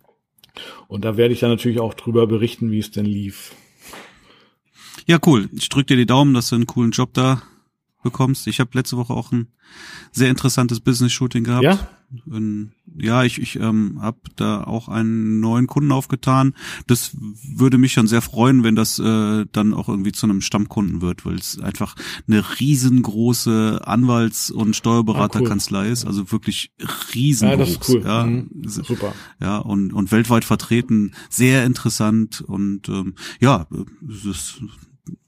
[0.87, 3.55] Und da werde ich dann natürlich auch drüber berichten, wie es denn lief.
[5.07, 5.49] Ja, cool.
[5.55, 7.43] Ich drücke dir die Daumen, dass du einen coolen Job da
[8.03, 8.47] bekommst.
[8.47, 9.49] Ich habe letzte Woche auch ein
[10.13, 11.65] sehr interessantes Business-Shooting gehabt.
[11.65, 11.89] Ja?
[12.97, 16.55] Ja, ich, ich ähm, habe da auch einen neuen Kunden aufgetan.
[16.87, 17.17] Das
[17.57, 21.25] würde mich schon sehr freuen, wenn das äh, dann auch irgendwie zu einem Stammkunden wird,
[21.25, 21.97] weil es einfach
[22.29, 25.93] eine riesengroße Anwalts- und Steuerberaterkanzlei ah, cool.
[25.93, 26.73] ist, also wirklich
[27.15, 27.59] riesengroß.
[27.59, 28.03] Ja, das ist cool.
[28.05, 28.51] Ja, mhm.
[28.67, 29.15] Super.
[29.41, 33.67] Ja, und, und weltweit vertreten, sehr interessant und ähm, ja,
[34.09, 34.63] es ist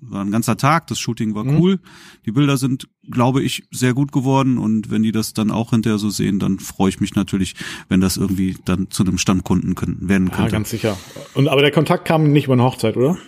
[0.01, 1.59] war ein ganzer Tag, das Shooting war mhm.
[1.59, 1.81] cool.
[2.27, 5.99] Die Bilder sind, glaube ich, sehr gut geworden und wenn die das dann auch hinterher
[5.99, 7.55] so sehen, dann freue ich mich natürlich,
[7.89, 10.45] wenn das irgendwie dann zu einem Stammkunden können, werden könnte.
[10.45, 10.97] Ja, ganz sicher.
[11.35, 13.19] Und aber der Kontakt kam nicht über eine Hochzeit, oder?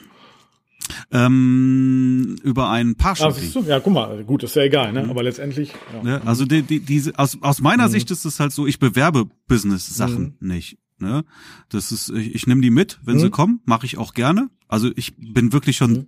[1.10, 3.35] Ähm, über ein paar ah,
[3.66, 5.05] Ja, guck mal, gut, ist ja egal, ne?
[5.05, 5.10] Mhm.
[5.10, 5.73] Aber letztendlich.
[6.05, 6.10] Ja.
[6.10, 7.93] Ja, also die, die, diese, aus, aus meiner mhm.
[7.93, 10.48] Sicht ist es halt so, ich bewerbe Business-Sachen mhm.
[10.48, 10.78] nicht.
[10.98, 11.24] Ne?
[11.68, 13.32] Das ist, ich, ich nehme die mit, wenn sie mhm.
[13.32, 14.48] kommen, mache ich auch gerne.
[14.68, 16.06] Also ich bin wirklich schon mhm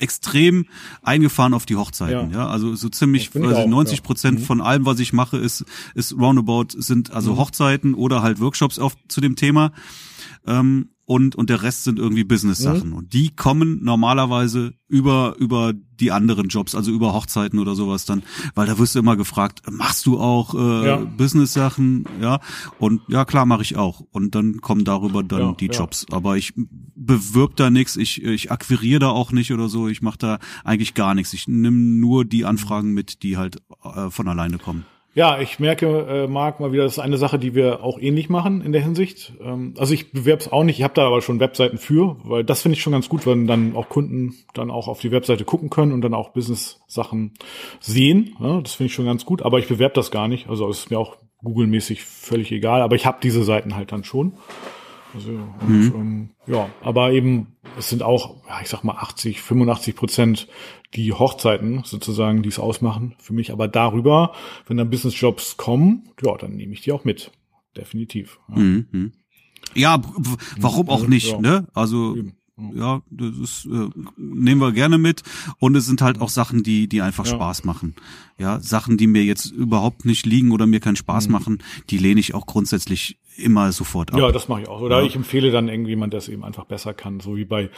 [0.00, 0.66] extrem
[1.02, 2.32] eingefahren auf die Hochzeiten.
[2.32, 2.48] Ja, ja?
[2.48, 4.42] also so ziemlich also 90 Prozent ja.
[4.42, 4.46] mhm.
[4.46, 5.64] von allem, was ich mache, ist
[5.94, 7.38] ist roundabout sind also mhm.
[7.38, 9.72] Hochzeiten oder halt Workshops auf zu dem Thema.
[10.46, 12.90] Ähm, und, und der Rest sind irgendwie Business-Sachen.
[12.90, 12.94] Mhm.
[12.94, 18.22] Und die kommen normalerweise über, über die anderen Jobs, also über Hochzeiten oder sowas dann,
[18.54, 20.96] weil da wirst du immer gefragt, machst du auch äh, ja.
[20.98, 22.04] Business-Sachen?
[22.20, 22.38] Ja.
[22.78, 24.04] Und ja, klar, mache ich auch.
[24.12, 25.72] Und dann kommen darüber dann ja, die ja.
[25.72, 26.06] Jobs.
[26.12, 26.54] Aber ich
[26.94, 30.94] bewirb da nichts, ich, ich akquiriere da auch nicht oder so, ich mache da eigentlich
[30.94, 31.32] gar nichts.
[31.32, 34.84] Ich nehme nur die Anfragen mit, die halt äh, von alleine kommen.
[35.12, 38.28] Ja, ich merke, äh, Marc, mal wieder, das ist eine Sache, die wir auch ähnlich
[38.28, 39.32] machen in der Hinsicht.
[39.40, 42.44] Ähm, also ich bewerbe es auch nicht, ich habe da aber schon Webseiten für, weil
[42.44, 45.44] das finde ich schon ganz gut, wenn dann auch Kunden dann auch auf die Webseite
[45.44, 47.34] gucken können und dann auch Business-Sachen
[47.80, 48.36] sehen.
[48.38, 50.48] Ja, das finde ich schon ganz gut, aber ich bewerbe das gar nicht.
[50.48, 54.34] Also ist mir auch Google-mäßig völlig egal, aber ich habe diese Seiten halt dann schon.
[55.14, 55.94] Also, und, mhm.
[55.94, 60.48] ähm, ja, aber eben, es sind auch, ja, ich sag mal 80, 85 Prozent
[60.94, 63.52] die Hochzeiten sozusagen, die es ausmachen für mich.
[63.52, 64.32] Aber darüber,
[64.66, 67.32] wenn dann Businessjobs kommen, ja, dann nehme ich die auch mit.
[67.76, 68.40] Definitiv.
[68.48, 69.12] Ja, mhm.
[69.74, 70.02] ja
[70.58, 71.40] warum auch nicht, ja.
[71.40, 71.66] ne?
[71.74, 72.39] Also, eben
[72.74, 75.22] ja, das ist, äh, nehmen wir gerne mit.
[75.58, 77.32] Und es sind halt auch Sachen, die, die einfach ja.
[77.32, 77.94] Spaß machen.
[78.38, 81.32] Ja, Sachen, die mir jetzt überhaupt nicht liegen oder mir keinen Spaß mhm.
[81.32, 84.18] machen, die lehne ich auch grundsätzlich immer sofort ab.
[84.18, 84.80] Ja, das mache ich auch.
[84.80, 85.06] Oder ja.
[85.06, 87.70] ich empfehle dann irgendwie jemand, der es eben einfach besser kann, so wie bei.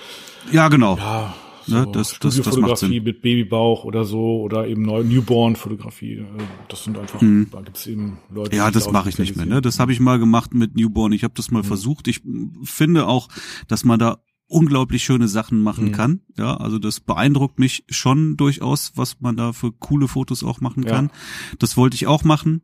[0.50, 0.96] Ja, genau.
[0.96, 1.34] Ja,
[1.66, 3.02] ne, so ne, das, das, das macht Sinn.
[3.02, 6.14] mit Babybauch oder so oder eben Newborn-Fotografie.
[6.18, 6.24] Äh,
[6.68, 7.48] das sind einfach, mhm.
[7.50, 8.56] da gibt's eben Leute.
[8.56, 9.46] Ja, das mache ich nicht mehr.
[9.46, 9.60] Ne?
[9.62, 11.12] Das habe ich mal gemacht mit Newborn.
[11.12, 11.66] Ich habe das mal mhm.
[11.66, 12.08] versucht.
[12.08, 12.22] Ich
[12.64, 13.28] finde auch,
[13.68, 14.18] dass man da
[14.52, 15.92] unglaublich schöne Sachen machen mhm.
[15.92, 16.20] kann.
[16.36, 20.84] Ja, also das beeindruckt mich schon durchaus, was man da für coole Fotos auch machen
[20.84, 21.10] kann.
[21.58, 22.62] Das wollte ich auch machen.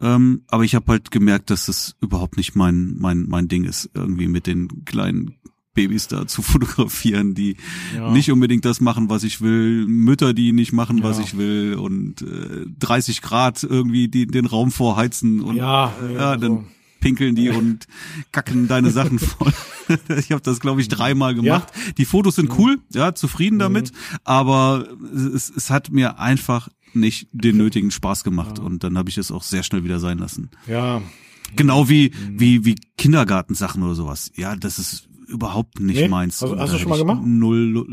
[0.00, 3.90] Ähm, aber ich habe halt gemerkt, dass das überhaupt nicht mein, mein, mein Ding ist,
[3.94, 5.36] irgendwie mit den kleinen
[5.74, 7.56] Babys da zu fotografieren, die
[7.94, 8.10] ja.
[8.10, 11.24] nicht unbedingt das machen, was ich will, Mütter, die nicht machen, was ja.
[11.24, 16.36] ich will und äh, 30 Grad irgendwie die, den Raum vorheizen und ja, äh, ja,
[16.36, 16.64] dann so
[17.00, 17.86] pinkeln die und
[18.32, 19.52] kacken deine Sachen voll.
[20.18, 21.72] ich habe das, glaube ich, dreimal gemacht.
[21.74, 21.92] Ja.
[21.96, 23.60] Die Fotos sind cool, ja, zufrieden mhm.
[23.60, 23.92] damit,
[24.24, 28.64] aber es, es hat mir einfach nicht den nötigen Spaß gemacht ja.
[28.64, 30.50] und dann habe ich es auch sehr schnell wieder sein lassen.
[30.66, 31.02] Ja.
[31.56, 32.40] Genau wie mhm.
[32.40, 34.30] wie wie Kindergartensachen oder sowas.
[34.36, 36.08] Ja, das ist überhaupt nicht nee?
[36.08, 36.42] meins.
[36.42, 37.22] Also, hast du schon mal gemacht?
[37.24, 37.86] Null,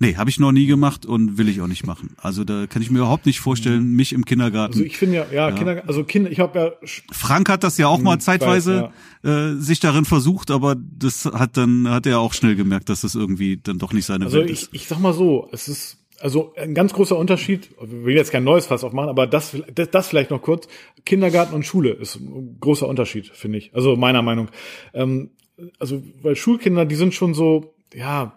[0.00, 2.14] nee, habe ich noch nie gemacht und will ich auch nicht machen.
[2.18, 4.74] Also da kann ich mir überhaupt nicht vorstellen, mich im Kindergarten.
[4.74, 5.54] Also ich finde ja, ja, ja.
[5.54, 6.88] Kinder, also Kinder, ich habe ja.
[7.12, 8.90] Frank hat das ja auch mal zeitweise
[9.22, 9.50] weiß, ja.
[9.50, 13.14] äh, sich darin versucht, aber das hat dann hat er auch schnell gemerkt, dass das
[13.14, 14.68] irgendwie dann doch nicht seine also Welt ich, ist.
[14.72, 18.44] Ich sag mal so, es ist also ein ganz großer Unterschied, ich will jetzt kein
[18.44, 20.68] neues Fass aufmachen, aber das, das, das vielleicht noch kurz.
[21.04, 23.74] Kindergarten und Schule ist ein großer Unterschied, finde ich.
[23.74, 24.48] Also meiner Meinung.
[24.94, 25.30] Ähm,
[25.78, 28.32] also, weil Schulkinder, die sind schon so, ja,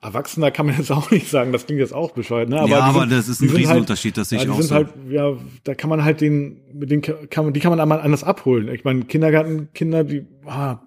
[0.00, 2.60] Erwachsener kann man jetzt auch nicht sagen, das klingt jetzt auch bescheuert, ne?
[2.60, 4.52] Aber ja, aber sind, das ist ein halt- Riesenunterschied, halt, das sehe ich ja, die
[4.52, 4.74] auch sind so.
[4.74, 8.00] halt, ja, da kann man halt den, mit den kann man, die kann man einmal
[8.00, 8.68] anders abholen.
[8.68, 10.80] Ich meine, Kindergartenkinder, die, ah,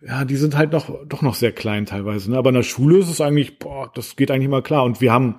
[0.00, 2.38] ja, die sind halt noch, doch noch sehr klein teilweise, ne?
[2.38, 4.84] Aber in der Schule ist es eigentlich, boah, das geht eigentlich mal klar.
[4.84, 5.36] Und wir haben,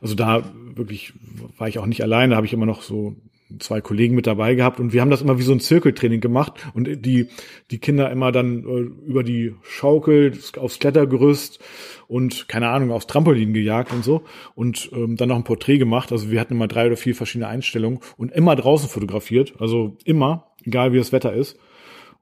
[0.00, 0.42] also da
[0.74, 1.12] wirklich
[1.58, 3.16] war ich auch nicht alleine, da habe ich immer noch so
[3.58, 6.54] zwei Kollegen mit dabei gehabt und wir haben das immer wie so ein Zirkeltraining gemacht
[6.74, 7.28] und die,
[7.70, 11.58] die Kinder immer dann äh, über die Schaukel aufs Klettergerüst
[12.06, 14.22] und keine Ahnung, aufs Trampolin gejagt und so
[14.54, 16.12] und ähm, dann noch ein Porträt gemacht.
[16.12, 20.52] Also wir hatten immer drei oder vier verschiedene Einstellungen und immer draußen fotografiert, also immer,
[20.64, 21.58] egal wie das Wetter ist.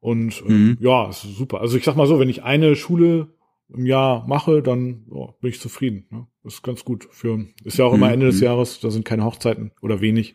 [0.01, 0.79] Und ähm, mhm.
[0.81, 1.61] ja, ist super.
[1.61, 3.29] Also ich sag mal so, wenn ich eine Schule
[3.69, 6.07] im Jahr mache, dann ja, bin ich zufrieden.
[6.11, 6.27] Ne?
[6.47, 7.09] ist ganz gut.
[7.11, 8.15] Für ist ja auch immer mhm.
[8.15, 10.35] Ende des Jahres, da sind keine Hochzeiten oder wenig.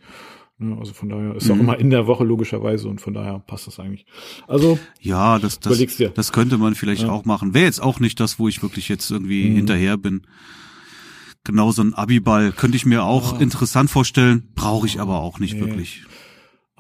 [0.62, 0.78] Ne?
[0.80, 1.52] Also von daher ist mhm.
[1.52, 4.06] auch immer in der Woche logischerweise und von daher passt das eigentlich.
[4.48, 5.80] Also ja, das das,
[6.14, 7.10] das könnte man vielleicht ja.
[7.10, 7.54] auch machen.
[7.54, 9.56] Wäre jetzt auch nicht das, wo ich wirklich jetzt irgendwie mhm.
[9.56, 10.22] hinterher bin.
[11.44, 13.40] Genau so ein Abiball könnte ich mir auch ja.
[13.40, 15.62] interessant vorstellen, brauche ich aber auch nicht nee.
[15.62, 16.04] wirklich.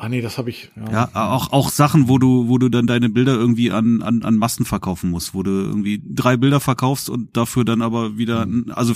[0.03, 0.71] Ah nee, das habe ich.
[0.75, 1.09] Ja.
[1.13, 4.35] ja, auch auch Sachen, wo du wo du dann deine Bilder irgendwie an an an
[4.35, 8.71] Massen verkaufen musst, wo du irgendwie drei Bilder verkaufst und dafür dann aber wieder mhm.
[8.73, 8.95] also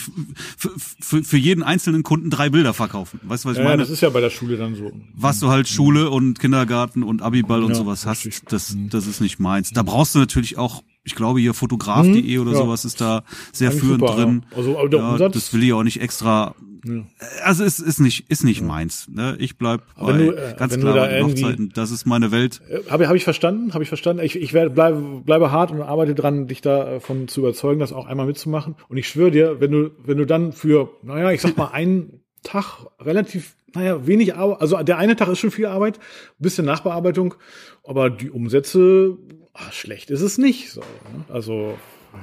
[0.57, 3.19] für, für jeden einzelnen Kunden drei Bilder verkaufen.
[3.21, 3.83] Weißt du, was ich ja, meine?
[3.83, 4.91] das ist ja bei der Schule dann so.
[5.13, 8.89] Was du halt Schule und Kindergarten und Abiball und ja, sowas hast, das mhm.
[8.89, 9.69] das ist nicht meins.
[9.73, 13.69] Da brauchst du natürlich auch ich glaube hier fotograf.de mhm, oder sowas ist da sehr
[13.69, 14.45] Eigentlich führend super, drin.
[14.55, 16.55] Also, aber ja, das will ich auch nicht extra
[16.85, 17.03] ja.
[17.43, 18.67] Also es ist nicht ist nicht ja.
[18.67, 19.07] meins.
[19.09, 19.35] Ne?
[19.39, 21.71] Ich bleib bei du, äh, ganz klar bei Hochzeiten.
[21.73, 22.61] Das ist meine Welt.
[22.69, 23.73] Äh, habe hab ich verstanden?
[23.73, 24.23] Habe ich verstanden?
[24.23, 28.05] Ich, ich werde bleibe, bleibe hart und arbeite dran, dich davon zu überzeugen, das auch
[28.05, 28.75] einmal mitzumachen.
[28.87, 32.21] Und ich schwöre dir, wenn du wenn du dann für naja, ich sag mal einen
[32.43, 35.99] Tag relativ naja, wenig Arbeit, also der eine Tag ist schon viel Arbeit,
[36.39, 37.35] bisschen Nachbearbeitung,
[37.83, 39.17] aber die Umsätze,
[39.53, 40.71] ach, schlecht ist es nicht.
[40.71, 41.25] So, ne?
[41.27, 41.77] Also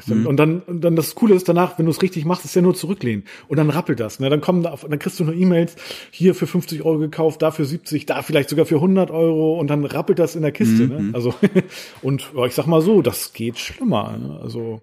[0.07, 0.27] Mhm.
[0.27, 2.63] Und dann, und dann das Coole ist danach, wenn du es richtig machst, ist ja
[2.63, 3.25] nur zurücklehnen.
[3.49, 4.21] Und dann rappelt das.
[4.21, 4.31] Ne?
[4.31, 5.77] Dann kommen da, dann kriegst du nur E-Mails,
[6.11, 9.69] hier für 50 Euro gekauft, da für 70, da vielleicht sogar für 100 Euro und
[9.69, 10.87] dann rappelt das in der Kiste.
[10.89, 10.99] Ne?
[10.99, 11.07] Mhm.
[11.09, 11.15] Ne?
[11.15, 11.35] Also,
[12.03, 14.17] und ich sag mal so, das geht schlimmer.
[14.19, 14.41] Ne?
[14.43, 14.83] Also,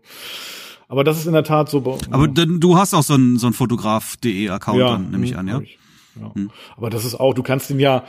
[0.87, 1.97] aber das ist in der Tat so.
[2.09, 5.37] Aber denn, du hast auch so ein, so ein Fotograf.de Account ja, dann, nehme ich
[5.37, 5.59] an, ja?
[5.59, 5.77] Ich,
[6.19, 6.31] ja.
[6.33, 6.49] Mhm.
[6.75, 8.05] Aber das ist auch, du kannst den ja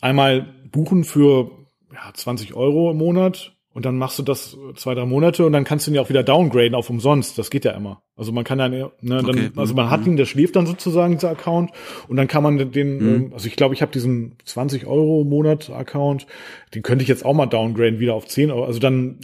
[0.00, 1.50] einmal buchen für
[1.92, 5.62] ja, 20 Euro im Monat und dann machst du das zwei, drei Monate und dann
[5.62, 7.38] kannst du ihn ja auch wieder downgraden auf umsonst.
[7.38, 8.02] Das geht ja immer.
[8.16, 9.50] Also man kann ja, ne, dann, okay.
[9.54, 10.08] also man hat mhm.
[10.08, 11.70] ihn, der schläft dann sozusagen, dieser Account.
[12.08, 13.14] Und dann kann man den, mhm.
[13.14, 16.26] Ähm, also ich glaube, ich habe diesen 20 Euro Monat Account,
[16.74, 18.64] den könnte ich jetzt auch mal downgraden, wieder auf 10 Euro.
[18.64, 19.20] Also dann,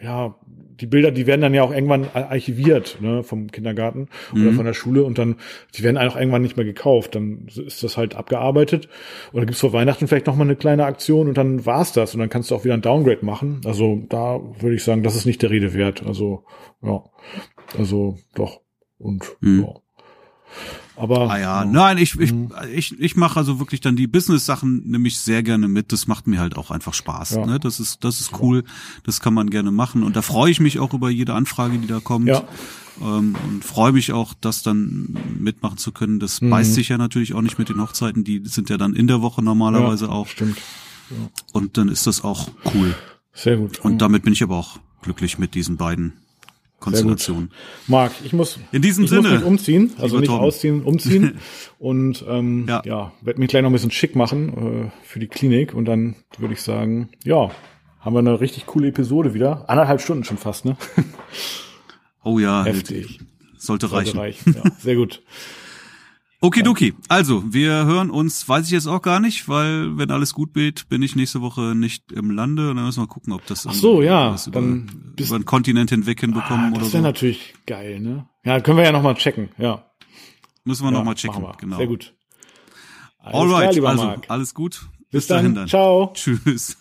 [0.00, 0.36] ja,
[0.80, 4.42] die Bilder, die werden dann ja auch irgendwann archiviert, ne, vom Kindergarten mhm.
[4.42, 5.36] oder von der Schule und dann,
[5.74, 7.14] die werden auch irgendwann nicht mehr gekauft.
[7.14, 8.88] Dann ist das halt abgearbeitet.
[9.32, 12.14] Oder gibt's vor Weihnachten vielleicht nochmal eine kleine Aktion und dann war's das.
[12.14, 13.60] Und dann kannst du auch wieder ein Downgrade machen.
[13.64, 16.04] Also da würde ich sagen, das ist nicht der Rede wert.
[16.06, 16.44] Also,
[16.82, 17.02] ja.
[17.76, 18.60] Also doch.
[18.98, 19.66] Und mhm.
[19.66, 19.74] ja.
[20.98, 22.50] Aber ah ja, nein, ich ich mhm.
[22.74, 25.92] ich, ich mache also wirklich dann die Business Sachen nämlich sehr gerne mit.
[25.92, 27.30] Das macht mir halt auch einfach Spaß.
[27.36, 27.46] Ja.
[27.46, 27.60] Ne?
[27.60, 28.64] Das ist das ist cool.
[29.04, 31.86] Das kann man gerne machen und da freue ich mich auch über jede Anfrage, die
[31.86, 32.28] da kommt.
[32.28, 32.42] Ja.
[33.00, 36.18] Ähm, und freue mich auch, das dann mitmachen zu können.
[36.18, 36.50] Das mhm.
[36.50, 38.24] beißt sich ja natürlich auch nicht mit den Hochzeiten.
[38.24, 40.26] Die sind ja dann in der Woche normalerweise ja, auch.
[40.26, 40.58] Stimmt.
[41.52, 42.94] Und dann ist das auch cool.
[43.32, 43.78] Sehr gut.
[43.80, 46.12] Und damit bin ich aber auch glücklich mit diesen beiden
[46.80, 47.50] Konstellation.
[47.86, 50.40] Marc, ich muss in diesem ich Sinne muss mich umziehen, also nicht Tom.
[50.40, 51.38] ausziehen, umziehen
[51.78, 55.26] und ähm, ja, ja werde mich gleich noch ein bisschen schick machen äh, für die
[55.26, 57.50] Klinik und dann würde ich sagen, ja,
[58.00, 60.76] haben wir eine richtig coole Episode wieder, anderthalb Stunden schon fast, ne?
[62.22, 63.20] Oh ja, heftig.
[63.56, 64.18] Sollte, Sollte reichen.
[64.18, 65.22] reichen ja, sehr gut.
[66.40, 66.94] Okidoki.
[67.08, 70.88] Also, wir hören uns, weiß ich jetzt auch gar nicht, weil wenn alles gut geht,
[70.88, 73.72] bin ich nächste Woche nicht im Lande und dann müssen wir gucken, ob das Ach
[73.72, 76.84] so, ja, über, dann über einen Kontinent hinweg hinbekommen ah, oder so.
[76.84, 78.28] Das wäre natürlich geil, ne?
[78.44, 79.84] Ja, können wir ja nochmal checken, ja.
[80.62, 81.76] Müssen wir ja, nochmal checken, genau.
[81.76, 82.14] Sehr gut.
[83.18, 84.30] Alles Alright, klar, also Marc.
[84.30, 84.88] alles gut.
[85.10, 85.66] Bis, Bis dahin dann.
[85.66, 86.12] Ciao.
[86.14, 86.78] Tschüss.